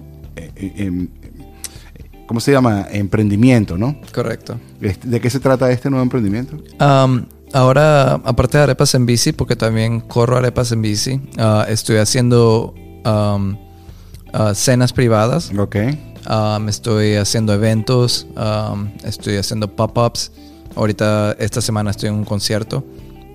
em, 0.55 1.07
¿cómo 2.27 2.39
se 2.39 2.51
llama? 2.51 2.87
Emprendimiento, 2.91 3.77
¿no? 3.77 3.97
Correcto. 4.13 4.59
¿De 4.79 5.21
qué 5.21 5.29
se 5.29 5.39
trata 5.39 5.71
este 5.71 5.89
nuevo 5.89 6.03
emprendimiento? 6.03 6.57
Um, 6.79 7.25
ahora, 7.53 8.13
aparte 8.13 8.57
de 8.57 8.63
arepas 8.63 8.93
en 8.95 9.05
bici, 9.05 9.31
porque 9.31 9.55
también 9.55 10.01
corro 10.01 10.37
arepas 10.37 10.71
en 10.71 10.81
bici, 10.81 11.21
ah, 11.37 11.65
estoy 11.67 11.97
haciendo 11.97 12.73
um, 13.05 13.57
ah, 14.33 14.53
cenas 14.53 14.93
privadas. 14.93 15.51
Ok. 15.57 15.77
Um, 16.29 16.69
estoy 16.69 17.15
haciendo 17.15 17.53
eventos, 17.53 18.25
um, 18.35 18.89
estoy 19.03 19.37
haciendo 19.37 19.67
pop-ups. 19.67 20.31
Ahorita, 20.75 21.35
esta 21.39 21.61
semana 21.61 21.91
estoy 21.91 22.09
en 22.09 22.15
un 22.15 22.25
concierto. 22.25 22.83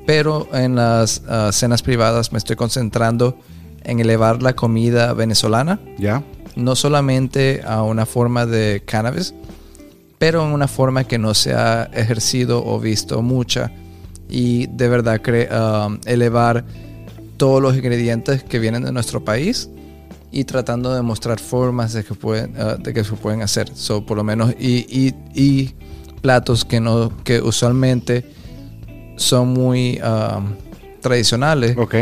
Pero 0.07 0.49
en 0.53 0.75
las 0.75 1.23
ah, 1.29 1.51
cenas 1.53 1.83
privadas 1.83 2.33
me 2.33 2.39
estoy 2.39 2.57
concentrando 2.57 3.39
en 3.85 4.01
elevar 4.01 4.43
la 4.43 4.55
comida 4.55 5.13
venezolana, 5.13 5.79
¿Ya? 5.99 6.25
no 6.57 6.75
solamente 6.75 7.63
a 7.65 7.83
una 7.83 8.07
forma 8.07 8.45
de 8.47 8.83
cannabis, 8.85 9.35
pero 10.19 10.45
en 10.45 10.53
una 10.53 10.69
forma 10.69 11.05
que 11.05 11.19
no 11.19 11.35
se 11.35 11.55
ha 11.55 11.85
ejercido 11.95 12.65
o 12.65 12.81
visto 12.81 13.23
mucha. 13.23 13.73
Y 14.29 14.67
de 14.67 14.89
verdad 14.89 15.21
um, 15.87 15.99
elevar 16.07 16.65
todos 17.37 17.63
los 17.63 17.77
ingredientes 17.77 18.43
que 18.43 18.59
vienen 18.59 18.83
de 18.83 18.93
nuestro 18.93 19.25
país 19.25 19.71
y 20.33 20.45
tratando 20.45 20.95
de 20.95 21.03
mostrar 21.03 21.41
formas 21.41 21.93
de 21.93 22.05
que 22.05 22.15
pueden, 22.15 22.55
ah, 22.59 22.77
de 22.79 22.93
que 22.95 23.03
se 23.05 23.13
pueden 23.13 23.43
hacer. 23.43 23.71
So, 23.75 24.05
por 24.07 24.17
lo 24.17 24.25
menos, 24.25 24.55
y, 24.59 24.87
y- 24.89 25.15
y 25.35 25.75
platos 26.21 26.65
que, 26.65 26.81
no, 26.81 27.13
que 27.25 27.41
usualmente 27.41 28.25
son 29.17 29.49
muy 29.49 30.01
um, 30.03 30.55
tradicionales 31.01 31.77
Ok. 31.79 31.95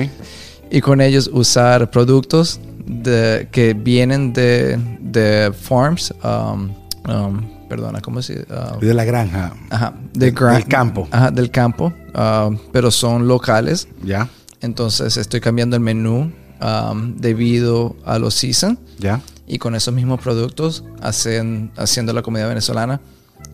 y 0.70 0.80
con 0.80 1.00
ellos 1.00 1.30
usar 1.32 1.90
productos 1.90 2.60
de, 2.86 3.48
que 3.50 3.74
vienen 3.74 4.32
de, 4.32 4.78
de 5.00 5.52
farms, 5.52 6.12
um, 6.24 6.70
um, 7.08 7.68
perdona, 7.68 8.00
¿cómo 8.00 8.22
se 8.22 8.40
uh, 8.50 8.78
De 8.80 8.94
la 8.94 9.04
granja. 9.04 9.52
Ajá, 9.70 9.94
de 10.14 10.26
Del- 10.26 10.34
gran- 10.34 10.54
del 10.54 10.64
campo. 10.66 11.08
Ajá, 11.10 11.30
del 11.30 11.50
campo, 11.50 11.92
uh, 12.14 12.54
pero 12.72 12.90
son 12.90 13.26
locales. 13.28 13.88
¿Ya? 14.04 14.28
Entonces 14.60 15.16
estoy 15.16 15.40
cambiando 15.40 15.76
el 15.76 15.82
menú 15.82 16.32
um, 16.60 17.16
debido 17.16 17.96
a 18.04 18.18
los 18.18 18.34
season 18.34 18.78
¿Ya? 18.98 19.22
y 19.46 19.58
con 19.58 19.74
esos 19.74 19.94
mismos 19.94 20.20
productos 20.20 20.84
hacen, 21.00 21.70
haciendo 21.76 22.12
la 22.12 22.22
comida 22.22 22.46
venezolana. 22.46 23.00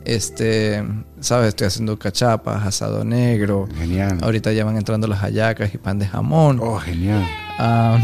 Este, 0.05 0.85
sabes, 1.21 1.49
estoy 1.49 1.67
haciendo 1.67 1.99
cachapas, 1.99 2.67
asado 2.67 3.05
negro. 3.05 3.67
Genial. 3.79 4.19
Ahorita 4.23 4.53
ya 4.53 4.65
van 4.65 4.77
entrando 4.77 5.07
las 5.07 5.21
hallacas 5.21 5.75
y 5.75 5.79
pan 5.79 5.99
de 5.99 6.07
jamón. 6.07 6.59
Oh, 6.63 6.79
genial. 6.79 7.25
Um, 7.57 8.01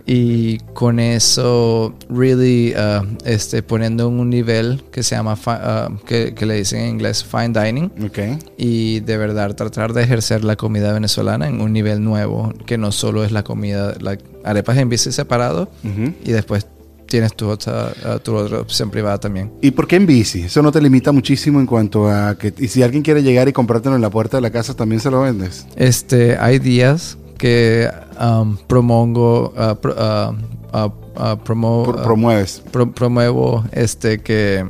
y 0.06 0.58
con 0.72 0.98
eso, 0.98 1.94
really, 2.08 2.74
uh, 2.74 3.06
este, 3.26 3.62
poniendo 3.62 4.08
en 4.08 4.18
un 4.18 4.30
nivel 4.30 4.82
que 4.90 5.02
se 5.02 5.14
llama, 5.14 5.34
uh, 5.34 5.96
que, 6.06 6.34
que 6.34 6.46
le 6.46 6.54
dicen 6.54 6.80
en 6.80 6.88
inglés 6.90 7.24
fine 7.24 7.50
dining. 7.50 7.92
ok. 8.04 8.42
Y 8.56 9.00
de 9.00 9.16
verdad 9.18 9.54
tratar 9.54 9.92
de 9.92 10.02
ejercer 10.02 10.44
la 10.44 10.56
comida 10.56 10.92
venezolana 10.94 11.46
en 11.46 11.60
un 11.60 11.72
nivel 11.72 12.02
nuevo, 12.02 12.52
que 12.66 12.78
no 12.78 12.90
solo 12.90 13.22
es 13.22 13.32
la 13.32 13.42
comida, 13.44 13.94
la 14.00 14.16
arepas 14.44 14.78
en 14.78 14.88
bici 14.88 15.12
separado 15.12 15.68
Ujú. 15.84 16.14
y 16.24 16.32
después 16.32 16.66
tienes 17.12 17.34
tu 17.36 17.48
otra, 17.48 17.92
tu 18.24 18.34
otra 18.34 18.60
opción 18.60 18.90
privada 18.90 19.18
también. 19.20 19.52
¿Y 19.60 19.70
por 19.72 19.86
qué 19.86 19.96
en 19.96 20.06
bici? 20.06 20.44
Eso 20.44 20.62
no 20.62 20.72
te 20.72 20.80
limita 20.80 21.12
muchísimo 21.12 21.60
en 21.60 21.66
cuanto 21.66 22.08
a 22.10 22.36
que... 22.38 22.54
Y 22.58 22.68
si 22.68 22.82
alguien 22.82 23.02
quiere 23.02 23.22
llegar 23.22 23.48
y 23.48 23.52
comprártelo 23.52 23.94
en 23.94 24.00
la 24.02 24.08
puerta 24.08 24.38
de 24.38 24.40
la 24.40 24.50
casa, 24.50 24.74
¿también 24.74 25.00
se 25.00 25.10
lo 25.10 25.20
vendes? 25.20 25.66
Este, 25.76 26.38
hay 26.38 26.58
días 26.58 27.18
que 27.36 27.88
um, 28.18 28.56
promongo, 28.66 29.52
uh, 29.56 29.74
pro- 29.76 29.94
uh, 29.94 30.32
uh, 30.76 30.86
uh, 30.86 31.36
promo- 31.44 31.84
Pro- 31.84 32.00
uh, 32.00 32.02
promueves. 32.02 32.62
pro- 32.70 32.90
promuevo 32.92 33.64
este 33.72 34.20
que 34.22 34.64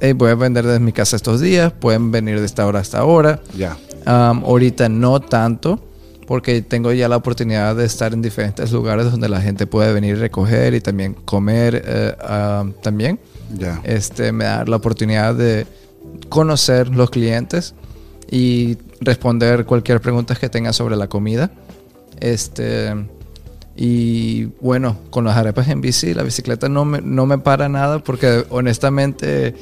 hey, 0.00 0.12
voy 0.12 0.30
a 0.30 0.34
vender 0.34 0.64
desde 0.66 0.80
mi 0.80 0.92
casa 0.92 1.16
estos 1.16 1.40
días, 1.40 1.72
pueden 1.72 2.10
venir 2.10 2.38
de 2.38 2.46
esta 2.46 2.66
hora 2.66 2.80
hasta 2.80 2.98
ahora. 2.98 3.40
Ya. 3.56 3.76
Um, 4.06 4.44
ahorita 4.44 4.88
no 4.88 5.20
tanto, 5.20 5.80
porque 6.28 6.60
tengo 6.60 6.92
ya 6.92 7.08
la 7.08 7.16
oportunidad 7.16 7.74
de 7.74 7.86
estar 7.86 8.12
en 8.12 8.20
diferentes 8.20 8.70
lugares 8.70 9.10
donde 9.10 9.30
la 9.30 9.40
gente 9.40 9.66
puede 9.66 9.94
venir 9.94 10.14
y 10.14 10.18
recoger 10.18 10.74
y 10.74 10.82
también 10.82 11.14
comer 11.14 11.82
eh, 11.86 12.14
um, 12.60 12.74
también. 12.82 13.18
Ya. 13.56 13.80
Este 13.82 14.30
me 14.30 14.44
da 14.44 14.66
la 14.66 14.76
oportunidad 14.76 15.34
de 15.34 15.66
conocer 16.28 16.90
los 16.90 17.08
clientes 17.08 17.74
y 18.30 18.76
responder 19.00 19.64
cualquier 19.64 20.02
pregunta 20.02 20.34
que 20.34 20.50
tengan 20.50 20.74
sobre 20.74 20.96
la 20.96 21.08
comida. 21.08 21.50
Este 22.20 22.94
y 23.74 24.44
bueno, 24.60 24.98
con 25.08 25.24
las 25.24 25.34
arepas 25.34 25.66
en 25.68 25.80
bici, 25.80 26.12
la 26.12 26.24
bicicleta 26.24 26.68
no 26.68 26.84
me, 26.84 27.00
no 27.00 27.24
me 27.24 27.38
para 27.38 27.70
nada 27.70 28.00
porque 28.00 28.44
honestamente 28.50 29.54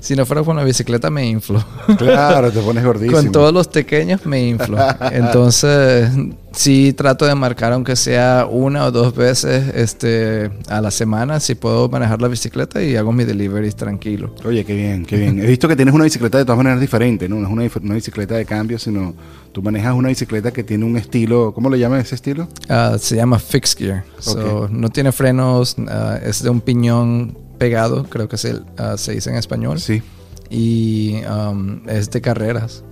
si 0.00 0.14
no 0.14 0.26
fuera 0.26 0.42
por 0.42 0.54
la 0.54 0.64
bicicleta 0.64 1.10
me 1.10 1.26
inflo. 1.26 1.64
Claro, 1.98 2.50
te 2.50 2.60
pones 2.62 2.84
gordísimo. 2.84 3.16
Con 3.16 3.32
todos 3.32 3.52
los 3.52 3.68
pequeños 3.68 4.24
me 4.26 4.46
inflo. 4.46 4.76
Entonces, 5.12 6.10
sí 6.52 6.92
trato 6.92 7.24
de 7.26 7.34
marcar 7.34 7.72
aunque 7.72 7.96
sea 7.96 8.46
una 8.50 8.84
o 8.86 8.90
dos 8.90 9.14
veces 9.14 9.74
este, 9.74 10.50
a 10.68 10.80
la 10.80 10.90
semana 10.90 11.40
si 11.40 11.54
puedo 11.54 11.88
manejar 11.88 12.20
la 12.20 12.28
bicicleta 12.28 12.82
y 12.82 12.96
hago 12.96 13.12
mi 13.12 13.24
deliveries 13.24 13.76
tranquilo. 13.76 14.34
Oye, 14.44 14.64
qué 14.64 14.74
bien, 14.74 15.04
qué 15.04 15.16
bien. 15.16 15.38
He 15.40 15.46
visto 15.46 15.68
que 15.68 15.76
tienes 15.76 15.94
una 15.94 16.04
bicicleta 16.04 16.38
de 16.38 16.44
todas 16.44 16.58
maneras 16.58 16.80
diferente, 16.80 17.28
¿no? 17.28 17.36
No 17.36 17.46
es 17.46 17.52
una, 17.74 17.84
una 17.84 17.94
bicicleta 17.94 18.34
de 18.34 18.44
cambio, 18.44 18.78
sino 18.78 19.14
tú 19.52 19.62
manejas 19.62 19.94
una 19.94 20.08
bicicleta 20.08 20.52
que 20.52 20.64
tiene 20.64 20.84
un 20.84 20.96
estilo, 20.96 21.52
¿cómo 21.54 21.70
le 21.70 21.78
llaman 21.78 22.00
ese 22.00 22.14
estilo? 22.14 22.48
Ah, 22.68 22.96
se 22.98 23.16
llama 23.16 23.38
fixed 23.38 23.78
gear. 23.78 24.04
So, 24.18 24.64
Ok. 24.64 24.70
No 24.70 24.88
tiene 24.90 25.12
frenos, 25.12 25.76
ah, 25.88 26.18
es 26.22 26.42
de 26.42 26.50
un 26.50 26.60
piñón 26.60 27.36
pegado, 27.58 28.04
creo 28.04 28.28
que 28.28 28.36
se, 28.36 28.60
ah, 28.76 28.96
se 28.96 29.12
dice 29.12 29.30
en 29.30 29.36
español. 29.36 29.80
Sí. 29.80 30.02
Y 30.50 31.20
um, 31.24 31.88
es 31.88 32.10
de 32.10 32.20
carreras. 32.20 32.84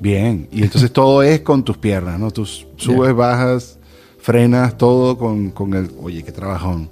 Bien. 0.00 0.48
Y 0.52 0.62
entonces 0.62 0.92
todo 0.92 1.22
es 1.22 1.40
con 1.40 1.64
tus 1.64 1.78
piernas, 1.78 2.18
¿no? 2.18 2.30
Tú 2.30 2.46
subes, 2.46 3.14
bajas, 3.14 3.77
frenas, 4.20 4.76
todo 4.76 5.16
con, 5.16 5.50
con 5.50 5.74
el... 5.74 5.90
Oye, 6.02 6.22
qué 6.22 6.32
trabajón. 6.32 6.90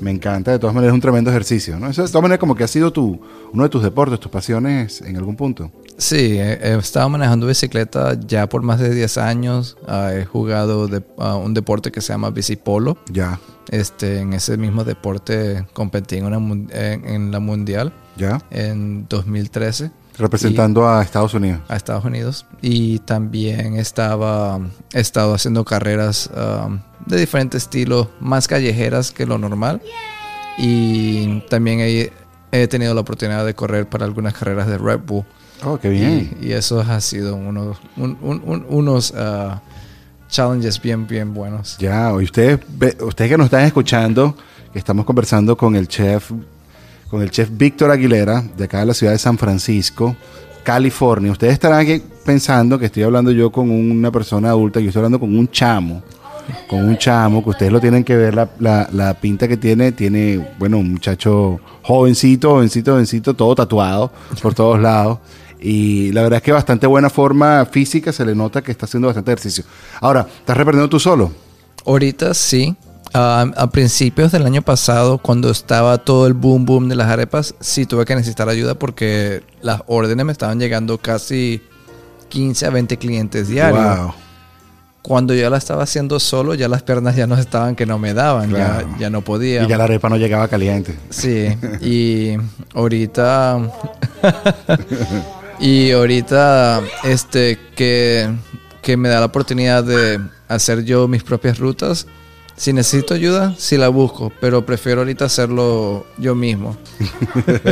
Me 0.00 0.10
encanta. 0.10 0.50
De 0.50 0.58
todas 0.58 0.74
maneras 0.74 0.92
es 0.92 0.94
un 0.94 1.00
tremendo 1.00 1.30
ejercicio, 1.30 1.78
¿no? 1.78 1.88
Eso 1.88 2.02
de 2.02 2.08
todas 2.08 2.22
maneras 2.22 2.38
como 2.40 2.54
que 2.54 2.64
ha 2.64 2.68
sido 2.68 2.92
tu, 2.92 3.20
uno 3.52 3.62
de 3.62 3.68
tus 3.68 3.82
deportes, 3.82 4.20
tus 4.20 4.30
pasiones 4.30 5.00
en 5.00 5.16
algún 5.16 5.36
punto. 5.36 5.70
Sí, 5.96 6.38
he, 6.38 6.76
estado 6.76 7.08
manejando 7.08 7.46
bicicleta 7.46 8.18
ya 8.26 8.48
por 8.48 8.62
más 8.62 8.80
de 8.80 8.94
10 8.94 9.18
años. 9.18 9.76
Ah, 9.86 10.10
he 10.14 10.24
jugado 10.24 10.88
de, 10.88 11.02
ah, 11.18 11.36
un 11.36 11.54
deporte 11.54 11.92
que 11.92 12.00
se 12.00 12.12
llama 12.12 12.30
bicipolo. 12.30 12.98
Ya, 13.10 13.40
Este, 13.70 14.18
en 14.18 14.32
ese 14.32 14.56
mismo 14.56 14.84
deporte 14.84 15.64
competí 15.72 16.16
en, 16.16 16.26
una 16.26 16.36
en, 16.36 17.08
en 17.08 17.30
la 17.30 17.40
mundial 17.40 17.92
ya. 18.16 18.40
en 18.50 19.06
2013 19.08 19.90
Representando 20.18 20.88
a 20.88 21.02
Estados 21.02 21.34
Unidos. 21.34 21.60
a 21.68 21.76
Estados 21.76 22.04
Unidos 22.04 22.46
y 22.62 23.00
también 23.00 23.76
estaba 23.76 24.60
he 24.92 25.00
estado 25.00 25.34
haciendo 25.34 25.64
carreras 25.64 26.30
um, 26.36 26.78
de 27.06 27.18
diferentes 27.18 27.64
estilos, 27.64 28.08
más 28.20 28.46
callejeras 28.48 29.10
que 29.10 29.26
lo 29.26 29.38
normal 29.38 29.80
y 30.56 31.40
también 31.50 31.80
he, 31.80 32.12
he 32.52 32.68
tenido 32.68 32.94
la 32.94 33.00
oportunidad 33.00 33.44
de 33.44 33.54
correr 33.54 33.88
para 33.88 34.04
algunas 34.04 34.34
carreras 34.34 34.66
de 34.68 34.78
Red 34.78 35.00
Bull 35.06 35.24
Oh, 35.64 35.78
qué 35.78 35.88
bien. 35.88 36.36
y, 36.40 36.48
y 36.48 36.52
eso 36.52 36.80
ha 36.80 37.00
sido 37.00 37.36
uno- 37.36 37.76
un- 37.96 38.18
un- 38.20 38.42
un- 38.44 38.66
unos 38.68 39.14
ah, 39.16 39.62
challenges 40.28 40.80
bien 40.82 41.06
bien 41.06 41.32
buenos. 41.32 41.78
Ya, 41.78 42.10
y 42.10 42.24
ustedes, 42.24 42.60
ustedes 43.00 43.30
que 43.30 43.38
nos 43.38 43.46
están 43.46 43.62
escuchando, 43.64 44.36
estamos 44.74 45.06
conversando 45.06 45.56
con 45.56 45.74
el 45.76 45.88
chef, 45.88 46.32
con 47.08 47.22
el 47.22 47.30
chef 47.30 47.48
Víctor 47.52 47.90
Aguilera, 47.90 48.42
de 48.56 48.64
acá 48.64 48.80
de 48.80 48.86
la 48.86 48.94
ciudad 48.94 49.12
de 49.12 49.18
San 49.18 49.38
Francisco, 49.38 50.16
California. 50.62 51.32
Ustedes 51.32 51.52
estarán 51.52 51.80
aquí 51.80 52.02
pensando 52.24 52.78
que 52.78 52.86
estoy 52.86 53.02
hablando 53.02 53.30
yo 53.30 53.52
con 53.52 53.70
una 53.70 54.10
persona 54.10 54.48
adulta, 54.48 54.80
yo 54.80 54.88
estoy 54.88 55.00
hablando 55.00 55.20
con 55.20 55.36
un 55.36 55.48
chamo, 55.48 56.02
con 56.68 56.84
un 56.84 56.96
chamo, 56.96 57.42
que 57.44 57.50
ustedes 57.50 57.72
lo 57.72 57.80
tienen 57.80 58.02
que 58.04 58.16
ver, 58.16 58.34
la, 58.34 59.16
pinta 59.20 59.46
que 59.46 59.56
tiene, 59.56 59.92
tiene, 59.92 60.54
bueno, 60.58 60.78
un 60.78 60.92
muchacho 60.92 61.60
jovencito, 61.82 62.50
jovencito, 62.50 62.92
jovencito, 62.92 63.34
todo 63.34 63.54
tatuado 63.54 64.10
por 64.42 64.54
todos 64.54 64.80
lados. 64.80 65.18
Y 65.60 66.12
la 66.12 66.22
verdad 66.22 66.38
es 66.38 66.42
que 66.42 66.52
bastante 66.52 66.86
buena 66.86 67.08
forma 67.08 67.64
física, 67.64 68.12
se 68.12 68.26
le 68.26 68.34
nota 68.34 68.60
que 68.62 68.70
está 68.70 68.84
haciendo 68.84 69.08
bastante 69.08 69.32
ejercicio. 69.32 69.64
Ahora, 70.00 70.26
¿estás 70.38 70.56
reprendiendo 70.56 70.90
tú 70.90 71.00
solo? 71.00 71.32
Ahorita 71.86 72.34
sí. 72.34 72.76
Ah, 73.16 73.46
a 73.56 73.70
principios 73.70 74.32
del 74.32 74.44
año 74.44 74.60
pasado, 74.62 75.18
cuando 75.18 75.48
estaba 75.48 75.98
todo 75.98 76.26
el 76.26 76.32
boom 76.34 76.64
boom 76.64 76.88
de 76.88 76.96
las 76.96 77.06
arepas, 77.08 77.54
sí 77.60 77.86
tuve 77.86 78.04
que 78.04 78.16
necesitar 78.16 78.48
ayuda 78.48 78.74
porque 78.74 79.44
las 79.62 79.82
órdenes 79.86 80.26
me 80.26 80.32
estaban 80.32 80.58
llegando 80.58 80.98
casi 80.98 81.62
15 82.28 82.66
a 82.66 82.70
20 82.70 82.96
clientes 82.96 83.46
diarios. 83.46 83.98
Wow. 83.98 84.14
Cuando 85.00 85.32
yo 85.32 85.48
la 85.48 85.58
estaba 85.58 85.84
haciendo 85.84 86.18
solo, 86.18 86.54
ya 86.54 86.66
las 86.66 86.82
piernas 86.82 87.14
ya 87.14 87.28
no 87.28 87.36
estaban 87.36 87.76
que 87.76 87.86
no 87.86 88.00
me 88.00 88.14
daban, 88.14 88.48
Claro. 88.50 88.88
ya, 88.94 88.98
ya 88.98 89.10
no 89.10 89.20
podía. 89.20 89.62
Y 89.62 89.68
ya 89.68 89.76
la 89.78 89.84
arepa 89.84 90.08
no 90.08 90.16
llegaba 90.16 90.48
caliente. 90.48 90.98
Sí, 91.10 91.48
y 91.82 92.36
ahorita. 92.74 93.60
y 95.60 95.92
ahorita, 95.92 96.80
este, 97.04 97.58
que, 97.76 98.28
que 98.82 98.96
me 98.96 99.08
da 99.08 99.20
la 99.20 99.26
oportunidad 99.26 99.84
de 99.84 100.20
hacer 100.48 100.84
yo 100.84 101.06
mis 101.06 101.22
propias 101.22 101.58
rutas. 101.58 102.06
Si 102.56 102.72
necesito 102.72 103.14
ayuda, 103.14 103.54
sí 103.58 103.76
la 103.76 103.88
busco, 103.88 104.32
pero 104.40 104.64
prefiero 104.64 105.00
ahorita 105.00 105.24
hacerlo 105.24 106.06
yo 106.18 106.34
mismo. 106.34 106.76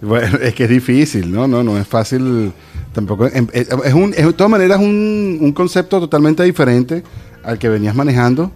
Bueno, 0.00 0.38
es 0.40 0.54
que 0.54 0.64
es 0.64 0.70
difícil, 0.70 1.32
¿no? 1.32 1.48
No, 1.48 1.64
no 1.64 1.76
es 1.76 1.86
fácil 1.86 2.52
tampoco. 2.92 3.26
em- 3.26 3.48
Es, 3.52 3.68
es 3.84 3.94
un, 3.94 4.14
es 4.16 4.24
de 4.24 4.32
todas 4.32 4.48
maneras 4.50 4.78
un, 4.78 5.38
un 5.40 5.52
concepto 5.52 5.98
totalmente 5.98 6.44
diferente 6.44 7.02
al 7.42 7.58
que 7.58 7.68
venías 7.68 7.96
manejando. 7.96 8.52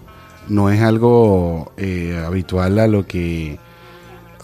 No 0.48 0.70
es 0.70 0.80
algo 0.80 1.72
eh, 1.76 2.22
habitual 2.24 2.78
a 2.78 2.86
lo 2.86 3.06
que... 3.08 3.58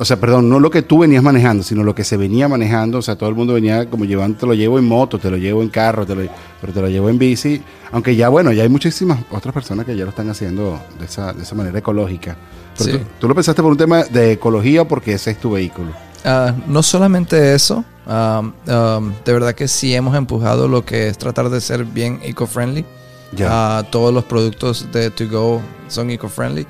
O 0.01 0.05
sea, 0.05 0.19
perdón, 0.21 0.49
no 0.49 0.61
lo 0.61 0.71
que 0.71 0.83
tú 0.83 1.01
venías 1.01 1.23
manejando, 1.25 1.65
sino 1.65 1.83
lo 1.83 1.93
que 1.95 2.05
se 2.05 2.17
venía 2.17 2.47
manejando. 2.49 2.99
O 2.99 3.03
sea, 3.03 3.17
todo 3.17 3.29
el 3.29 3.35
mundo 3.35 3.55
venía 3.55 3.91
como 3.91 4.05
llevando, 4.05 4.39
te 4.39 4.47
lo 4.47 4.55
llevo 4.55 4.79
en 4.79 4.85
moto, 4.87 5.19
te 5.19 5.29
lo 5.29 5.37
llevo 5.37 5.61
en 5.61 5.69
carro, 5.71 6.07
te 6.07 6.15
lo- 6.15 6.23
pero 6.61 6.73
te 6.73 6.81
lo 6.81 6.89
llevo 6.89 7.09
en 7.11 7.19
bici. 7.19 7.61
Aunque 7.91 8.15
ya, 8.15 8.29
bueno, 8.29 8.53
ya 8.53 8.63
hay 8.63 8.69
muchísimas 8.69 9.19
otras 9.33 9.53
personas 9.53 9.85
que 9.87 9.97
ya 9.97 10.05
lo 10.05 10.11
están 10.11 10.31
haciendo 10.31 10.79
de 11.01 11.07
esa, 11.07 11.33
de 11.33 11.43
esa 11.43 11.55
manera 11.57 11.79
ecológica. 11.81 12.37
Pero 12.79 12.93
Sí. 12.93 12.99
tú, 12.99 13.05
tú 13.21 13.29
lo 13.29 13.35
pensaste 13.35 13.61
por 13.61 13.73
un 13.73 13.79
tema 13.79 14.05
de 14.05 14.33
ecología 14.33 14.83
o 14.83 14.89
porque 14.89 15.15
ese 15.15 15.33
es 15.33 15.41
tu 15.41 15.51
vehículo. 15.51 15.91
Ah, 16.25 16.55
no 16.69 16.83
solamente 16.85 17.55
eso, 17.55 17.85
um, 18.07 18.53
um, 18.73 19.13
de 19.25 19.33
verdad 19.33 19.53
que 19.55 19.67
sí 19.67 19.95
hemos 19.95 20.17
empujado 20.17 20.69
lo 20.69 20.85
que 20.85 21.09
es 21.09 21.19
tratar 21.19 21.51
de 21.51 21.61
ser 21.61 21.85
bien 21.85 22.21
eco-friendly. 22.23 22.85
Ya. 23.33 23.49
Ah, 23.79 23.83
todos 23.91 24.15
los 24.15 24.25
productos 24.25 24.87
de 24.93 25.11
To 25.11 25.29
Go 25.29 25.61
son 25.89 26.11
eco-friendly. 26.11 26.67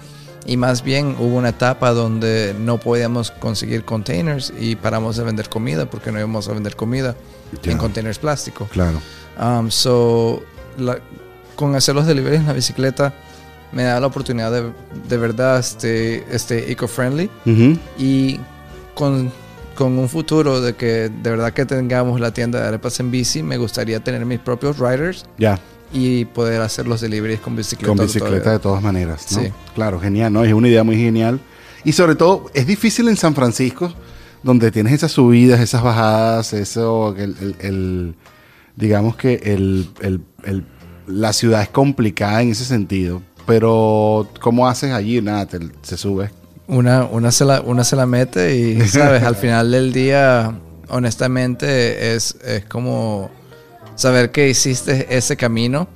Y 0.48 0.56
más 0.56 0.82
bien 0.82 1.14
hubo 1.18 1.36
una 1.36 1.50
etapa 1.50 1.92
donde 1.92 2.54
no 2.58 2.78
podíamos 2.78 3.30
conseguir 3.30 3.84
containers 3.84 4.50
y 4.58 4.76
paramos 4.76 5.16
de 5.18 5.24
vender 5.24 5.48
comida 5.50 5.84
porque 5.90 6.10
no 6.10 6.18
íbamos 6.18 6.48
a 6.48 6.54
vender 6.54 6.74
comida 6.74 7.14
Ya. 7.62 7.72
en 7.72 7.78
containers 7.78 8.18
plásticos. 8.18 8.68
Claro. 8.70 8.98
Um, 9.38 9.70
so, 9.70 10.42
la- 10.78 10.98
con 11.54 11.74
hacer 11.76 11.94
los 11.94 12.06
deliveries 12.06 12.40
en 12.40 12.46
la 12.46 12.54
bicicleta 12.54 13.12
me 13.72 13.82
da 13.82 14.00
la 14.00 14.06
oportunidad 14.06 14.50
de, 14.50 14.72
de 15.08 15.16
verdad 15.18 15.58
este, 15.58 16.24
este 16.34 16.72
eco-friendly 16.72 17.28
Ujú. 17.44 17.78
y 17.98 18.40
con, 18.94 19.30
con 19.74 19.98
un 19.98 20.08
futuro 20.08 20.62
de 20.62 20.74
que 20.74 21.10
de 21.10 21.30
verdad 21.30 21.52
que 21.52 21.66
tengamos 21.66 22.20
la 22.20 22.32
tienda 22.32 22.60
de 22.62 22.68
arepas 22.68 22.98
en 23.00 23.10
bici, 23.10 23.42
me 23.42 23.58
gustaría 23.58 24.00
tener 24.02 24.24
mis 24.24 24.38
propios 24.40 24.78
riders 24.78 25.26
Ya, 25.36 25.58
y 25.92 26.24
poder 26.26 26.60
hacer 26.60 26.86
los 26.86 27.00
deliveries 27.00 27.40
con 27.40 27.56
bicicleta. 27.56 27.88
con 27.88 27.98
bicicleta 28.04 28.52
de 28.52 28.58
todas 28.58 28.82
maneras, 28.82 29.26
¿no? 29.32 29.40
Sí. 29.40 29.52
Claro, 29.74 29.98
genial, 30.00 30.32
¿no? 30.32 30.44
Es 30.44 30.52
una 30.52 30.68
idea 30.68 30.84
muy 30.84 30.96
genial. 30.96 31.40
Y 31.84 31.92
sobre 31.92 32.14
todo, 32.14 32.50
es 32.54 32.66
difícil 32.66 33.08
en 33.08 33.16
San 33.16 33.34
Francisco, 33.34 33.92
donde 34.42 34.70
tienes 34.70 34.92
esas 34.92 35.12
subidas, 35.12 35.60
esas 35.60 35.82
bajadas, 35.82 36.52
eso, 36.52 37.14
el, 37.16 37.34
el- 37.40 37.56
el- 37.60 38.14
digamos 38.76 39.16
que 39.16 39.34
el, 39.44 39.88
el- 40.00 40.20
el- 40.44 40.64
la 41.06 41.32
ciudad 41.32 41.62
es 41.62 41.68
complicada 41.70 42.42
en 42.42 42.50
ese 42.50 42.64
sentido. 42.64 43.22
Pero, 43.46 44.28
¿cómo 44.40 44.68
haces 44.68 44.92
allí? 44.92 45.22
Nada, 45.22 45.46
te- 45.46 45.58
se 45.82 45.96
sube. 45.96 46.30
Una, 46.66 47.04
una, 47.06 47.32
se 47.32 47.46
la, 47.46 47.62
una 47.62 47.82
se 47.82 47.96
la 47.96 48.04
mete 48.04 48.54
y, 48.56 48.80
¿sabes? 48.88 49.22
Al 49.22 49.36
final 49.36 49.70
del 49.70 49.92
día, 49.94 50.52
honestamente, 50.90 52.14
es, 52.14 52.36
es 52.44 52.64
como 52.66 53.30
saber 53.98 54.30
que 54.30 54.48
hiciste 54.48 55.06
ese 55.16 55.36
camino. 55.36 55.88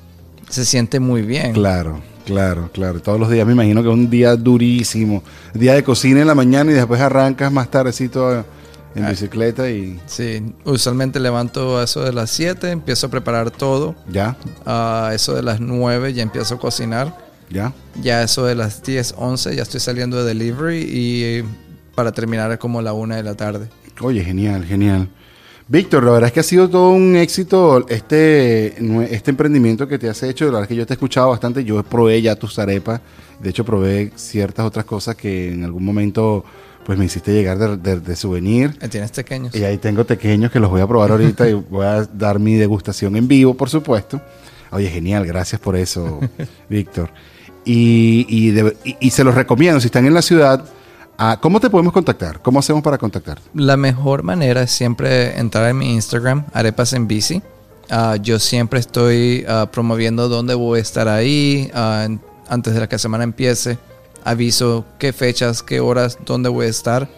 Se 0.51 0.65
siente 0.67 1.01
muy 1.01 1.23
bien. 1.23 1.53
Claro, 1.55 2.01
claro, 2.27 2.69
claro. 2.73 3.01
Todos 3.01 3.19
los 3.19 3.31
días 3.31 3.47
me 3.47 3.53
imagino 3.53 3.83
que 3.83 3.89
es 3.89 3.95
un 3.95 4.11
día 4.11 4.37
durísimo. 4.37 5.23
Día 5.55 5.75
de 5.75 5.83
cocina 5.83 6.21
en 6.21 6.27
la 6.27 6.35
mañana 6.35 6.71
y 6.71 6.75
después 6.75 7.01
arrancas 7.01 7.51
más 7.51 7.71
tardecito 7.71 8.45
en 8.95 9.05
Ah. 9.07 9.11
bicicleta 9.11 9.71
y 9.71 9.99
Sí, 10.07 10.43
usualmente 10.65 11.19
levanto 11.21 11.79
a 11.79 11.85
eso 11.85 12.05
de 12.05 12.13
las 12.13 12.29
7, 12.31 12.71
empiezo 12.71 13.07
a 13.07 13.11
preparar 13.11 13.51
todo. 13.51 13.95
ya, 14.11 14.37
A 14.67 15.13
eso 15.15 15.35
de 15.35 15.43
las 15.43 15.61
9 15.61 16.13
ya 16.13 16.23
empiezo 16.23 16.57
a 16.57 16.59
cocinar. 16.59 17.17
ya. 17.49 17.73
Ya 18.03 18.19
a 18.19 18.23
eso 18.25 18.45
de 18.45 18.55
las 18.55 18.83
10, 18.83 19.15
11 19.17 19.55
ya 19.57 19.63
estoy 19.63 19.81
saliendo 19.81 20.19
de 20.23 20.25
delivery 20.35 20.81
y 20.91 21.45
para 21.95 22.13
terminar 22.13 22.59
como 22.59 22.83
la 22.83 22.93
1 22.93 23.15
de 23.17 23.23
la 23.23 23.35
tarde. 23.35 23.69
Oye, 24.03 24.23
genial, 24.25 24.65
genial. 24.67 25.09
Víctor, 25.73 26.05
la 26.05 26.11
verdad 26.11 26.27
es 26.29 26.33
que 26.35 26.41
ha 26.41 26.43
sido 26.43 26.69
todo 26.69 26.91
un 26.91 27.17
éxito 27.17 27.87
este, 27.89 28.75
este 29.15 29.31
emprendimiento 29.31 29.89
que 29.89 29.99
te 29.99 30.07
has 30.07 30.23
hecho. 30.23 30.45
La 30.45 30.51
verdad 30.51 30.63
es 30.65 30.69
que 30.69 30.77
yo 30.77 30.87
te 30.87 30.93
he 30.93 30.97
escuchado 30.97 31.31
bastante. 31.31 31.65
Yo 31.65 31.83
probé 31.83 32.21
ya 32.21 32.37
tus 32.37 32.59
arepas. 32.59 33.01
De 33.41 33.49
hecho, 33.49 33.65
probé 33.65 34.13
ciertas 34.15 34.67
otras 34.67 34.85
cosas 34.85 35.17
que 35.17 35.51
en 35.51 35.65
algún 35.65 35.83
momento 35.83 36.45
pues 36.85 36.99
me 36.99 37.07
hiciste 37.07 37.33
llegar 37.33 37.57
de, 37.59 37.79
de- 37.79 38.01
de 38.01 38.17
souvenir. 38.17 38.79
Tienes 38.91 39.13
pequeños. 39.13 39.55
Y 39.55 39.65
ahí 39.65 39.79
tengo 39.79 40.05
pequeños 40.05 40.53
que 40.53 40.61
los 40.61 40.69
voy 40.71 40.83
a 40.83 40.87
probar 40.87 41.11
ahorita 41.13 41.49
y 41.49 41.55
voy 41.55 41.87
a 41.87 42.05
dar 42.05 42.39
mi 42.39 42.57
degustación 42.57 43.17
en 43.17 43.27
vivo, 43.27 43.55
por 43.55 43.71
supuesto. 43.71 44.21
Oye, 44.73 44.91
genial, 44.91 45.25
gracias 45.25 45.59
por 45.59 45.75
eso, 45.75 46.21
Víctor. 46.69 47.09
Y, 47.65 48.27
y, 48.29 48.51
de- 48.51 48.77
y- 48.85 48.97
y 49.01 49.11
se 49.11 49.25
los 49.25 49.35
recomiendo, 49.35 49.81
si 49.81 49.87
están 49.87 50.05
en 50.05 50.13
la 50.13 50.21
ciudad, 50.23 50.65
Ah, 51.19 51.39
¿Cómo 51.41 51.61
te 51.61 51.71
podemos 51.71 51.93
contactar? 51.93 52.41
¿Cómo 52.43 52.59
hacemos 52.59 52.83
para 52.83 52.99
contactarte? 52.99 53.43
La 53.55 53.77
mejor 53.77 54.23
manera 54.23 54.63
es 54.63 54.71
siempre 54.73 55.39
entrar 55.39 55.69
en 55.71 55.79
mi 55.79 55.93
Instagram, 55.95 56.45
Arepas 56.53 56.93
en 56.95 57.07
Bici. 57.07 57.43
Ah, 57.91 58.17
yo 58.21 58.39
siempre 58.39 58.81
estoy 58.81 59.45
ah, 59.49 59.69
promoviendo 59.71 60.29
dónde 60.29 60.55
voy 60.55 60.79
a 60.79 60.83
estar 60.83 61.09
ahí 61.09 61.71
ah, 61.75 62.03
en- 62.07 62.21
antes 62.49 62.75
de 62.75 62.81
la 62.81 62.89
que 62.89 62.97
la 62.97 62.99
semana 63.01 63.25
empiece. 63.25 63.79
Aviso 64.25 64.85
qué 64.99 65.13
fechas, 65.13 65.63
qué 65.63 65.81
horas, 65.81 66.19
dónde 66.25 66.49
voy 66.49 66.67
a 66.67 66.71
estar. 66.71 67.09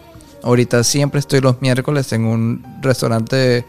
Ahorita 0.42 0.85
siempre 0.85 1.20
estoy 1.20 1.40
los 1.40 1.62
miércoles 1.62 2.12
en 2.12 2.24
un 2.26 2.64
restaurante 2.83 3.64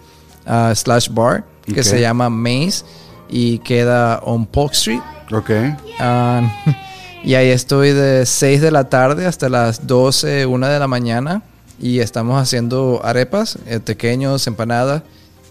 slash 0.73 1.09
bar 1.09 1.45
que 1.65 1.79
Ok. 1.79 1.85
se 1.85 2.01
llama 2.01 2.29
Maze 2.29 2.83
y 3.29 3.59
queda 3.59 4.19
on 4.23 4.45
Polk 4.45 4.73
Street. 4.73 5.01
Ok. 5.31 5.49
Y 7.25 7.33
ahí 7.33 7.49
estoy 7.49 7.91
de 7.91 8.25
6 8.25 8.61
de 8.61 8.69
la 8.71 8.87
tarde 8.87 9.25
hasta 9.25 9.49
las 9.49 9.87
12, 9.87 10.45
1 10.45 10.67
de 10.67 10.79
la 10.79 10.87
mañana. 10.87 11.41
Y 11.79 11.99
estamos 11.99 12.39
haciendo 12.41 13.01
arepas, 13.03 13.57
eh, 13.65 13.79
pequeños, 13.79 14.45
empanadas. 14.47 15.01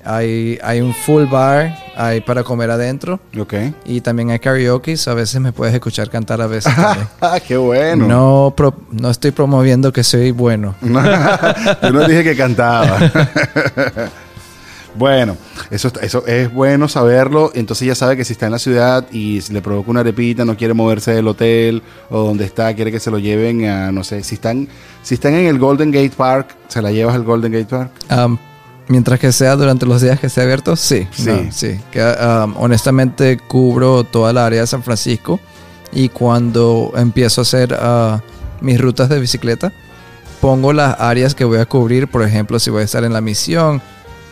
Hay, 0.06 0.58
hay 0.62 0.80
un 0.82 0.94
full 0.94 1.24
bar 1.24 1.74
hay 1.96 2.20
para 2.20 2.44
comer 2.44 2.70
adentro. 2.70 3.20
Ok. 3.38 3.54
Y 3.87 4.00
también 4.02 4.30
hay 4.30 4.38
karaoke. 4.38 4.96
a 5.06 5.14
veces 5.14 5.40
me 5.40 5.52
puedes 5.52 5.74
escuchar 5.74 6.10
cantar 6.10 6.40
a 6.42 6.46
veces 6.46 6.72
qué 7.48 7.56
bueno. 7.56 8.06
No, 8.06 8.54
pro- 8.56 8.74
no 8.90 9.10
estoy 9.10 9.30
promoviendo 9.32 9.92
que 9.92 10.04
soy 10.04 10.30
bueno. 10.30 10.74
Yo 10.82 11.90
no 11.90 12.06
dije 12.06 12.22
que 12.22 12.37
cantaba. 12.37 12.98
bueno, 14.94 15.37
eso, 15.70 15.90
eso 16.00 16.26
es 16.26 16.52
bueno 16.52 16.88
saberlo. 16.88 17.50
Entonces 17.54 17.88
ya 17.88 17.94
sabe 17.94 18.16
que 18.16 18.24
si 18.24 18.33
está 18.33 18.46
en 18.46 18.52
la 18.52 18.59
ciudad 18.59 19.07
y 19.11 19.40
si 19.40 19.52
le 19.52 19.61
provoca 19.62 19.90
una 19.90 20.00
arepita, 20.00 20.44
no 20.44 20.57
quiere 20.57 20.74
moverse 20.74 21.12
del 21.12 21.26
hotel 21.28 21.83
o 22.11 22.20
donde 22.20 22.44
está, 22.44 22.74
quiere 22.74 22.92
que 22.92 23.00
se 23.00 23.11
lo 23.11 23.18
lleven 23.18 23.66
a, 23.66 23.92
no 23.92 24.04
sé, 24.04 24.22
si 24.22 24.37
están, 24.37 24.68
si 25.02 25.14
están 25.14 25.35
en 25.35 25.46
el 25.46 25.59
Golden 25.59 25.90
Gate 25.90 26.12
Park, 26.16 26.57
¿se 26.68 26.80
la 26.80 26.92
llevas 26.92 27.14
al 27.14 27.24
Golden 27.24 27.52
Gate 27.52 27.66
Park? 27.66 27.90
Um, 28.11 28.38
mientras 28.88 29.18
que 29.18 29.33
sea 29.33 29.57
durante 29.57 29.87
los 29.87 30.00
días 30.00 30.20
que 30.20 30.28
esté 30.28 30.42
abierto, 30.42 30.76
sí. 30.76 31.07
Sí. 31.12 31.26
no, 31.26 31.52
sí. 31.52 31.80
Que, 31.90 32.00
um, 32.02 32.54
honestamente 32.59 33.38
cubro 33.38 34.04
toda 34.04 34.33
la 34.33 34.46
área 34.46 34.61
de 34.61 34.66
San 34.66 34.83
Francisco 34.83 35.40
y 35.92 36.09
cuando 36.09 36.92
empiezo 36.96 37.40
a 37.40 37.42
hacer 37.42 37.72
uh, 37.72 38.20
mis 38.61 38.80
rutas 38.80 39.09
de 39.09 39.20
bicicleta, 39.20 39.72
pongo 40.40 40.72
las 40.72 41.00
áreas 41.00 41.35
que 41.35 41.44
voy 41.44 41.59
a 41.59 41.66
cubrir. 41.66 42.09
Por 42.09 42.22
ejemplo, 42.22 42.59
si 42.59 42.70
voy 42.70 42.83
a 42.83 42.85
estar 42.85 43.04
en 43.04 43.12
la 43.12 43.20
misión, 43.20 43.80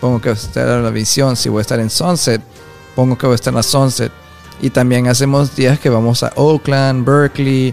pongo 0.03 0.21
que 0.21 0.31
a 0.31 0.33
estar 0.33 0.69
en 0.69 0.83
la 0.83 0.91
misión. 0.91 1.37
Si 1.37 1.49
voy 1.49 1.61
a 1.61 1.63
estar 1.63 1.79
en 1.79 1.89
Sunset, 1.89 2.43
pongo 2.97 3.17
que 3.17 3.25
voy 3.25 3.35
a 3.35 3.37
estar 3.37 3.53
en 3.53 3.57
la 3.57 3.63
Sunset. 3.63 4.11
Y 4.61 4.71
también 4.71 5.07
hacemos 5.07 5.55
días 5.55 5.79
que 5.79 5.89
vamos 5.89 6.25
a 6.25 6.33
Oakland, 6.35 7.07
Berkeley. 7.07 7.73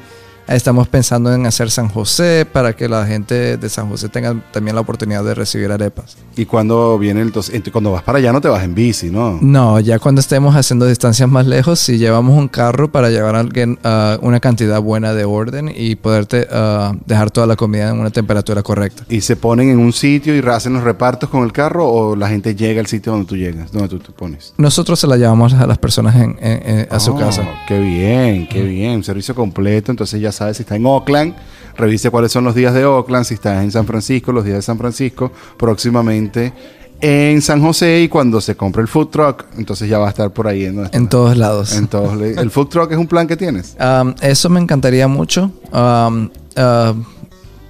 Estamos 0.50 0.88
pensando 0.88 1.32
en 1.32 1.46
hacer 1.46 1.70
San 1.70 1.90
José 1.90 2.46
para 2.52 2.74
que 2.76 2.90
la 2.90 3.06
gente 3.06 3.58
de 3.58 3.70
San 3.70 3.88
José 3.88 4.10
tenga 4.10 4.36
también 4.52 4.74
la 4.74 4.82
oportunidad 4.82 5.24
de 5.24 5.36
recibir 5.36 5.72
arepas. 5.72 6.18
Y 6.36 6.46
cuando 6.46 6.98
viene 6.98 7.22
entonces, 7.22 7.54
ent- 7.54 7.72
cuando 7.72 7.92
vas 7.92 8.02
para 8.02 8.18
allá 8.18 8.34
no 8.34 8.42
te 8.42 8.48
vas 8.48 8.64
en 8.64 8.74
bici, 8.74 9.12
¿no? 9.12 9.38
No, 9.42 9.80
ya 9.80 10.00
cuando 10.00 10.22
estemos 10.22 10.56
haciendo 10.56 10.88
distancias 10.88 11.30
más 11.30 11.46
lejos, 11.46 11.80
si 11.80 12.00
llevamos 12.00 12.36
un 12.36 12.48
carro 12.48 12.92
para 12.92 13.12
llevar 13.12 13.36
a 13.36 13.42
alguien 13.42 13.78
ah, 13.84 14.18
una 14.24 14.40
cantidad 14.40 14.82
buena 14.82 15.14
de 15.14 15.24
orden 15.24 15.72
y 15.76 15.96
poderte 15.96 16.48
ah, 16.52 16.94
dejar 17.06 17.30
toda 17.30 17.46
la 17.46 17.56
comida 17.56 17.90
en 17.90 18.00
una 18.00 18.10
temperatura 18.10 18.64
correcta. 18.64 19.04
Y 19.08 19.22
se 19.22 19.36
ponen 19.36 19.70
en 19.70 19.78
un 19.78 19.94
sitio 19.94 20.36
y 20.36 20.40
hacen 20.50 20.74
los 20.74 20.84
repartos 20.84 21.30
con 21.30 21.44
el 21.44 21.52
carro 21.52 21.88
o 21.88 22.16
la 22.16 22.28
gente 22.28 22.56
llega 22.56 22.80
al 22.82 22.88
sitio 22.88 23.12
donde 23.12 23.28
tú 23.28 23.38
llegas, 23.38 23.72
donde 23.72 23.88
tú 23.88 24.00
te 24.00 24.12
pones. 24.12 24.56
Nosotros 24.58 25.00
se 25.00 25.06
la 25.06 25.16
llevamos 25.18 25.54
a 25.54 25.68
las 25.68 25.78
personas 25.78 26.16
en- 26.16 26.38
en- 26.42 26.80
en- 26.80 26.88
a 26.90 27.00
su 27.00 27.12
Oh, 27.12 27.18
casa. 27.20 27.44
Qué 27.68 27.80
bien, 27.80 28.48
qué 28.48 28.64
bien. 28.64 29.04
Servicio 29.04 29.36
completo. 29.36 29.92
Entonces 29.92 30.20
ya 30.20 30.32
sabes 30.40 30.58
si 30.58 30.64
está 30.64 30.76
en 30.76 30.86
Oakland, 30.86 31.36
revise 31.78 32.10
cuáles 32.10 32.32
son 32.32 32.44
los 32.44 32.56
días 32.56 32.74
de 32.74 32.86
Oakland. 32.86 33.26
Si 33.26 33.36
está 33.36 33.64
en 33.64 33.72
San 33.72 33.86
Francisco, 33.86 34.32
los 34.32 34.44
días 34.44 34.58
de 34.58 34.62
San 34.64 34.78
Francisco. 34.78 35.32
Próximamente 35.58 36.54
en 37.02 37.42
San 37.42 37.62
José 37.62 38.02
y 38.02 38.10
cuando 38.10 38.42
se 38.42 38.56
compre 38.56 38.82
el 38.82 38.88
food 38.88 39.08
truck, 39.08 39.46
entonces 39.58 39.88
ya 39.88 40.00
va 40.00 40.08
a 40.08 40.10
estar 40.10 40.32
por 40.32 40.48
ahí. 40.48 40.66
En. 40.66 40.90
En 40.92 41.08
todos 41.08 41.38
lados. 41.38 41.74
En 41.76 41.88
todos 41.88 42.20
¿El 42.22 42.52
food 42.52 42.68
truck 42.68 42.92
es 42.92 42.98
un 42.98 43.08
plan 43.08 43.28
que 43.28 43.38
tienes? 43.38 43.76
Um, 43.90 44.14
eso 44.22 44.50
me 44.50 44.60
encantaría 44.60 45.08
mucho. 45.08 45.52
um, 45.72 46.30
uh, 46.58 46.94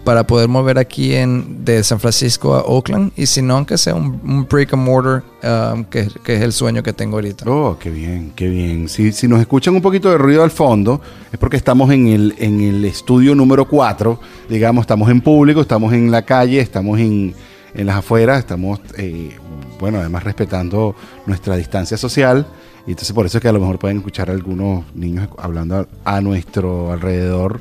para 0.04 0.26
poder 0.26 0.48
mover 0.48 0.78
aquí 0.78 1.14
en, 1.14 1.64
de 1.66 1.84
San 1.84 2.00
Francisco 2.00 2.56
a 2.56 2.62
Oakland. 2.62 3.12
Y 3.16 3.26
si 3.26 3.42
no, 3.42 3.56
aunque 3.56 3.78
sea 3.78 3.96
un, 3.96 4.20
un 4.24 4.48
brick 4.48 4.74
and 4.74 4.84
mortar, 4.84 5.24
um, 5.44 5.84
que, 5.84 6.00
es 6.00 6.42
el 6.42 6.54
sueño 6.54 6.82
que 6.82 6.94
tengo 6.94 7.18
ahorita. 7.18 7.50
Oh, 7.50 7.78
qué 7.80 7.90
bien, 7.90 8.32
qué 8.36 8.48
bien. 8.48 8.88
Si, 8.90 9.12
si 9.12 9.28
nos 9.28 9.40
escuchan 9.40 9.76
un 9.76 9.82
poquito 9.82 10.10
de 10.10 10.18
ruido 10.18 10.44
al 10.44 10.52
fondo, 10.52 11.02
es 11.32 11.38
porque 11.38 11.58
estamos 11.58 11.92
en 11.92 12.08
el, 12.08 12.36
en 12.40 12.62
el 12.62 12.86
estudio 12.86 13.36
número 13.36 13.68
4. 13.68 14.20
Digamos, 14.50 14.84
estamos 14.84 15.10
en 15.10 15.22
público, 15.22 15.62
estamos 15.62 15.94
en 15.94 16.12
la 16.12 16.24
calle, 16.24 16.60
estamos 16.60 17.00
en, 17.00 17.36
en 17.74 17.86
las 17.86 17.98
afueras, 17.98 18.40
estamos, 18.40 18.80
eh, 18.98 19.36
bueno, 19.80 20.00
además 20.00 20.24
respetando 20.24 20.96
nuestra 21.26 21.56
distancia 21.56 21.98
social. 21.98 22.48
Y 22.88 22.92
entonces 22.92 23.14
por 23.14 23.26
eso 23.26 23.38
es 23.38 23.42
que 23.42 23.50
a 23.50 23.54
lo 23.54 23.60
mejor 23.60 23.78
pueden 23.78 23.98
escuchar 23.98 24.32
algunos 24.32 24.86
niños 24.96 25.28
hablando 25.38 25.88
a, 26.06 26.16
a 26.16 26.22
nuestro 26.22 26.92
alrededor. 26.92 27.60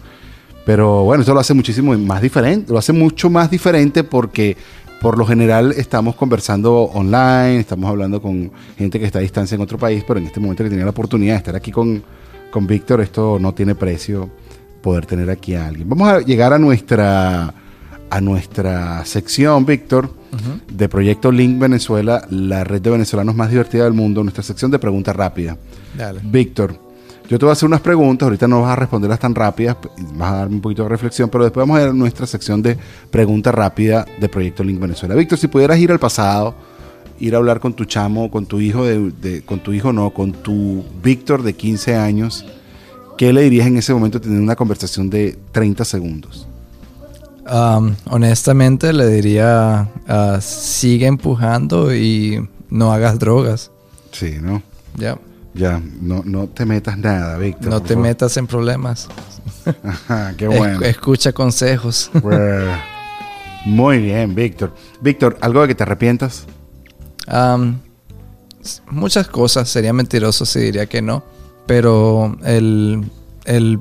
Pero 0.69 1.03
bueno, 1.03 1.23
eso 1.23 1.33
lo 1.33 1.41
hace 1.41 1.55
muchísimo 1.55 1.97
más 1.97 2.21
diferente, 2.21 2.71
lo 2.71 2.79
hace 2.79 2.93
mucho 2.93 3.31
más 3.31 3.51
diferente 3.51 4.05
porque 4.05 4.55
por 5.01 5.17
lo 5.17 5.25
general 5.25 5.73
estamos 5.73 6.15
conversando 6.15 6.83
online, 6.83 7.61
estamos 7.61 7.89
hablando 7.89 8.21
con 8.21 8.53
gente 8.77 9.01
que 9.01 9.07
está 9.07 9.19
a 9.19 9.23
distancia 9.23 9.55
en 9.55 9.63
otro 9.63 9.79
país, 9.79 10.05
pero 10.07 10.21
en 10.21 10.27
este 10.27 10.41
momento 10.41 10.63
que 10.63 10.69
tenía 10.69 10.85
la 10.85 10.91
oportunidad 10.91 11.33
de 11.33 11.39
estar 11.39 11.57
aquí 11.57 11.73
con, 11.73 12.03
con 12.51 12.67
Víctor, 12.67 13.01
esto 13.01 13.39
no 13.41 13.55
tiene 13.55 13.77
precio 13.77 14.29
poder 14.83 15.07
tener 15.07 15.31
aquí 15.31 15.55
a 15.55 15.69
alguien. 15.69 15.89
Vamos 15.89 16.07
a 16.07 16.21
llegar 16.21 16.53
a 16.53 16.59
nuestra, 16.59 17.55
a 18.11 18.21
nuestra 18.21 19.03
sección, 19.07 19.65
Víctor, 19.65 20.13
de 20.71 20.87
Proyecto 20.91 21.33
Link 21.33 21.59
Venezuela, 21.59 22.27
la 22.29 22.63
red 22.65 22.83
de 22.83 22.91
venezolanos 22.91 23.35
más 23.35 23.49
divertida 23.49 23.85
del 23.85 23.95
mundo, 23.95 24.23
nuestra 24.23 24.43
sección 24.43 24.71
de 24.71 24.79
pregunta 24.79 25.15
rápida. 25.15 25.57
Dale. 25.97 26.21
Víctor, 26.23 26.88
yo 27.29 27.39
te 27.39 27.45
voy 27.45 27.51
a 27.51 27.53
hacer 27.53 27.67
unas 27.67 27.81
preguntas, 27.81 28.27
ahorita 28.27 28.49
no 28.49 28.63
vas 28.63 28.73
a 28.73 28.77
responderlas 28.77 29.19
tan 29.21 29.35
rápidas, 29.35 29.77
vas 30.15 30.33
a 30.33 30.37
darme 30.37 30.57
un 30.57 30.61
poquito 30.63 30.83
de 30.85 30.89
reflexión, 30.89 31.29
pero 31.29 31.45
después 31.45 31.63
vamos 31.63 31.79
a 31.79 31.83
ir 31.85 31.89
a 31.89 31.93
nuestra 31.93 32.27
sección 32.27 32.63
de 32.63 32.77
pregunta 33.11 33.53
rápida 33.53 34.07
de 34.21 34.29
Proyecto 34.29 34.65
Link 34.65 34.81
Venezuela. 34.81 35.15
Víctor, 35.15 35.39
si 35.39 35.47
pudieras 35.49 35.79
ir 35.79 35.93
al 35.93 35.99
pasado, 35.99 36.55
ir 37.21 37.35
a 37.35 37.39
hablar 37.39 37.61
con 37.61 37.75
tu 37.75 37.85
chamo, 37.85 38.31
con 38.31 38.47
tu 38.47 38.61
hijo, 38.61 38.85
de, 38.85 39.11
de- 39.21 39.43
con 39.43 39.61
tu 39.61 39.73
hijo 39.73 39.93
no, 39.93 40.11
con 40.11 40.33
tu 40.33 40.85
Víctor 41.03 41.43
de 41.43 41.53
15 41.55 41.97
años, 41.97 42.47
¿qué 43.19 43.33
le 43.33 43.43
dirías 43.43 43.67
en 43.67 43.77
ese 43.77 43.93
momento 43.93 44.21
teniendo 44.21 44.45
una 44.45 44.57
conversación 44.57 45.11
de 45.11 45.37
30 45.53 45.85
segundos? 45.85 46.47
Um, 47.51 47.95
honestamente, 48.11 48.93
le 48.93 49.07
diría: 49.09 49.89
ah, 50.07 50.39
sigue 50.41 51.07
empujando 51.07 51.95
y 51.95 52.47
no 52.69 52.93
hagas 52.93 53.19
drogas. 53.19 53.71
Sí, 54.13 54.37
¿no? 54.41 54.63
Ya. 54.97 55.19
Ya, 55.55 55.83
no, 56.01 56.23
no 56.25 56.47
te 56.47 56.65
metas 56.65 56.99
nada, 56.99 57.37
Víctor. 57.39 57.69
No 57.69 57.83
te 57.83 57.89
favor. 57.89 58.03
metas 58.03 58.37
en 58.37 58.47
problemas. 58.47 59.09
Ajá, 59.83 60.35
qué 60.37 60.47
bueno. 60.49 60.81
escucha 60.83 61.33
consejos. 61.33 62.11
Muy 63.65 63.99
bien, 63.99 64.35
Víctor. 64.35 64.75
Víctor, 65.01 65.37
¿algo 65.41 65.63
de 65.63 65.69
que 65.69 65.75
te 65.75 65.83
arrepientas? 65.83 66.47
Um, 67.31 67.79
muchas 68.91 69.29
cosas. 69.29 69.69
Sería 69.69 69.93
mentiroso 69.93 70.47
si 70.47 70.61
diría 70.61 70.87
que 70.87 71.03
no. 71.03 71.25
Pero 71.67 72.37
el, 72.45 73.11
el, 73.45 73.81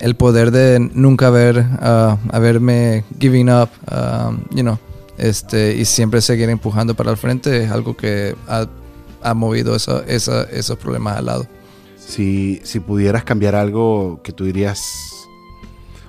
el 0.00 0.16
poder 0.16 0.50
de 0.50 0.80
nunca 0.92 1.28
haber, 1.28 1.64
ah, 1.80 2.18
haberme 2.30 3.04
giving 3.18 3.48
up, 3.48 3.70
um, 3.90 4.40
you 4.50 4.62
know, 4.62 4.78
este, 5.16 5.76
y 5.76 5.84
siempre 5.84 6.20
seguir 6.20 6.50
empujando 6.50 6.94
para 6.94 7.10
el 7.10 7.16
frente 7.16 7.64
es 7.64 7.70
algo 7.70 7.96
que 7.96 8.34
ha, 8.48 8.66
ha 9.24 9.34
movido 9.34 9.74
esa- 9.74 10.04
esa- 10.06 10.44
esos 10.44 10.78
problemas 10.78 11.16
al 11.16 11.26
lado. 11.26 11.46
Si, 11.96 12.60
si 12.64 12.80
pudieras 12.80 13.24
cambiar 13.24 13.54
algo 13.54 14.20
que 14.22 14.32
tú 14.32 14.44
dirías, 14.44 14.80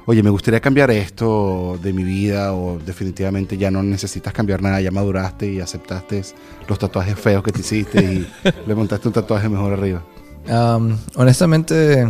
oye, 0.05 0.21
me 0.21 0.29
gustaría 0.29 0.59
cambiar 0.59 0.91
esto 0.91 1.79
de 1.81 1.93
mi 1.93 2.03
vida 2.03 2.53
o 2.53 2.77
definitivamente 2.85 3.57
ya 3.57 3.71
no 3.71 3.81
necesitas 3.81 4.33
cambiar 4.33 4.61
nada, 4.61 4.81
ya 4.81 4.91
maduraste 4.91 5.51
y 5.51 5.59
aceptaste 5.61 6.21
los 6.67 6.77
tatuajes 6.77 7.17
feos 7.17 7.41
que 7.43 7.51
te 7.51 7.61
hiciste 7.61 8.03
y 8.03 8.27
le 8.67 8.75
montaste 8.75 9.07
un 9.07 9.13
tatuaje 9.13 9.47
mejor 9.49 9.73
arriba. 9.73 10.03
Um, 10.49 10.95
honestamente, 11.15 12.07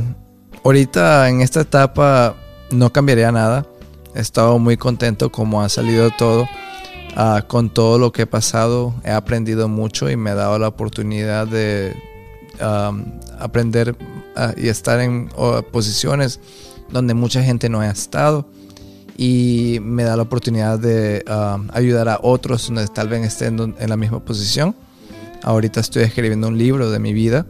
ahorita 0.64 1.30
en 1.30 1.42
esta 1.42 1.62
etapa 1.62 2.36
no 2.72 2.92
cambiaría 2.92 3.32
nada. 3.32 3.66
He 4.16 4.20
estado 4.22 4.58
muy 4.60 4.78
contento 4.78 5.32
como 5.32 5.62
ha 5.62 5.70
salido 5.70 6.10
todo. 6.18 6.48
Ah, 7.18 7.46
con 7.48 7.70
todo 7.70 7.98
lo 7.98 8.12
que 8.12 8.24
he 8.24 8.28
pasado, 8.28 8.94
he 9.06 9.12
aprendido 9.12 9.70
mucho 9.70 10.10
y 10.10 10.18
me 10.18 10.32
ha 10.32 10.36
dado 10.36 10.60
la 10.60 10.68
oportunidad 10.68 11.48
de 11.48 11.96
aprender 13.40 13.96
ah, 14.36 14.54
y 14.58 14.68
estar 14.68 15.00
en 15.00 15.30
posiciones 15.72 16.42
donde 16.90 17.14
mucha 17.14 17.42
gente 17.42 17.70
no 17.70 17.80
ha 17.80 17.88
estado. 17.90 18.46
Y 19.18 19.80
me 19.82 20.04
da 20.04 20.18
la 20.18 20.24
oportunidad 20.24 20.78
de 20.78 21.24
ayudar 21.72 22.10
a 22.10 22.20
otros 22.22 22.68
donde 22.68 22.86
tal 22.88 23.08
vez 23.08 23.26
estén 23.26 23.76
en 23.80 23.90
la 23.90 23.96
misma 23.96 24.20
posición. 24.20 24.76
Ahorita 25.42 25.80
estoy 25.80 26.04
escribiendo 26.04 26.50
un 26.50 26.58
libro 26.58 26.92
de 26.92 27.00
mi 27.00 27.14
vida 27.14 27.46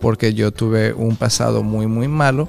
porque 0.00 0.34
yo 0.34 0.50
tuve 0.50 0.92
un 0.92 1.14
pasado 1.14 1.62
muy 1.62 1.86
muy 1.86 2.08
malo 2.08 2.48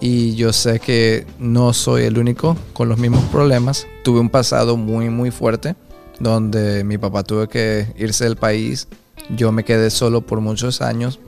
y 0.00 0.34
yo 0.34 0.52
sé 0.52 0.80
que 0.80 1.26
no 1.38 1.72
soy 1.72 2.04
el 2.04 2.18
único 2.18 2.56
con 2.72 2.88
los 2.88 2.98
mismos 2.98 3.24
problemas. 3.24 3.86
Tuve 4.04 4.20
un 4.20 4.30
pasado 4.30 4.76
muy, 4.76 5.10
muy 5.10 5.30
fuerte 5.30 5.74
donde 6.20 6.84
mi 6.84 6.98
papá 6.98 7.22
tuvo 7.22 7.48
que 7.48 7.92
irse 7.96 8.24
del 8.24 8.36
país. 8.36 8.88
Yo 9.34 9.52
me 9.52 9.64
quedé 9.64 9.90
solo 9.90 10.20
por 10.20 10.40
muchos 10.40 10.80
años. 10.80 11.18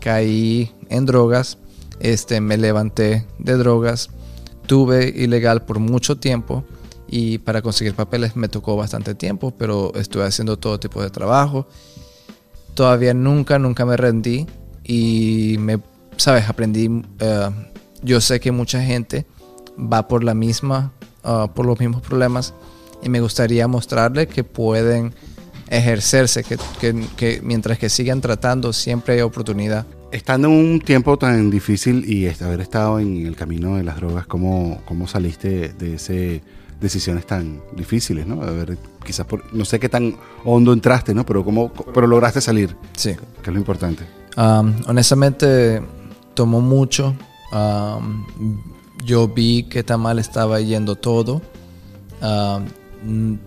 Caí 0.00 0.72
en 0.88 1.06
drogas. 1.06 1.58
Este, 2.00 2.40
me 2.40 2.56
levanté 2.56 3.26
de 3.38 3.56
drogas. 3.56 4.10
Tuve 4.66 5.08
ilegal 5.08 5.64
por 5.64 5.78
mucho 5.78 6.18
tiempo 6.18 6.64
y 7.08 7.38
para 7.38 7.60
conseguir 7.60 7.94
papeles 7.94 8.36
me 8.36 8.48
tocó 8.48 8.76
bastante 8.76 9.14
tiempo, 9.14 9.52
pero 9.56 9.92
estuve 9.96 10.24
haciendo 10.24 10.58
todo 10.58 10.78
tipo 10.78 11.02
de 11.02 11.10
trabajo. 11.10 11.66
Todavía 12.74 13.14
nunca, 13.14 13.58
nunca 13.58 13.84
me 13.84 13.96
rendí 13.96 14.46
y 14.84 15.56
me, 15.58 15.80
sabes, 16.16 16.48
aprendí. 16.48 17.02
eh, 17.18 17.50
yo 18.02 18.20
sé 18.20 18.40
que 18.40 18.52
mucha 18.52 18.82
gente 18.82 19.26
va 19.78 20.08
por 20.08 20.24
la 20.24 20.34
misma, 20.34 20.92
ah, 21.24 21.48
por 21.54 21.66
los 21.66 21.78
mismos 21.80 22.02
problemas 22.02 22.54
y 23.02 23.08
me 23.08 23.20
gustaría 23.20 23.66
mostrarle 23.68 24.26
que 24.26 24.44
pueden 24.44 25.14
ejercerse, 25.68 26.42
que, 26.42 26.58
que- 26.80 27.06
que 27.16 27.40
mientras 27.42 27.78
que 27.78 27.88
sigan 27.88 28.20
tratando 28.20 28.72
siempre 28.72 29.14
hay 29.14 29.20
oportunidad. 29.20 29.86
Estando 30.12 30.48
en 30.48 30.54
un 30.54 30.80
tiempo 30.80 31.16
tan 31.16 31.50
difícil 31.50 32.04
y 32.10 32.26
haber 32.42 32.60
estado 32.60 32.98
en 32.98 33.24
el 33.26 33.36
camino 33.36 33.76
de 33.76 33.84
las 33.84 33.96
drogas, 33.96 34.26
¿cómo, 34.26 34.80
cómo 34.84 35.06
saliste 35.06 35.68
de 35.68 35.94
ese 35.94 36.42
decisiones 36.80 37.26
tan 37.26 37.60
difíciles, 37.76 38.26
¿no? 38.26 38.42
A 38.42 38.50
ver, 38.50 38.78
quizás 39.04 39.26
por, 39.26 39.44
no 39.54 39.64
sé 39.66 39.78
qué 39.78 39.88
tan 39.90 40.16
hondo 40.44 40.72
entraste, 40.72 41.14
¿no? 41.14 41.24
Pero 41.26 41.44
cómo, 41.44 41.70
pero 41.94 42.06
lograste 42.06 42.40
salir, 42.40 42.74
Sí. 42.96 43.14
que 43.42 43.50
es 43.50 43.52
lo 43.52 43.58
importante. 43.58 44.04
Um, 44.36 44.74
honestamente, 44.88 45.82
tomó 46.34 46.60
mucho. 46.62 47.14
Um, 47.52 48.24
yo 49.04 49.28
vi 49.28 49.64
que 49.64 49.82
tan 49.82 50.00
mal 50.00 50.18
estaba 50.18 50.60
yendo 50.60 50.94
todo. 50.94 51.42
Um, 52.22 53.38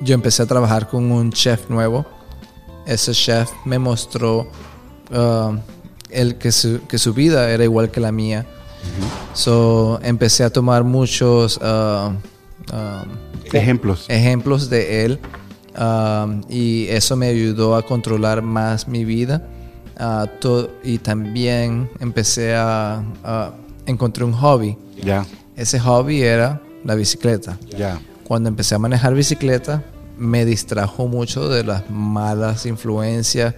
yo 0.00 0.14
empecé 0.14 0.42
a 0.42 0.46
trabajar 0.46 0.88
con 0.88 1.12
un 1.12 1.30
chef 1.32 1.68
nuevo. 1.68 2.04
Ese 2.86 3.12
chef 3.12 3.50
me 3.64 3.78
mostró 3.78 4.48
el, 6.10 6.36
que, 6.36 6.50
su, 6.50 6.80
que 6.88 6.98
su 6.98 7.12
vida 7.12 7.50
era 7.50 7.64
igual 7.64 7.90
que 7.90 8.00
la 8.00 8.10
mía. 8.10 8.46
So, 9.34 10.00
empecé 10.02 10.42
a 10.42 10.50
tomar 10.50 10.84
muchos 10.84 11.58
uh, 11.58 12.12
Ejemplos. 13.52 14.06
ejemplos 14.08 14.70
de 14.70 15.04
él 15.04 15.20
y 16.48 16.86
eso 16.88 17.16
me 17.16 17.28
ayudó 17.28 17.74
a 17.74 17.82
controlar 17.82 18.42
más 18.42 18.86
mi 18.88 19.04
vida 19.04 19.46
To- 20.40 20.70
y 20.82 20.98
también 20.98 21.90
empecé 22.00 22.54
a, 22.54 23.02
a 23.22 23.52
encontrar 23.86 24.24
un 24.26 24.32
hobby. 24.32 24.76
Ya, 25.02 25.26
ese 25.56 25.78
hobby 25.78 26.22
era 26.22 26.60
la 26.84 26.94
bicicleta. 26.94 27.58
Ya. 27.76 28.00
cuando 28.24 28.48
empecé 28.48 28.74
a 28.76 28.78
manejar 28.78 29.12
bicicleta 29.14 29.82
me 30.16 30.44
distrajo 30.44 31.06
mucho 31.08 31.48
de 31.48 31.64
las 31.64 31.90
malas 31.90 32.64
influencias. 32.66 33.54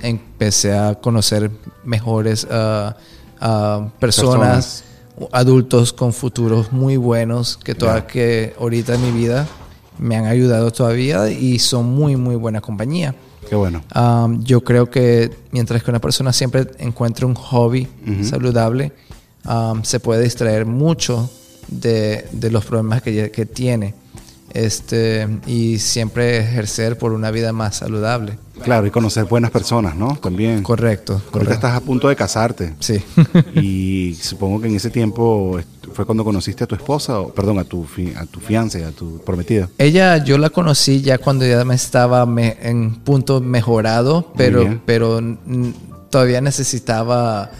Empecé 0.00 0.76
a 0.76 0.94
conocer 0.94 1.50
mejores 1.84 2.46
ah, 2.50 2.96
ah, 3.40 3.88
personas, 4.00 4.82
adultos 5.32 5.92
con 5.92 6.12
futuros 6.12 6.72
muy 6.72 6.96
buenos 6.96 7.56
que 7.56 7.74
todas 7.74 8.02
Ya. 8.02 8.06
que 8.06 8.54
ahorita 8.58 8.94
en 8.94 9.02
mi 9.02 9.10
vida 9.12 9.46
me 9.98 10.16
han 10.16 10.26
ayudado 10.26 10.72
todavía 10.72 11.30
y 11.30 11.58
son 11.60 11.86
muy 11.86 12.16
muy 12.16 12.34
buena 12.34 12.60
compañía 12.60 13.14
Qué 13.48 13.54
bueno. 13.54 13.82
Um, 13.94 14.42
yo 14.42 14.62
creo 14.62 14.90
que 14.90 15.30
mientras 15.50 15.82
que 15.82 15.90
una 15.90 16.00
persona 16.00 16.32
siempre 16.32 16.66
encuentre 16.78 17.26
un 17.26 17.34
hobby 17.34 17.88
saludable, 18.22 18.92
um, 19.48 19.82
se 19.82 20.00
puede 20.00 20.22
distraer 20.22 20.66
mucho 20.66 21.30
de, 21.68 22.26
de 22.32 22.50
los 22.50 22.64
problemas 22.64 23.02
que, 23.02 23.30
que 23.30 23.46
tiene 23.46 23.94
este, 24.54 25.28
y 25.46 25.78
siempre 25.78 26.38
ejercer 26.38 26.96
por 26.96 27.12
una 27.12 27.30
vida 27.30 27.52
más 27.52 27.76
saludable. 27.76 28.38
Claro, 28.62 28.86
y 28.86 28.90
conocer 28.90 29.24
buenas 29.24 29.50
personas, 29.50 29.96
¿no? 29.96 30.16
También. 30.16 30.62
Correcto. 30.62 31.14
Ahorita 31.14 31.30
correcto. 31.32 31.54
estás 31.54 31.72
a 31.76 31.80
punto 31.80 32.08
de 32.08 32.16
casarte. 32.16 32.74
Sí. 32.80 33.02
Y 33.60 34.14
supongo 34.20 34.60
que 34.60 34.68
en 34.68 34.76
ese 34.76 34.90
tiempo 34.90 35.58
fue 35.92 36.06
cuando 36.06 36.24
conociste 36.24 36.64
a 36.64 36.66
tu 36.66 36.74
esposa, 36.74 37.20
o, 37.20 37.28
perdón, 37.34 37.58
a 37.58 37.64
tu, 37.64 37.86
a 38.16 38.26
tu 38.26 38.40
fiance, 38.40 38.84
a 38.84 38.90
tu 38.92 39.18
prometida. 39.24 39.68
Ella, 39.78 40.22
yo 40.24 40.38
la 40.38 40.50
conocí 40.50 41.02
ya 41.02 41.18
cuando 41.18 41.44
ya 41.46 41.64
me 41.64 41.74
estaba 41.74 42.24
me- 42.26 42.56
en 42.62 42.94
punto 42.96 43.40
mejorado, 43.40 44.32
pero, 44.36 44.80
pero 44.86 45.20
todavía 46.10 46.40
necesitaba. 46.40 47.50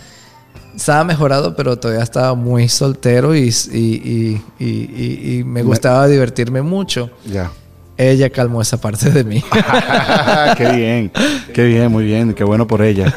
Estaba 0.75 1.05
mejorado, 1.05 1.55
pero 1.57 1.77
todavía 1.79 2.03
estaba 2.03 2.35
muy 2.35 2.68
soltero 2.68 3.35
y, 3.37 3.49
y- 3.72 4.41
y- 4.59 5.39
y- 5.39 5.45
me 5.45 5.62
gustaba 5.62 6.07
divertirme 6.09 6.62
mucho. 6.62 7.11
Ya. 7.25 7.51
Ella 7.97 8.29
calmó 8.31 8.61
esa 8.61 8.77
parte 8.81 9.09
de 9.11 9.22
mí. 9.22 9.43
qué 10.57 10.72
bien, 10.72 11.12
qué 11.53 11.64
bien, 11.64 11.93
muy 11.93 12.05
bien, 12.05 12.35
qué 12.35 12.43
bueno 12.43 12.66
por 12.66 12.83
ella. 12.83 13.14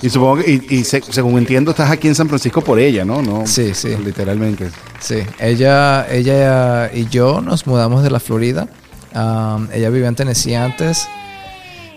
Y 0.00 0.10
supongo 0.10 0.42
que, 0.42 0.50
y, 0.70 0.76
y 0.76 0.84
se- 0.84 1.02
según 1.02 1.38
entiendo, 1.38 1.72
estás 1.72 1.90
aquí 1.90 2.06
en 2.06 2.14
San 2.14 2.28
Francisco 2.28 2.60
por 2.60 2.78
ella, 2.78 3.04
¿no? 3.04 3.20
no 3.20 3.46
Sí, 3.46 3.74
sí. 3.74 3.96
Literalmente. 4.04 4.70
Sí, 5.00 5.16
ella, 5.40 6.06
ella 6.08 6.88
y 6.94 7.08
yo 7.08 7.40
nos 7.40 7.66
mudamos 7.66 8.04
de 8.04 8.10
la 8.10 8.20
Florida. 8.20 8.68
Um, 9.14 9.66
ella 9.72 9.90
vivía 9.90 10.06
en 10.08 10.14
Tennessee 10.14 10.54
antes. 10.54 11.08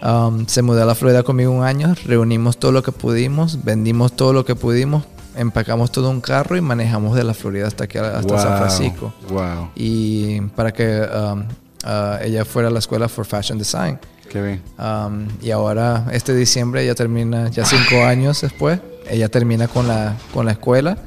Um, 0.06 0.46
se 0.46 0.62
mudó 0.62 0.84
a 0.84 0.86
la 0.86 0.94
Florida 0.94 1.24
conmigo 1.24 1.52
un 1.52 1.64
año. 1.64 1.96
Reunimos 2.06 2.58
todo 2.58 2.72
lo 2.72 2.84
que 2.84 2.92
pudimos, 2.92 3.64
vendimos 3.64 4.16
todo 4.16 4.34
lo 4.34 4.46
que 4.46 4.54
pudimos, 4.56 5.04
empacamos 5.36 5.92
todo 5.92 6.12
un 6.12 6.22
carro 6.22 6.56
y 6.56 6.62
manejamos 6.62 7.16
de 7.16 7.24
la 7.24 7.34
Florida 7.34 7.68
hasta 7.68 7.86
aquí, 7.86 7.98
hasta 7.98 8.38
San 8.38 8.50
Wow, 8.50 8.58
Francisco. 8.58 9.14
Wow, 9.30 9.70
Y 9.76 10.42
para 10.56 10.72
que 10.72 11.02
um, 11.02 11.40
uh, 11.40 12.24
ella 12.24 12.46
fuera 12.46 12.68
a 12.68 12.72
la 12.72 12.80
escuela 12.80 13.10
for 13.10 13.26
Fashion 13.26 13.58
Design. 13.58 13.98
qué 14.30 14.42
bien. 14.44 14.62
Um, 14.78 15.28
y 15.42 15.50
ahora, 15.50 16.06
este 16.12 16.36
diciembre, 16.36 16.84
ella 16.84 16.94
termina, 16.94 17.50
ya 17.50 17.66
cinco 17.66 18.06
años 18.06 18.42
después, 18.42 18.80
ella 19.10 19.30
termina 19.30 19.68
con 19.68 19.88
la, 19.88 20.16
con 20.34 20.46
la 20.46 20.52
escuela 20.52 21.00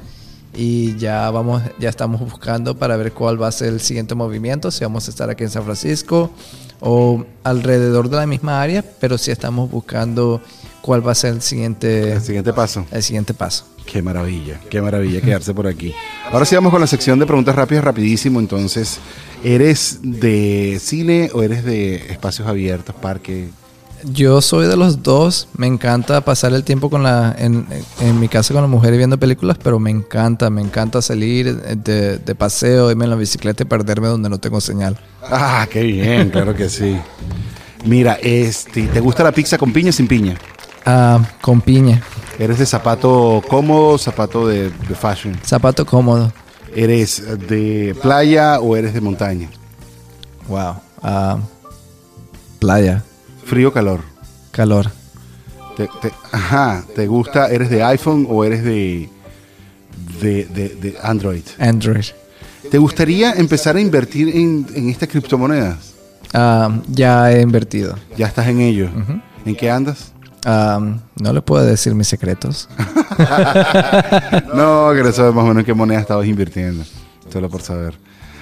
y 0.53 0.97
ya 0.97 1.29
vamos, 1.31 1.61
ya 1.79 1.87
estamos 1.87 2.19
buscando 2.19 2.75
para 2.75 2.97
ver 2.97 3.13
cuál 3.13 3.41
va 3.41 3.47
a 3.47 3.51
ser 3.53 3.69
el 3.69 3.79
siguiente 3.79 4.13
movimiento, 4.13 4.71
si 4.71 4.83
vamos 4.83 5.07
a 5.07 5.11
estar 5.11 5.29
aquí 5.29 5.43
en 5.45 5.51
San 5.51 5.63
Francisco 5.63 6.31
o 6.79 7.25
alrededor 7.43 8.09
de 8.09 8.17
la 8.17 8.25
misma 8.27 8.61
área, 8.61 8.83
pero 8.99 9.17
sí 9.17 9.31
estamos 9.31 9.69
buscando 9.69 10.41
cuál 10.81 11.05
va 11.05 11.11
a 11.11 11.15
ser 11.15 11.33
el 11.33 11.41
siguiente, 11.41 12.13
El 12.13 12.21
siguiente 12.21 12.53
paso. 12.53 12.85
el 12.91 13.03
siguiente 13.03 13.33
paso. 13.33 13.65
Qué 13.85 14.01
maravilla, 14.01 14.59
qué 14.69 14.81
maravilla 14.81 15.19
quedarse 15.19 15.53
por 15.53 15.65
aquí. 15.67 15.93
Ahora 16.31 16.45
sí 16.45 16.53
vamos 16.55 16.71
con 16.71 16.79
la 16.79 16.87
sección 16.87 17.17
de 17.17 17.25
preguntas 17.25 17.55
rápidas, 17.55 17.83
rapidísimo. 17.83 18.39
Entonces, 18.39 18.99
¿eres 19.43 19.99
de 20.03 20.77
cine 20.79 21.31
o 21.33 21.41
eres 21.41 21.63
de 21.65 21.95
espacios 21.95 22.47
abiertos, 22.47 22.95
parque? 22.95 23.49
Yo 24.03 24.41
soy 24.41 24.67
de 24.67 24.77
los 24.77 25.03
dos. 25.03 25.47
Me 25.57 25.67
encanta 25.67 26.21
pasar 26.21 26.53
el 26.53 26.63
tiempo 26.63 26.89
con 26.89 27.03
la, 27.03 27.35
en, 27.37 27.67
en 27.99 28.19
mi 28.19 28.27
casa 28.29 28.53
con 28.53 28.61
la 28.63 28.67
mujer 28.67 28.93
y 28.93 28.97
viendo 28.97 29.17
películas, 29.19 29.57
pero 29.61 29.79
me 29.79 29.89
encanta, 29.91 30.49
me 30.49 30.61
encanta 30.61 31.01
salir 31.01 31.55
de, 31.61 32.17
de 32.17 32.35
paseo, 32.35 32.89
irme 32.91 33.03
en 33.05 33.09
la 33.11 33.15
bicicleta 33.17 33.63
y 33.63 33.65
perderme 33.65 34.07
donde 34.07 34.29
no 34.29 34.37
tengo 34.39 34.61
señal. 34.61 34.97
Ah, 35.23 35.67
qué 35.69 35.83
bien, 35.83 36.29
claro 36.29 36.55
que 36.55 36.69
sí. 36.69 36.97
Mira, 37.85 38.17
este, 38.21 38.87
¿te 38.87 38.99
gusta 38.99 39.23
la 39.23 39.31
pizza 39.31 39.57
con 39.57 39.71
piña 39.73 39.89
o 39.89 39.93
sin 39.93 40.07
piña? 40.07 40.37
Ah, 40.85 41.19
con 41.41 41.61
piña, 41.61 42.01
¿Eres 42.37 42.57
de 42.59 42.65
zapato 42.65 43.43
cómodo, 43.49 43.97
zapato 43.97 44.47
de, 44.47 44.69
de 44.69 44.95
fashion? 44.95 45.37
zapato 45.45 45.85
cómodo. 45.85 46.31
¿Eres 46.73 47.21
de 47.49 47.95
playa 48.01 48.59
o 48.61 48.77
eres 48.77 48.93
de 48.93 49.01
montaña? 49.01 49.49
Wow. 50.47 50.75
Ah, 51.03 51.37
playa, 52.59 53.03
¿Frío 53.49 53.69
o 53.69 53.73
calor? 53.73 54.01
calor. 54.51 54.91
Te- 55.77 55.89
te- 56.01 56.11
ajá, 56.31 56.83
¿te 56.95 57.07
gusta, 57.07 57.47
eres 57.47 57.69
de 57.69 57.81
iPhone 57.83 58.27
o 58.29 58.43
eres 58.43 58.63
de, 58.63 59.09
de, 60.21 60.45
de- 60.45 60.69
de 60.75 60.97
Android? 61.01 61.43
Android. 61.59 62.05
¿Te 62.69 62.77
gustaría 62.77 63.31
empezar 63.33 63.75
a 63.77 63.81
invertir 63.81 64.27
en, 64.35 64.67
en 64.75 64.89
estas 64.89 65.07
criptomonedas? 65.09 65.93
Ya 66.89 67.31
he 67.31 67.41
invertido. 67.41 67.95
Ya 68.17 68.27
estás 68.27 68.47
en 68.47 68.59
ello. 68.59 68.89
¿En 69.45 69.55
qué 69.55 69.71
andas? 69.71 70.11
No 70.45 71.33
le 71.33 71.41
puedo 71.41 71.63
decir 71.65 71.95
mis 71.95 72.07
secretos. 72.07 72.67
No, 74.53 74.89
quiero 74.93 75.11
saber 75.11 75.33
más 75.33 75.43
o 75.43 75.47
menos 75.47 75.61
en 75.61 75.65
qué 75.65 75.73
moneda 75.73 75.99
estabas 75.99 76.25
invirtiendo. 76.25 76.83
Solo 77.31 77.49
por 77.49 77.61
saber. 77.61 77.93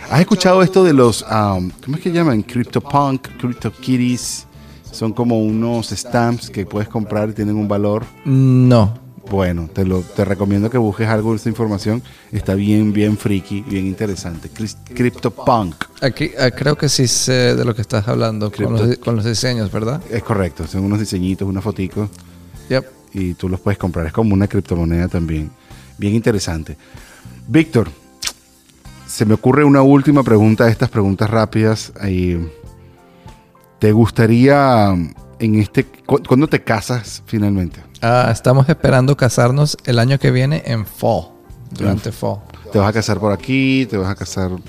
¿Has 0.10 0.20
escuchado 0.22 0.62
esto 0.62 0.84
de 0.84 0.94
los, 0.94 1.24
um, 1.24 1.70
¿cómo 1.84 1.98
es 1.98 2.04
que 2.04 2.12
llaman? 2.12 2.44
CryptoPunk, 2.44 3.28
CryptoKitties. 3.40 4.46
Son 4.92 5.14
como 5.14 5.40
unos 5.42 5.90
stamps 5.90 6.50
que 6.50 6.66
puedes 6.66 6.90
comprar 6.90 7.30
y 7.30 7.34
tienen 7.34 7.56
un 7.56 7.68
valor. 7.68 8.04
No. 8.26 9.06
Bueno, 9.30 9.70
te, 9.74 9.84
lo, 9.84 10.00
te 10.02 10.24
recomiendo 10.24 10.70
que 10.70 10.78
busques 10.78 11.08
algo 11.08 11.32
de 11.32 11.36
esta 11.38 11.50
información. 11.50 12.02
Está 12.32 12.56
bien, 12.56 12.94
bien 12.94 13.18
friki, 13.18 13.62
bien 13.62 13.86
interesante. 13.86 14.50
CryptoPunk. 14.94 15.76
Aquí, 16.02 16.32
ah, 16.40 16.50
creo 16.52 16.78
que 16.78 16.88
sí 16.88 17.08
sé 17.08 17.54
de 17.56 17.66
lo 17.66 17.76
que 17.76 17.82
estás 17.82 18.08
hablando 18.08 18.50
con 18.52 18.72
los, 18.74 18.82
Cripto- 18.82 19.00
con 19.02 19.16
los 19.18 19.26
diseños, 19.26 19.70
¿verdad? 19.72 20.02
Es 20.10 20.24
correcto, 20.24 20.66
son 20.66 20.86
unos 20.86 21.00
diseñitos, 21.00 21.48
unas 21.48 21.62
foticos 21.64 22.10
Yep. 22.70 22.86
y 23.14 23.34
tú 23.34 23.50
los 23.50 23.60
puedes 23.60 23.78
comprar. 23.78 24.06
Es 24.08 24.14
como 24.14 24.34
una 24.34 24.48
criptomoneda 24.48 25.10
también. 25.10 25.52
bien 25.98 26.16
interesante. 26.16 26.78
Víctor, 27.50 27.90
se 29.08 29.26
me 29.26 29.34
ocurre 29.34 29.64
una 29.66 29.82
última 29.82 30.24
pregunta 30.24 30.66
de 30.66 30.72
estas 30.72 30.90
preguntas 30.90 31.30
rápidas. 31.30 31.92
Eh, 32.04 32.40
¿Te 33.80 33.92
gustaría 33.92 34.90
en 35.40 35.56
este... 35.56 35.86
cu- 35.86 36.22
¿Cuándo 36.28 36.48
te 36.48 36.64
casas 36.64 37.22
finalmente? 37.26 37.82
Ah, 38.02 38.30
estamos 38.32 38.68
esperando 38.70 39.16
casarnos 39.16 39.78
el 39.86 40.00
año 40.00 40.18
que 40.20 40.32
viene 40.32 40.64
en 40.66 40.86
fall, 40.86 41.30
durante 41.72 42.12
fall. 42.12 42.38
¿Te 42.72 42.80
vas 42.80 42.90
a 42.90 42.94
casar 42.94 43.20
por 43.20 43.32
aquí? 43.32 43.86
¿Te 43.90 43.98
vas 43.98 44.10
a 44.10 44.16
casar 44.16 44.50
por 44.52 44.62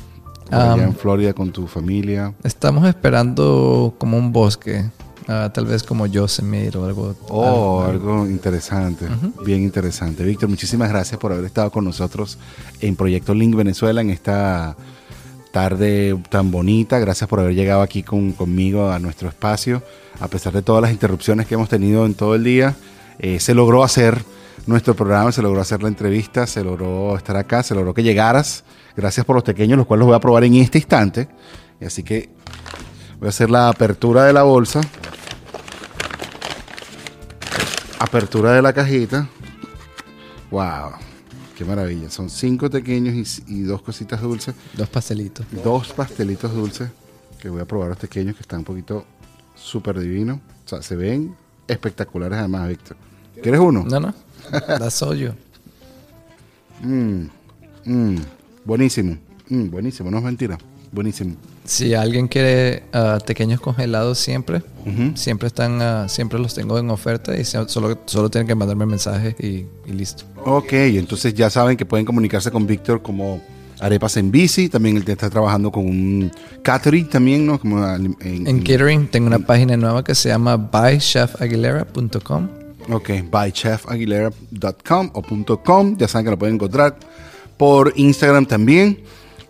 Um, 0.50 0.54
allá 0.54 0.84
en 0.84 0.94
Florida 0.96 1.34
con 1.34 1.52
tu 1.52 1.66
familia? 1.66 2.32
Estamos 2.42 2.86
esperando 2.88 3.94
como 3.98 4.16
un 4.16 4.32
bosque, 4.32 4.82
ah, 5.28 5.50
tal 5.52 5.66
vez 5.66 5.82
como 5.82 6.06
Yosemite 6.06 6.78
o 6.78 6.86
algo. 6.86 7.14
Oh, 7.28 7.82
algo- 7.82 8.12
algo 8.14 8.26
interesante, 8.26 9.04
bien 9.44 9.62
interesante. 9.62 10.24
Víctor, 10.24 10.48
muchísimas 10.48 10.88
gracias 10.88 11.20
por 11.20 11.32
haber 11.32 11.44
estado 11.44 11.70
con 11.70 11.84
nosotros 11.84 12.38
en 12.80 12.96
Proyecto 12.96 13.34
Link 13.34 13.54
Venezuela 13.56 14.00
en 14.00 14.08
esta 14.08 14.74
tarde 15.52 16.16
tan 16.30 16.50
bonita. 16.50 16.98
Gracias 16.98 17.28
por 17.28 17.40
haber 17.40 17.54
llegado 17.54 17.82
aquí 17.82 18.02
con- 18.02 18.32
conmigo 18.32 18.90
a 18.90 18.98
nuestro 18.98 19.28
espacio. 19.28 19.82
A 20.20 20.28
pesar 20.28 20.52
de 20.52 20.62
todas 20.62 20.82
las 20.82 20.90
interrupciones 20.90 21.46
que 21.46 21.54
hemos 21.54 21.68
tenido 21.68 22.04
en 22.06 22.14
todo 22.14 22.34
el 22.34 22.44
día, 22.44 22.74
eh, 23.18 23.40
se 23.40 23.54
logró 23.54 23.84
hacer 23.84 24.22
nuestro 24.66 24.94
programa, 24.94 25.32
se 25.32 25.42
logró 25.42 25.60
hacer 25.60 25.82
la 25.82 25.88
entrevista, 25.88 26.46
se 26.46 26.62
logró 26.62 27.16
estar 27.16 27.36
acá, 27.36 27.62
se 27.62 27.74
logró 27.74 27.94
que 27.94 28.02
llegaras. 28.02 28.64
Gracias 28.96 29.24
por 29.24 29.36
los 29.36 29.44
pequeños, 29.44 29.78
los 29.78 29.86
cuales 29.86 30.00
los 30.00 30.06
voy 30.08 30.16
a 30.16 30.20
probar 30.20 30.44
en 30.44 30.56
este 30.56 30.78
instante. 30.78 31.28
Así 31.84 32.02
que 32.02 32.28
voy 33.18 33.26
a 33.26 33.30
hacer 33.30 33.48
la 33.50 33.68
apertura 33.68 34.24
de 34.24 34.32
la 34.32 34.42
bolsa. 34.42 34.80
Apertura 37.98 38.52
de 38.52 38.62
la 38.62 38.72
cajita. 38.72 39.28
Wow, 40.50 40.92
qué 41.58 41.64
maravilla. 41.64 42.08
Son 42.08 42.30
cinco 42.30 42.70
pequeños 42.70 43.42
y, 43.48 43.54
y 43.56 43.62
dos 43.62 43.82
cositas 43.82 44.22
dulces. 44.22 44.54
Dos 44.76 44.88
pastelitos. 44.88 45.44
Dos 45.64 45.92
pastelitos 45.92 46.54
dulces 46.54 46.88
que 47.40 47.48
voy 47.48 47.60
a 47.60 47.64
probar 47.64 47.88
los 47.88 47.98
pequeños 47.98 48.36
que 48.36 48.42
están 48.42 48.60
un 48.60 48.64
poquito 48.64 49.04
súper 49.56 49.98
divinos. 49.98 50.38
O 50.64 50.68
sea, 50.68 50.82
se 50.82 50.94
ven 50.94 51.34
espectaculares 51.66 52.38
además, 52.38 52.68
Víctor. 52.68 52.96
¿Quieres 53.42 53.60
uno? 53.60 53.84
No, 53.84 53.98
no. 53.98 54.14
That's 54.50 55.02
all 55.02 55.18
you. 55.18 55.32
Mm, 56.80 57.26
buenísimo. 58.64 59.18
Mm, 59.48 59.68
buenísimo, 59.68 60.12
no 60.12 60.18
es 60.18 60.24
mentira. 60.24 60.58
Buenísimo. 60.92 61.34
Si 61.68 61.92
alguien 61.92 62.28
quiere 62.28 62.82
ah, 62.94 63.18
pequeños 63.26 63.60
congelados 63.60 64.18
siempre, 64.18 64.62
siempre 65.16 65.48
están, 65.48 65.82
ah, 65.82 66.08
siempre 66.08 66.38
los 66.38 66.54
tengo 66.54 66.78
en 66.78 66.88
oferta 66.88 67.38
y 67.38 67.44
solo, 67.44 67.98
solo 68.06 68.30
tienen 68.30 68.48
que 68.48 68.54
mandarme 68.54 68.86
mensajes 68.86 69.34
y, 69.38 69.66
y 69.84 69.92
listo. 69.92 70.24
Ok, 70.46 70.72
entonces 70.72 71.34
ya 71.34 71.50
saben 71.50 71.76
que 71.76 71.84
pueden 71.84 72.06
comunicarse 72.06 72.50
con 72.50 72.66
Víctor 72.66 73.02
como 73.02 73.42
Arepas 73.80 74.16
en 74.16 74.30
Bici. 74.30 74.70
También 74.70 74.96
él 74.96 75.04
está 75.06 75.28
trabajando 75.28 75.70
con 75.70 75.84
un 75.84 76.32
catering 76.62 77.06
también, 77.10 77.44
¿no? 77.44 77.60
Como 77.60 77.86
en, 77.86 78.16
En 78.22 78.60
catering 78.60 79.06
tengo 79.08 79.26
una 79.26 79.40
página 79.40 79.76
nueva 79.76 80.02
que 80.02 80.14
se 80.14 80.30
llama 80.30 80.56
bychefaguilera.com. 80.56 82.48
Ok, 82.90 83.10
bychefaguilera.com 83.30 85.10
o 85.12 85.22
.com, 85.62 85.98
ya 85.98 86.08
saben 86.08 86.24
que 86.24 86.30
lo 86.30 86.38
pueden 86.38 86.54
encontrar 86.54 86.96
por 87.58 87.92
Instagram 87.94 88.46
también 88.46 89.02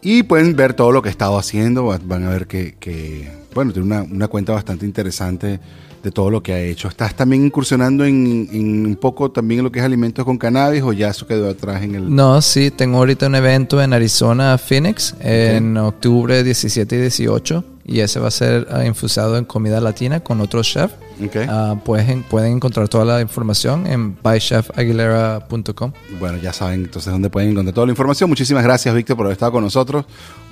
y 0.02 0.22
pueden 0.22 0.54
ver 0.56 0.74
todo 0.74 0.92
lo 0.92 1.02
que 1.02 1.08
he 1.08 1.12
estado 1.12 1.38
haciendo, 1.38 1.86
Va- 1.86 2.00
van 2.02 2.24
a 2.24 2.30
ver 2.30 2.46
que, 2.46 2.74
que, 2.78 3.30
bueno, 3.54 3.72
tiene 3.72 3.86
una, 3.86 4.02
una 4.02 4.28
cuenta 4.28 4.52
bastante 4.52 4.86
interesante 4.86 5.58
de 6.02 6.10
todo 6.12 6.30
lo 6.30 6.42
que 6.42 6.52
ha 6.52 6.60
hecho. 6.60 6.86
¿Estás 6.88 7.14
también 7.16 7.44
incursionando 7.44 8.04
en, 8.04 8.48
en 8.52 8.86
un 8.86 8.94
poco 8.96 9.30
también 9.32 9.64
lo 9.64 9.72
que 9.72 9.80
es 9.80 9.84
alimentos 9.84 10.24
con 10.24 10.38
cannabis 10.38 10.82
o 10.82 10.92
ya 10.92 11.08
eso 11.08 11.26
quedó 11.26 11.50
atrás 11.50 11.82
en 11.82 11.96
el... 11.96 12.14
No, 12.14 12.40
sí, 12.40 12.70
tengo 12.70 12.98
ahorita 12.98 13.26
un 13.26 13.34
evento 13.34 13.82
en 13.82 13.92
Arizona, 13.92 14.56
Phoenix, 14.58 15.14
en 15.20 15.76
octubre 15.76 16.44
17 16.44 16.96
y 16.96 17.00
18 17.00 17.64
y 17.88 18.00
ese 18.00 18.20
va 18.20 18.28
a 18.28 18.30
ser 18.30 18.68
ah, 18.70 18.84
infusado 18.84 19.38
en 19.38 19.46
comida 19.46 19.80
latina 19.80 20.20
con 20.20 20.40
otro 20.40 20.62
chef. 20.62 20.92
Ok. 21.24 21.36
Ah, 21.48 21.74
pueden, 21.82 22.22
pueden 22.22 22.56
encontrar 22.56 22.88
toda 22.88 23.04
la 23.04 23.20
información 23.20 23.86
en 23.86 24.16
bychefaguilera.com. 24.22 25.92
Bueno, 26.20 26.38
ya 26.38 26.52
saben 26.52 26.84
entonces 26.84 27.10
dónde 27.10 27.30
pueden 27.30 27.50
encontrar 27.50 27.74
toda 27.74 27.86
la 27.86 27.92
información. 27.92 28.28
Muchísimas 28.28 28.62
gracias, 28.62 28.94
Víctor, 28.94 29.16
por 29.16 29.26
haber 29.26 29.32
estado 29.32 29.52
con 29.52 29.64
nosotros. 29.64 30.04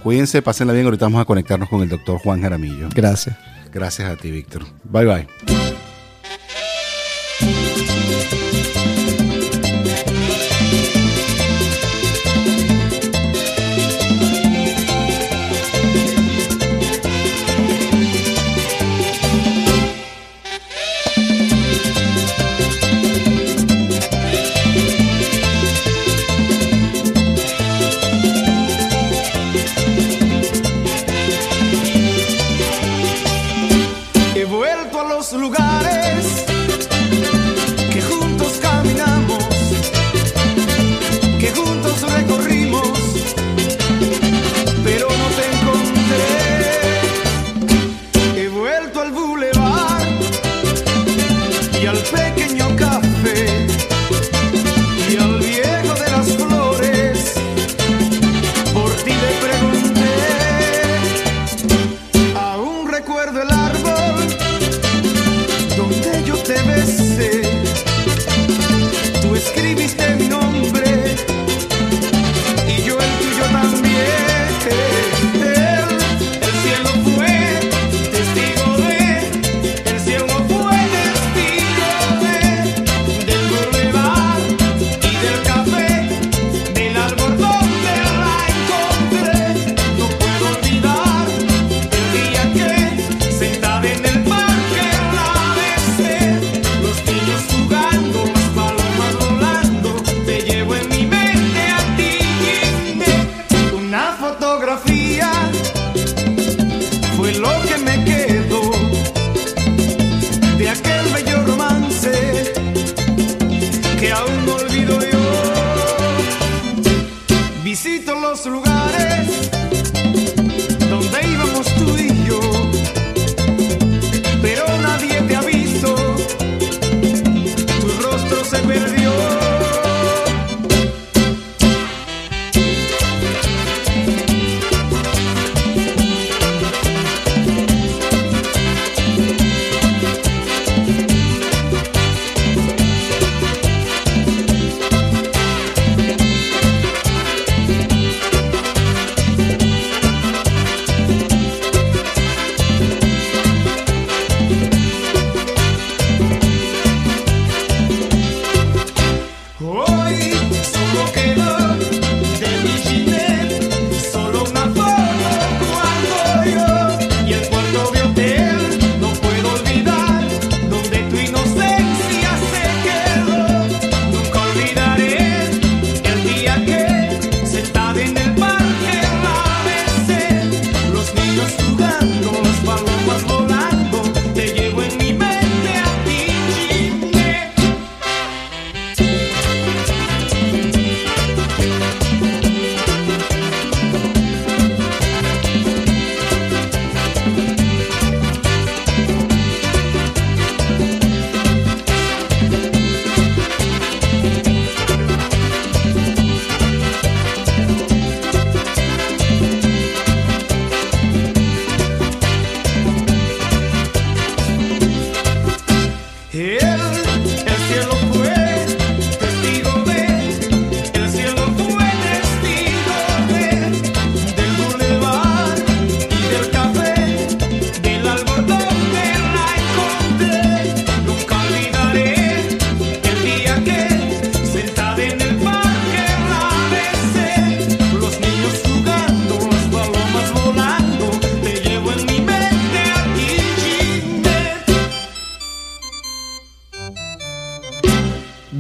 Cuídense, 0.03 0.41
pásenla 0.41 0.73
bien. 0.73 0.87
Ahorita 0.87 1.05
vamos 1.05 1.21
a 1.21 1.27
conectarnos 1.27 1.69
con 1.69 1.83
el 1.83 1.89
doctor 1.91 2.19
Juan 2.19 2.41
Jaramillo. 2.41 2.89
Gracias. 2.95 3.37
Gracias 3.73 4.11
a 4.11 4.17
ti, 4.17 4.31
Víctor. 4.31 4.65
Bye, 4.85 5.05
bye. 5.05 5.66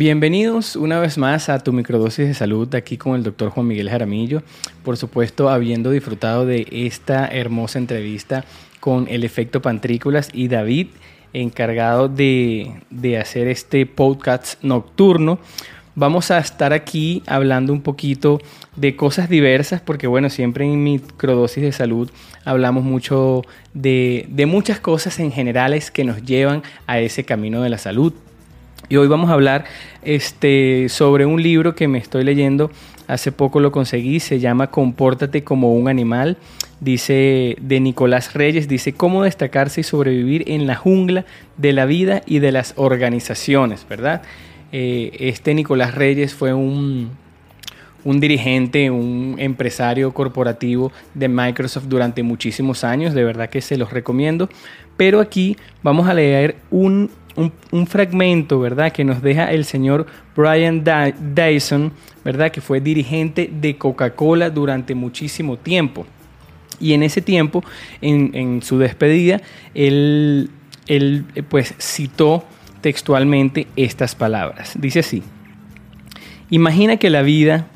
Bienvenidos 0.06 0.76
una 0.76 1.00
vez 1.00 1.18
más 1.18 1.48
a 1.48 1.58
tu 1.58 1.72
microdosis 1.72 2.28
de 2.28 2.34
salud 2.34 2.72
aquí 2.76 2.96
con 2.96 3.16
el 3.16 3.24
doctor 3.24 3.50
Juan 3.50 3.66
Miguel 3.66 3.90
Jaramillo. 3.90 4.44
Por 4.84 4.96
supuesto, 4.96 5.48
habiendo 5.48 5.90
disfrutado 5.90 6.46
de 6.46 6.64
esta 6.70 7.26
hermosa 7.26 7.80
entrevista 7.80 8.44
con 8.78 9.08
el 9.08 9.24
efecto 9.24 9.60
Pantrículas 9.60 10.28
y 10.32 10.46
David, 10.46 10.90
encargado 11.32 12.08
de, 12.08 12.82
de 12.90 13.18
hacer 13.18 13.48
este 13.48 13.84
podcast 13.84 14.62
nocturno. 14.62 15.40
Vamos 15.96 16.30
a 16.30 16.38
estar 16.38 16.72
aquí 16.72 17.24
hablando 17.26 17.72
un 17.72 17.82
poquito 17.82 18.40
de 18.76 18.94
cosas 18.94 19.28
diversas, 19.28 19.80
porque 19.80 20.06
bueno, 20.06 20.30
siempre 20.30 20.66
en 20.66 20.84
microdosis 20.84 21.64
de 21.64 21.72
salud 21.72 22.12
hablamos 22.44 22.84
mucho 22.84 23.42
de, 23.74 24.26
de 24.28 24.46
muchas 24.46 24.78
cosas 24.78 25.18
en 25.18 25.32
generales 25.32 25.90
que 25.90 26.04
nos 26.04 26.22
llevan 26.22 26.62
a 26.86 27.00
ese 27.00 27.24
camino 27.24 27.60
de 27.60 27.70
la 27.70 27.78
salud. 27.78 28.12
Y 28.88 28.96
hoy 28.96 29.08
vamos 29.08 29.30
a 29.30 29.32
hablar 29.32 29.64
este, 30.02 30.88
sobre 30.88 31.26
un 31.26 31.42
libro 31.42 31.74
que 31.74 31.88
me 31.88 31.98
estoy 31.98 32.22
leyendo. 32.22 32.70
Hace 33.08 33.32
poco 33.32 33.58
lo 33.58 33.72
conseguí, 33.72 34.20
se 34.20 34.38
llama 34.38 34.68
Compórtate 34.68 35.42
como 35.42 35.74
un 35.74 35.88
animal. 35.88 36.36
Dice 36.80 37.56
de 37.60 37.80
Nicolás 37.80 38.34
Reyes, 38.34 38.68
dice 38.68 38.92
cómo 38.92 39.24
destacarse 39.24 39.80
y 39.80 39.84
sobrevivir 39.84 40.44
en 40.46 40.66
la 40.66 40.76
jungla 40.76 41.24
de 41.56 41.72
la 41.72 41.86
vida 41.86 42.22
y 42.26 42.38
de 42.38 42.52
las 42.52 42.74
organizaciones, 42.76 43.86
¿verdad? 43.88 44.22
Eh, 44.72 45.10
este 45.18 45.54
Nicolás 45.54 45.94
Reyes 45.94 46.34
fue 46.34 46.52
un, 46.52 47.10
un 48.04 48.20
dirigente, 48.20 48.90
un 48.90 49.36
empresario 49.38 50.12
corporativo 50.12 50.92
de 51.14 51.28
Microsoft 51.28 51.86
durante 51.88 52.22
muchísimos 52.22 52.84
años, 52.84 53.14
de 53.14 53.24
verdad 53.24 53.48
que 53.48 53.62
se 53.62 53.76
los 53.76 53.92
recomiendo. 53.92 54.48
Pero 54.96 55.20
aquí 55.20 55.56
vamos 55.82 56.08
a 56.08 56.14
leer 56.14 56.56
un, 56.70 57.10
un- 57.36 57.86
fragmento, 57.86 58.58
¿verdad? 58.60 58.92
Que 58.92 59.04
nos 59.04 59.22
deja 59.22 59.52
el 59.52 59.64
señor 59.64 60.06
Brian 60.34 60.82
Dy- 60.84 61.14
Dyson, 61.34 61.92
¿verdad? 62.24 62.50
Que 62.50 62.60
fue 62.60 62.80
dirigente 62.80 63.50
de 63.52 63.76
Coca-Cola 63.76 64.50
durante 64.50 64.94
muchísimo 64.94 65.56
tiempo. 65.56 66.06
Y 66.80 66.92
en 66.92 67.02
ese 67.02 67.22
tiempo, 67.22 67.64
en, 68.00 68.30
en 68.34 68.62
su 68.62 68.78
despedida, 68.78 69.40
él, 69.74 70.50
él, 70.86 71.24
eh, 71.34 71.42
pues 71.42 71.74
citó 71.78 72.44
textualmente 72.80 73.66
estas 73.76 74.14
palabras. 74.14 74.72
Dice 74.78 75.00
así. 75.00 75.22
Imagina 76.50 76.96
que 76.96 77.10
la 77.10 77.22
vida, 77.22 77.66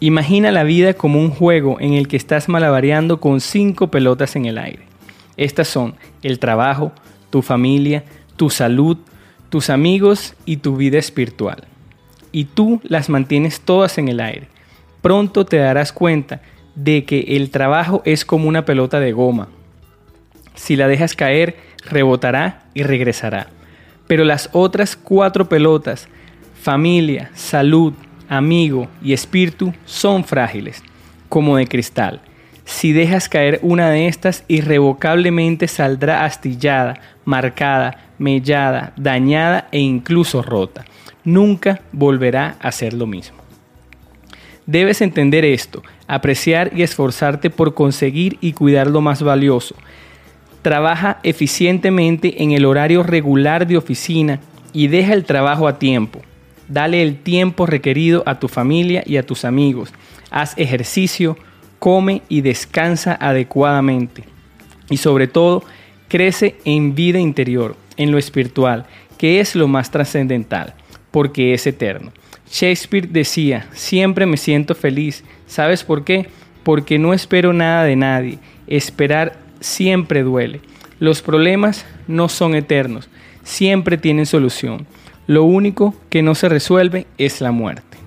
imagina 0.00 0.50
la 0.52 0.62
vida 0.64 0.94
como 0.94 1.20
un 1.20 1.30
juego 1.30 1.80
en 1.80 1.94
el 1.94 2.06
que 2.06 2.16
estás 2.16 2.48
malabareando 2.48 3.20
con 3.20 3.40
cinco 3.40 3.88
pelotas 3.90 4.36
en 4.36 4.44
el 4.46 4.58
aire. 4.58 4.82
Estas 5.36 5.66
son 5.68 5.94
el 6.22 6.38
trabajo, 6.38 6.92
tu 7.30 7.42
familia, 7.42 8.04
tu 8.36 8.50
salud, 8.50 8.98
tus 9.48 9.70
amigos 9.70 10.34
y 10.44 10.58
tu 10.58 10.76
vida 10.76 10.98
espiritual. 10.98 11.64
Y 12.32 12.46
tú 12.46 12.80
las 12.82 13.08
mantienes 13.08 13.60
todas 13.60 13.98
en 13.98 14.08
el 14.08 14.20
aire. 14.20 14.48
Pronto 15.02 15.44
te 15.44 15.58
darás 15.58 15.92
cuenta 15.92 16.40
de 16.74 17.04
que 17.04 17.20
el 17.36 17.50
trabajo 17.50 18.02
es 18.04 18.24
como 18.24 18.48
una 18.48 18.64
pelota 18.64 19.00
de 19.00 19.12
goma. 19.12 19.48
Si 20.54 20.76
la 20.76 20.88
dejas 20.88 21.14
caer, 21.14 21.56
rebotará 21.84 22.64
y 22.74 22.82
regresará. 22.82 23.48
Pero 24.06 24.24
las 24.24 24.50
otras 24.52 24.96
cuatro 24.96 25.48
pelotas, 25.48 26.08
familia, 26.60 27.30
salud, 27.34 27.92
amigo 28.28 28.88
y 29.02 29.12
espíritu, 29.12 29.72
son 29.84 30.24
frágiles, 30.24 30.82
como 31.28 31.56
de 31.56 31.66
cristal. 31.66 32.20
Si 32.64 32.92
dejas 32.92 33.28
caer 33.28 33.60
una 33.62 33.90
de 33.90 34.08
estas, 34.08 34.44
irrevocablemente 34.48 35.68
saldrá 35.68 36.24
astillada, 36.24 36.98
marcada, 37.24 38.03
mellada, 38.18 38.92
dañada 38.96 39.68
e 39.72 39.80
incluso 39.80 40.42
rota. 40.42 40.84
Nunca 41.24 41.80
volverá 41.92 42.56
a 42.60 42.70
ser 42.72 42.92
lo 42.94 43.06
mismo. 43.06 43.38
Debes 44.66 45.02
entender 45.02 45.44
esto, 45.44 45.82
apreciar 46.06 46.70
y 46.74 46.82
esforzarte 46.82 47.50
por 47.50 47.74
conseguir 47.74 48.38
y 48.40 48.52
cuidar 48.52 48.88
lo 48.88 49.00
más 49.00 49.22
valioso. 49.22 49.74
Trabaja 50.62 51.18
eficientemente 51.22 52.42
en 52.42 52.52
el 52.52 52.64
horario 52.64 53.02
regular 53.02 53.66
de 53.66 53.76
oficina 53.76 54.40
y 54.72 54.88
deja 54.88 55.12
el 55.12 55.24
trabajo 55.24 55.68
a 55.68 55.78
tiempo. 55.78 56.22
Dale 56.68 57.02
el 57.02 57.18
tiempo 57.18 57.66
requerido 57.66 58.22
a 58.24 58.38
tu 58.38 58.48
familia 58.48 59.02
y 59.04 59.18
a 59.18 59.26
tus 59.26 59.44
amigos. 59.44 59.92
Haz 60.30 60.54
ejercicio, 60.56 61.36
come 61.78 62.22
y 62.30 62.40
descansa 62.40 63.18
adecuadamente. 63.20 64.24
Y 64.88 64.96
sobre 64.96 65.28
todo, 65.28 65.62
crece 66.08 66.56
en 66.64 66.94
vida 66.94 67.18
interior, 67.18 67.76
en 67.96 68.10
lo 68.10 68.18
espiritual, 68.18 68.86
que 69.18 69.40
es 69.40 69.54
lo 69.54 69.68
más 69.68 69.90
trascendental, 69.90 70.74
porque 71.10 71.54
es 71.54 71.66
eterno. 71.66 72.12
Shakespeare 72.50 73.08
decía, 73.08 73.66
siempre 73.72 74.26
me 74.26 74.36
siento 74.36 74.74
feliz. 74.74 75.24
¿Sabes 75.46 75.82
por 75.82 76.04
qué? 76.04 76.28
Porque 76.62 76.98
no 76.98 77.12
espero 77.12 77.52
nada 77.52 77.84
de 77.84 77.96
nadie. 77.96 78.38
Esperar 78.66 79.38
siempre 79.60 80.22
duele. 80.22 80.60
Los 81.00 81.22
problemas 81.22 81.84
no 82.06 82.28
son 82.28 82.54
eternos, 82.54 83.08
siempre 83.42 83.98
tienen 83.98 84.26
solución. 84.26 84.86
Lo 85.26 85.44
único 85.44 85.94
que 86.10 86.22
no 86.22 86.34
se 86.34 86.48
resuelve 86.48 87.06
es 87.18 87.40
la 87.40 87.50
muerte. 87.50 87.98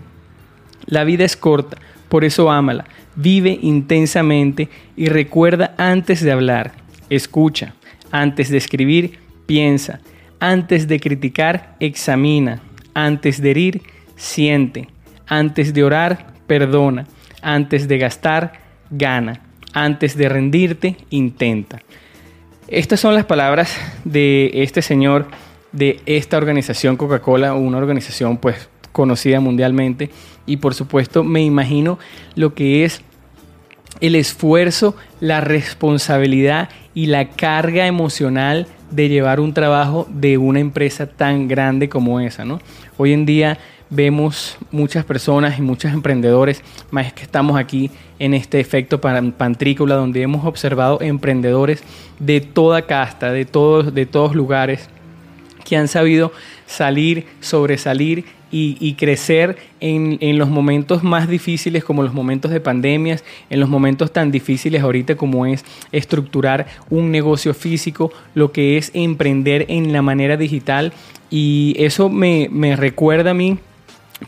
La 0.85 1.03
vida 1.03 1.25
es 1.25 1.35
corta, 1.35 1.77
por 2.07 2.23
eso 2.23 2.49
ámala, 2.49 2.85
vive 3.15 3.59
intensamente 3.61 4.69
y 4.95 5.07
recuerda 5.07 5.73
antes 5.77 6.23
de 6.23 6.31
hablar, 6.31 6.73
escucha, 7.09 7.73
antes 8.11 8.49
de 8.49 8.57
escribir, 8.57 9.19
piensa, 9.47 9.99
antes 10.39 10.87
de 10.87 10.99
criticar, 10.99 11.75
examina, 11.79 12.61
antes 12.93 13.41
de 13.41 13.51
herir, 13.51 13.81
siente, 14.15 14.87
antes 15.25 15.73
de 15.73 15.83
orar, 15.83 16.33
perdona, 16.45 17.07
antes 17.41 17.87
de 17.87 17.97
gastar, 17.97 18.53
gana, 18.91 19.41
antes 19.73 20.15
de 20.15 20.29
rendirte, 20.29 20.97
intenta. 21.09 21.81
Estas 22.67 22.99
son 22.99 23.15
las 23.15 23.25
palabras 23.25 23.75
de 24.03 24.51
este 24.53 24.81
señor 24.81 25.27
de 25.71 26.01
esta 26.05 26.37
organización 26.37 26.97
Coca-Cola, 26.97 27.53
una 27.53 27.77
organización 27.77 28.37
pues 28.37 28.69
conocida 28.91 29.39
mundialmente. 29.39 30.09
Y 30.45 30.57
por 30.57 30.73
supuesto 30.73 31.23
me 31.23 31.43
imagino 31.43 31.99
lo 32.35 32.53
que 32.53 32.83
es 32.83 33.01
el 34.01 34.15
esfuerzo, 34.15 34.95
la 35.19 35.41
responsabilidad 35.41 36.69
y 36.93 37.07
la 37.07 37.29
carga 37.29 37.87
emocional 37.87 38.67
de 38.91 39.09
llevar 39.09 39.39
un 39.39 39.53
trabajo 39.53 40.07
de 40.09 40.38
una 40.38 40.59
empresa 40.59 41.07
tan 41.07 41.47
grande 41.47 41.89
como 41.89 42.19
esa, 42.19 42.45
¿no? 42.45 42.59
Hoy 42.97 43.13
en 43.13 43.25
día 43.25 43.57
vemos 43.89 44.57
muchas 44.71 45.05
personas 45.05 45.57
y 45.57 45.61
muchos 45.61 45.93
emprendedores, 45.93 46.61
más 46.91 47.13
que 47.13 47.23
estamos 47.23 47.57
aquí 47.57 47.89
en 48.19 48.33
este 48.33 48.59
efecto 48.59 48.99
pan- 48.99 49.31
pantrícula 49.31 49.95
donde 49.95 50.21
hemos 50.21 50.45
observado 50.45 50.99
emprendedores 51.01 51.83
de 52.19 52.41
toda 52.41 52.81
casta, 52.81 53.31
de 53.31 53.45
todos, 53.45 53.93
de 53.93 54.05
todos 54.05 54.35
lugares, 54.35 54.89
que 55.68 55.76
han 55.78 55.88
sabido 55.88 56.32
salir, 56.65 57.26
sobresalir 57.41 58.26
y, 58.51 58.78
y 58.80 58.93
crecer 58.93 59.57
en, 59.82 60.18
en 60.22 60.38
los 60.38 60.49
momentos 60.49 61.03
más 61.03 61.28
difíciles 61.28 61.84
como 61.84 62.03
los 62.03 62.13
momentos 62.13 62.51
de 62.51 62.61
pandemias, 62.61 63.24
en 63.49 63.59
los 63.59 63.68
momentos 63.68 64.13
tan 64.13 64.32
difíciles 64.32 64.82
ahorita 64.82 65.15
como 65.18 65.45
es 65.45 65.65
estructurar 65.91 66.68
un 66.89 67.11
negocio 67.11 67.53
físico, 67.53 68.11
lo 68.36 68.51
que 68.53 68.78
es 68.78 68.91
emprender 68.93 69.65
en 69.68 69.91
la 69.91 70.01
manera 70.01 70.38
digital. 70.38 70.93
Y 71.30 71.76
eso 71.78 72.07
me, 72.09 72.47
me 72.49 72.78
recuerda 72.78 73.32
a 73.32 73.34
mí, 73.34 73.57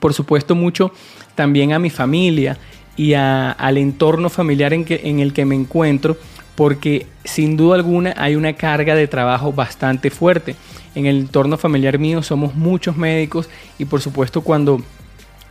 por 0.02 0.14
supuesto, 0.14 0.54
mucho 0.56 0.92
también 1.36 1.72
a 1.72 1.80
mi 1.80 1.90
familia 1.90 2.58
y 2.98 3.14
a- 3.14 3.52
al 3.52 3.78
entorno 3.78 4.30
familiar 4.30 4.74
en, 4.74 4.84
que, 4.84 5.00
en 5.06 5.22
el 5.22 5.32
que 5.32 5.46
me 5.46 5.56
encuentro, 5.56 6.18
porque 6.60 7.08
sin 7.24 7.56
duda 7.56 7.76
alguna 7.76 8.14
hay 8.18 8.36
una 8.36 8.52
carga 8.52 8.94
de 8.94 9.08
trabajo 9.08 9.54
bastante 9.54 10.10
fuerte. 10.10 10.58
En 10.94 11.06
el 11.06 11.20
entorno 11.20 11.58
familiar 11.58 11.98
mío 12.00 12.22
somos 12.22 12.54
muchos 12.54 12.98
médicos 12.98 13.50
y 13.78 13.86
por 13.86 14.02
supuesto 14.02 14.42
cuando, 14.42 14.82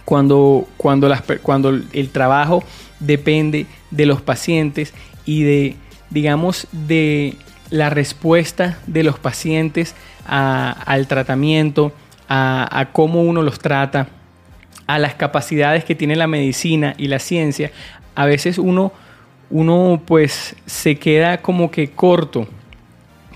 cuando, 0.04 0.68
cuando, 0.76 1.08
las, 1.08 1.22
cuando 1.40 1.70
el 1.70 2.10
trabajo 2.10 2.62
depende 3.00 3.64
de 3.90 4.04
los 4.04 4.20
pacientes 4.20 4.92
y 5.24 5.44
de, 5.44 5.76
digamos, 6.10 6.66
de 6.72 7.36
la 7.70 7.88
respuesta 7.88 8.78
de 8.86 9.02
los 9.02 9.18
pacientes 9.18 9.94
al 10.26 11.06
tratamiento, 11.06 11.94
a 12.28 12.88
cómo 12.92 13.22
uno 13.22 13.40
los 13.40 13.60
trata, 13.60 14.08
a 14.86 14.98
las 14.98 15.14
capacidades 15.14 15.86
que 15.86 15.94
tiene 15.94 16.16
la 16.16 16.26
medicina 16.26 16.94
y 16.98 17.08
la 17.08 17.18
ciencia, 17.18 17.72
a 18.14 18.26
veces 18.26 18.58
uno, 18.58 18.92
uno 19.50 20.02
pues 20.04 20.56
se 20.66 20.96
queda 20.96 21.40
como 21.40 21.70
que 21.70 21.90
corto 21.90 22.46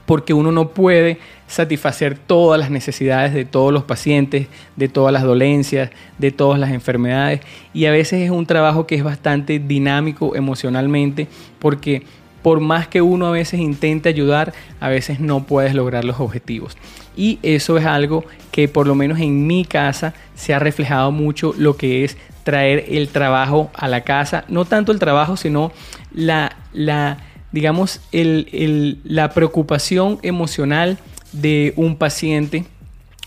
porque 0.06 0.34
uno 0.34 0.52
no 0.52 0.68
puede 0.68 1.18
satisfacer 1.46 2.18
todas 2.18 2.58
las 2.58 2.70
necesidades 2.70 3.32
de 3.32 3.44
todos 3.44 3.72
los 3.72 3.84
pacientes, 3.84 4.46
de 4.76 4.88
todas 4.88 5.12
las 5.12 5.22
dolencias, 5.22 5.90
de 6.18 6.30
todas 6.30 6.58
las 6.58 6.70
enfermedades. 6.70 7.40
Y 7.72 7.86
a 7.86 7.92
veces 7.92 8.22
es 8.22 8.30
un 8.30 8.46
trabajo 8.46 8.86
que 8.86 8.94
es 8.94 9.04
bastante 9.04 9.58
dinámico 9.58 10.34
emocionalmente, 10.34 11.28
porque 11.58 12.02
por 12.42 12.60
más 12.60 12.88
que 12.88 13.00
uno 13.00 13.26
a 13.26 13.30
veces 13.30 13.60
intente 13.60 14.08
ayudar, 14.08 14.52
a 14.80 14.88
veces 14.88 15.20
no 15.20 15.44
puedes 15.44 15.74
lograr 15.74 16.04
los 16.04 16.18
objetivos. 16.20 16.76
Y 17.16 17.38
eso 17.42 17.78
es 17.78 17.84
algo 17.84 18.24
que 18.50 18.68
por 18.68 18.86
lo 18.86 18.94
menos 18.94 19.20
en 19.20 19.46
mi 19.46 19.64
casa 19.64 20.14
se 20.34 20.52
ha 20.52 20.58
reflejado 20.58 21.12
mucho 21.12 21.54
lo 21.56 21.76
que 21.76 22.04
es 22.04 22.16
traer 22.42 22.86
el 22.88 23.08
trabajo 23.08 23.70
a 23.74 23.88
la 23.88 24.02
casa. 24.02 24.44
No 24.48 24.64
tanto 24.64 24.90
el 24.92 24.98
trabajo, 24.98 25.36
sino 25.36 25.72
la, 26.14 26.56
la 26.72 27.18
digamos, 27.52 28.00
el- 28.12 28.48
el- 28.52 28.98
la 29.04 29.32
preocupación 29.34 30.18
emocional 30.22 30.98
de 31.32 31.72
un 31.76 31.96
paciente 31.96 32.64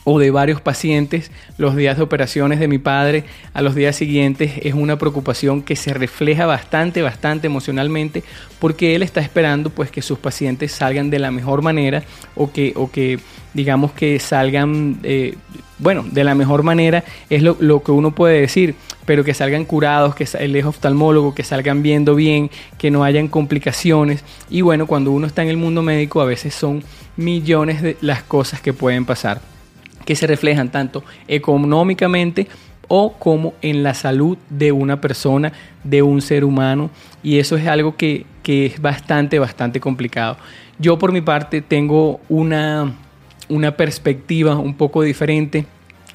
o 0.06 0.20
de 0.20 0.32
varios 0.32 0.62
pacientes, 0.62 1.32
los 1.58 1.76
días 1.76 1.98
de 1.98 2.04
operaciones 2.04 2.60
de 2.60 2.68
mi 2.68 2.78
padre 2.78 3.26
a 3.54 3.62
los 3.62 3.74
días 3.74 3.96
siguientes 3.96 4.54
es 4.62 4.76
una 4.76 4.98
preocupación 4.98 5.64
que 5.64 5.76
se 5.76 5.94
refleja 5.94 6.46
bastante, 6.46 7.02
bastante 7.02 7.48
emocionalmente, 7.48 8.24
porque 8.60 8.96
él 8.96 9.02
está 9.02 9.20
esperando 9.20 9.72
pues 9.72 9.90
que 9.90 10.04
sus 10.04 10.20
pacientes 10.20 10.72
salgan 10.72 11.10
de 11.10 11.18
la 11.18 11.32
mejor 11.32 11.64
manera 11.64 12.04
o 12.36 12.52
que, 12.52 12.72
o 12.76 12.90
que 12.92 13.20
digamos 13.56 13.94
que 13.94 14.20
salgan, 14.20 15.00
eh, 15.02 15.36
bueno, 15.80 16.06
de 16.10 16.24
la 16.24 16.36
mejor 16.36 16.62
manera 16.62 17.04
es 17.32 17.42
lo, 17.42 17.82
que 17.82 17.92
uno 17.92 18.14
puede 18.14 18.42
decir, 18.42 18.76
pero 19.08 19.24
que 19.24 19.34
salgan 19.34 19.66
curados, 19.66 20.14
que 20.14 20.28
él 20.40 20.56
es 20.56 20.66
oftalmólogo, 20.66 21.34
que 21.34 21.44
salgan 21.44 21.82
viendo 21.82 22.14
bien, 22.14 22.52
que 22.78 22.92
no 22.92 23.04
hayan 23.04 23.28
complicaciones. 23.28 24.24
Y 24.52 24.62
bueno, 24.62 24.86
cuando 24.86 25.12
uno 25.12 25.26
está 25.26 25.42
en 25.42 25.50
el 25.50 25.58
mundo 25.58 25.82
médico 25.82 26.22
a 26.22 26.26
veces 26.26 26.54
son 26.54 26.84
millones 27.18 27.82
de 27.82 27.98
las 28.02 28.22
cosas 28.22 28.62
que 28.62 28.72
pueden 28.72 29.06
pasar 29.06 29.55
que 30.06 30.16
se 30.16 30.28
reflejan 30.28 30.70
tanto 30.70 31.04
económicamente 31.28 32.48
o 32.88 33.14
como 33.14 33.54
en 33.62 33.84
la 33.84 33.94
salud 33.94 34.38
de 34.50 34.72
una 34.72 35.02
persona, 35.02 35.52
de 35.84 36.02
un 36.02 36.22
ser 36.22 36.46
humano. 36.46 36.92
Y 37.24 37.40
eso 37.40 37.58
es 37.58 37.68
algo 37.68 37.96
que, 37.96 38.26
que 38.44 38.68
es 38.68 38.82
bastante, 38.82 39.40
bastante 39.40 39.80
complicado. 39.80 40.38
Yo 40.78 40.98
por 40.98 41.12
mi 41.12 41.22
parte 41.22 41.62
tengo 41.62 42.20
una, 42.30 42.94
una 43.50 43.76
perspectiva 43.76 44.58
un 44.58 44.76
poco 44.76 45.02
diferente 45.02 45.66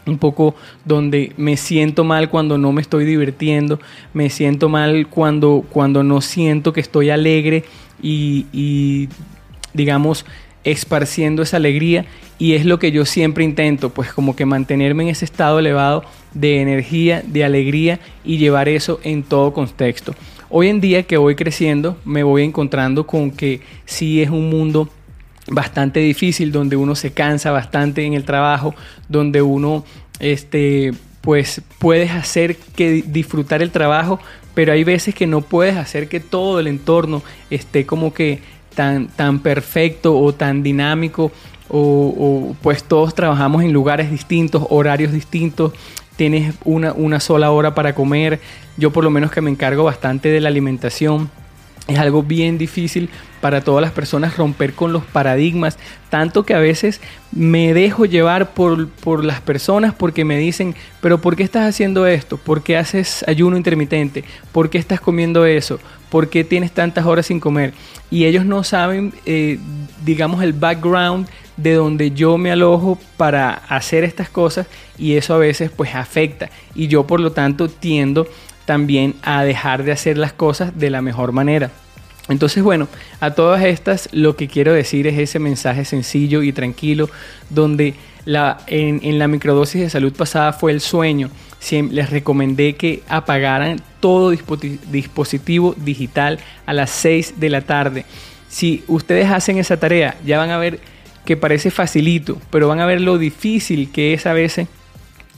un 0.06 0.18
poco 0.18 0.54
donde 0.84 1.32
me 1.36 1.56
siento 1.56 2.04
mal 2.04 2.30
cuando 2.30 2.58
no 2.58 2.72
me 2.72 2.80
estoy 2.80 3.04
divirtiendo, 3.04 3.80
me 4.14 4.30
siento 4.30 4.68
mal 4.68 5.06
cuando, 5.08 5.64
cuando 5.70 6.02
no 6.02 6.20
siento 6.20 6.72
que 6.72 6.80
estoy 6.80 7.10
alegre 7.10 7.64
y, 8.02 8.46
y, 8.52 9.08
digamos, 9.74 10.24
esparciendo 10.64 11.42
esa 11.42 11.56
alegría 11.56 12.04
y 12.38 12.54
es 12.54 12.64
lo 12.64 12.78
que 12.78 12.92
yo 12.92 13.04
siempre 13.04 13.44
intento, 13.44 13.90
pues 13.90 14.12
como 14.12 14.36
que 14.36 14.46
mantenerme 14.46 15.04
en 15.04 15.08
ese 15.10 15.24
estado 15.24 15.58
elevado 15.58 16.04
de 16.34 16.60
energía, 16.60 17.22
de 17.26 17.44
alegría 17.44 18.00
y 18.24 18.38
llevar 18.38 18.68
eso 18.68 19.00
en 19.02 19.22
todo 19.22 19.52
contexto. 19.52 20.14
Hoy 20.48 20.68
en 20.68 20.80
día 20.80 21.04
que 21.04 21.16
voy 21.16 21.34
creciendo, 21.34 21.96
me 22.04 22.22
voy 22.22 22.42
encontrando 22.42 23.06
con 23.06 23.30
que 23.30 23.60
sí 23.84 24.20
es 24.22 24.30
un 24.30 24.50
mundo 24.50 24.88
bastante 25.48 26.00
difícil, 26.00 26.52
donde 26.52 26.76
uno 26.76 26.94
se 26.94 27.12
cansa 27.12 27.50
bastante 27.50 28.04
en 28.04 28.14
el 28.14 28.24
trabajo, 28.24 28.74
donde 29.08 29.42
uno 29.42 29.84
este 30.18 30.92
pues 31.20 31.60
puedes 31.78 32.10
hacer 32.12 32.56
que 32.56 33.04
disfrutar 33.06 33.62
el 33.62 33.70
trabajo, 33.70 34.18
pero 34.54 34.72
hay 34.72 34.84
veces 34.84 35.14
que 35.14 35.26
no 35.26 35.42
puedes 35.42 35.76
hacer 35.76 36.08
que 36.08 36.18
todo 36.18 36.60
el 36.60 36.66
entorno 36.66 37.22
esté 37.50 37.84
como 37.84 38.14
que 38.14 38.40
tan, 38.80 39.08
tan 39.08 39.40
perfecto 39.40 40.18
o 40.18 40.32
tan 40.32 40.62
dinámico 40.62 41.30
o, 41.68 41.78
o, 41.78 42.56
pues 42.62 42.82
todos 42.82 43.14
trabajamos 43.14 43.62
en 43.62 43.74
lugares 43.74 44.10
distintos, 44.10 44.64
horarios 44.70 45.12
distintos, 45.12 45.74
tienes 46.16 46.54
una, 46.64 46.94
una 46.94 47.20
sola 47.20 47.50
hora 47.50 47.74
para 47.74 47.94
comer, 47.94 48.40
yo 48.78 48.90
por 48.90 49.04
lo 49.04 49.10
menos 49.10 49.30
que 49.30 49.42
me 49.42 49.50
encargo 49.50 49.84
bastante 49.84 50.30
de 50.30 50.40
la 50.40 50.48
alimentación, 50.48 51.30
es 51.86 51.98
algo 51.98 52.22
bien 52.22 52.58
difícil 52.58 53.08
para 53.40 53.62
todas 53.62 53.82
las 53.82 53.92
personas 53.92 54.36
romper 54.36 54.74
con 54.74 54.92
los 54.92 55.04
paradigmas, 55.04 55.78
tanto 56.10 56.44
que 56.44 56.54
a 56.54 56.58
veces 56.58 57.00
me 57.32 57.72
dejo 57.72 58.04
llevar 58.04 58.52
por, 58.52 58.88
por, 58.88 59.24
las 59.24 59.40
personas 59.40 59.94
porque 59.94 60.24
me 60.24 60.36
dicen, 60.38 60.74
pero 61.00 61.20
¿por 61.20 61.36
qué 61.36 61.42
estás 61.42 61.68
haciendo 61.68 62.06
esto? 62.06 62.36
¿Por 62.36 62.62
qué 62.62 62.76
haces 62.76 63.24
ayuno 63.26 63.56
intermitente? 63.56 64.24
¿Por 64.52 64.68
qué 64.68 64.78
estás 64.78 65.00
comiendo 65.00 65.46
eso? 65.46 65.80
¿Por 66.10 66.28
qué 66.28 66.44
tienes 66.44 66.72
tantas 66.72 67.06
horas 67.06 67.26
sin 67.26 67.40
comer? 67.40 67.72
Y 68.10 68.26
ellos 68.26 68.44
no 68.44 68.62
saben, 68.62 69.14
eh, 69.24 69.58
digamos, 70.04 70.42
el 70.42 70.52
background 70.52 71.28
de 71.56 71.74
donde 71.74 72.10
yo 72.12 72.38
me 72.38 72.50
alojo 72.50 72.98
para 73.16 73.50
hacer 73.68 74.04
estas 74.04 74.28
cosas 74.28 74.66
y 74.98 75.14
eso 75.16 75.34
a 75.34 75.38
veces 75.38 75.70
pues 75.70 75.94
afecta 75.94 76.50
y 76.74 76.88
yo 76.88 77.06
por 77.06 77.20
lo 77.20 77.32
tanto 77.32 77.68
tiendo 77.68 78.26
también 78.70 79.16
a 79.22 79.42
dejar 79.42 79.82
de 79.82 79.90
hacer 79.90 80.16
las 80.16 80.32
cosas 80.32 80.78
de 80.78 80.90
la 80.90 81.02
mejor 81.02 81.32
manera. 81.32 81.72
Entonces, 82.28 82.62
bueno, 82.62 82.86
a 83.18 83.32
todas 83.32 83.64
estas 83.64 84.08
lo 84.12 84.36
que 84.36 84.46
quiero 84.46 84.72
decir 84.72 85.08
es 85.08 85.18
ese 85.18 85.40
mensaje 85.40 85.84
sencillo 85.84 86.44
y 86.44 86.52
tranquilo, 86.52 87.10
donde 87.48 87.94
la, 88.24 88.58
en, 88.68 89.18
la 89.18 89.26
microdosis 89.26 89.80
de 89.80 89.90
salud 89.90 90.12
pasada 90.12 90.52
fue 90.52 90.70
el 90.70 90.80
sueño. 90.80 91.30
Siempre 91.58 91.96
les 91.96 92.10
recomendé 92.10 92.76
que 92.76 93.02
apagaran 93.08 93.82
todo 93.98 94.30
dispositivo 94.30 95.74
digital 95.76 96.38
a 96.64 96.72
las 96.72 96.90
6 96.90 97.40
de 97.40 97.50
la 97.50 97.62
tarde. 97.62 98.04
Si 98.48 98.84
ustedes 98.86 99.28
hacen 99.32 99.58
esa 99.58 99.80
tarea, 99.80 100.16
ya 100.24 100.38
van 100.38 100.50
a 100.50 100.58
ver 100.58 100.78
que 101.24 101.36
parece 101.36 101.72
facilito, 101.72 102.40
pero 102.50 102.68
van 102.68 102.78
a 102.78 102.86
ver 102.86 103.00
lo 103.00 103.18
difícil 103.18 103.90
que 103.90 104.14
es 104.14 104.26
a 104.26 104.32
veces 104.32 104.68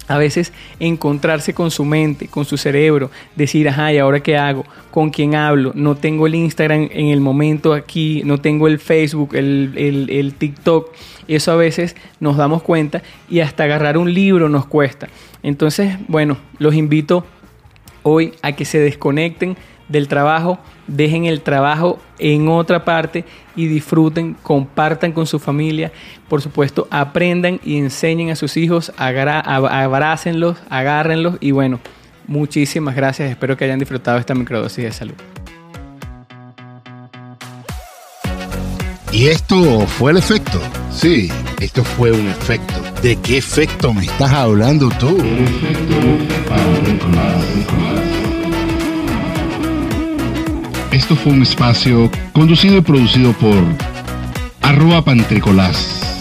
a 0.09 0.19
veces 0.19 0.53
encontrarse 0.81 1.55
con 1.55 1.71
su 1.71 1.85
mente, 1.85 2.29
con 2.29 2.45
su 2.45 2.57
cerebro, 2.57 3.11
decir, 3.37 3.69
ajá, 3.69 3.93
¿y 3.93 3.99
ahora 3.99 4.21
qué 4.21 4.37
hago? 4.37 4.65
¿Con 4.91 5.11
quién 5.11 5.35
hablo? 5.35 5.73
No 5.75 5.97
tengo 5.97 6.27
el 6.27 6.35
Instagram 6.35 6.89
en 6.93 7.09
el 7.09 7.21
momento 7.21 7.73
aquí, 7.73 8.23
no 8.25 8.39
tengo 8.39 8.69
el 8.69 8.79
Facebook, 8.79 9.35
el, 9.35 9.73
el, 9.77 10.11
el, 10.11 10.35
TikTok. 10.35 10.93
Eso 11.29 11.53
a 11.53 11.57
veces 11.57 11.97
nos 12.21 12.37
damos 12.37 12.63
cuenta 12.63 13.03
y 13.31 13.41
hasta 13.41 13.65
agarrar 13.65 13.97
un 13.97 14.13
libro 14.13 14.49
nos 14.49 14.67
cuesta. 14.67 15.09
Entonces, 15.43 15.97
bueno, 16.09 16.37
los 16.59 16.75
invito 16.75 17.25
hoy 18.03 18.35
a 18.43 18.53
que 18.53 18.65
se 18.65 18.79
desconecten 18.79 19.57
del 19.89 20.09
trabajo, 20.09 20.59
dejen 20.87 21.25
el 21.25 21.43
trabajo 21.43 21.99
en 22.19 22.49
otra 22.49 22.85
parte 22.85 23.25
y 23.57 23.67
disfruten, 23.67 24.35
compartan 24.43 25.13
con 25.13 25.27
su 25.27 25.39
familia, 25.39 25.93
por 26.29 26.41
supuesto, 26.41 26.89
aprendan 26.91 27.61
y 27.65 27.77
enseñen 27.79 28.31
a 28.31 28.37
sus 28.37 28.57
hijos, 28.57 28.93
abrácenlos, 28.97 30.59
agárrenlos 30.71 31.37
y 31.41 31.51
bueno, 31.51 31.81
muchísimas 32.27 32.95
gracias, 32.95 33.31
espero 33.31 33.57
que 33.57 33.65
hayan 33.65 33.79
disfrutado 33.79 34.19
esta 34.19 34.35
microdosis 34.35 34.85
de 34.85 34.93
salud. 34.93 35.15
¿Y 39.13 39.29
esto 39.29 39.87
fue 39.87 40.13
el 40.13 40.17
efecto? 40.17 40.59
Sí, 40.91 41.31
esto 41.61 41.85
fue 41.85 42.13
un 42.13 42.29
efecto. 42.29 42.75
¿De 43.03 43.17
qué 43.17 43.37
efecto 43.37 43.93
me 43.93 44.07
estás 44.07 44.33
hablando 44.33 44.89
tú? 44.99 45.19
Esto 50.93 51.17
fue 51.17 51.33
un 51.33 51.43
espacio 51.43 52.11
conducido 52.35 52.77
y 52.77 52.81
producido 52.83 53.33
por 53.33 53.65
arroba 54.61 55.03
pantricolás 55.03 56.12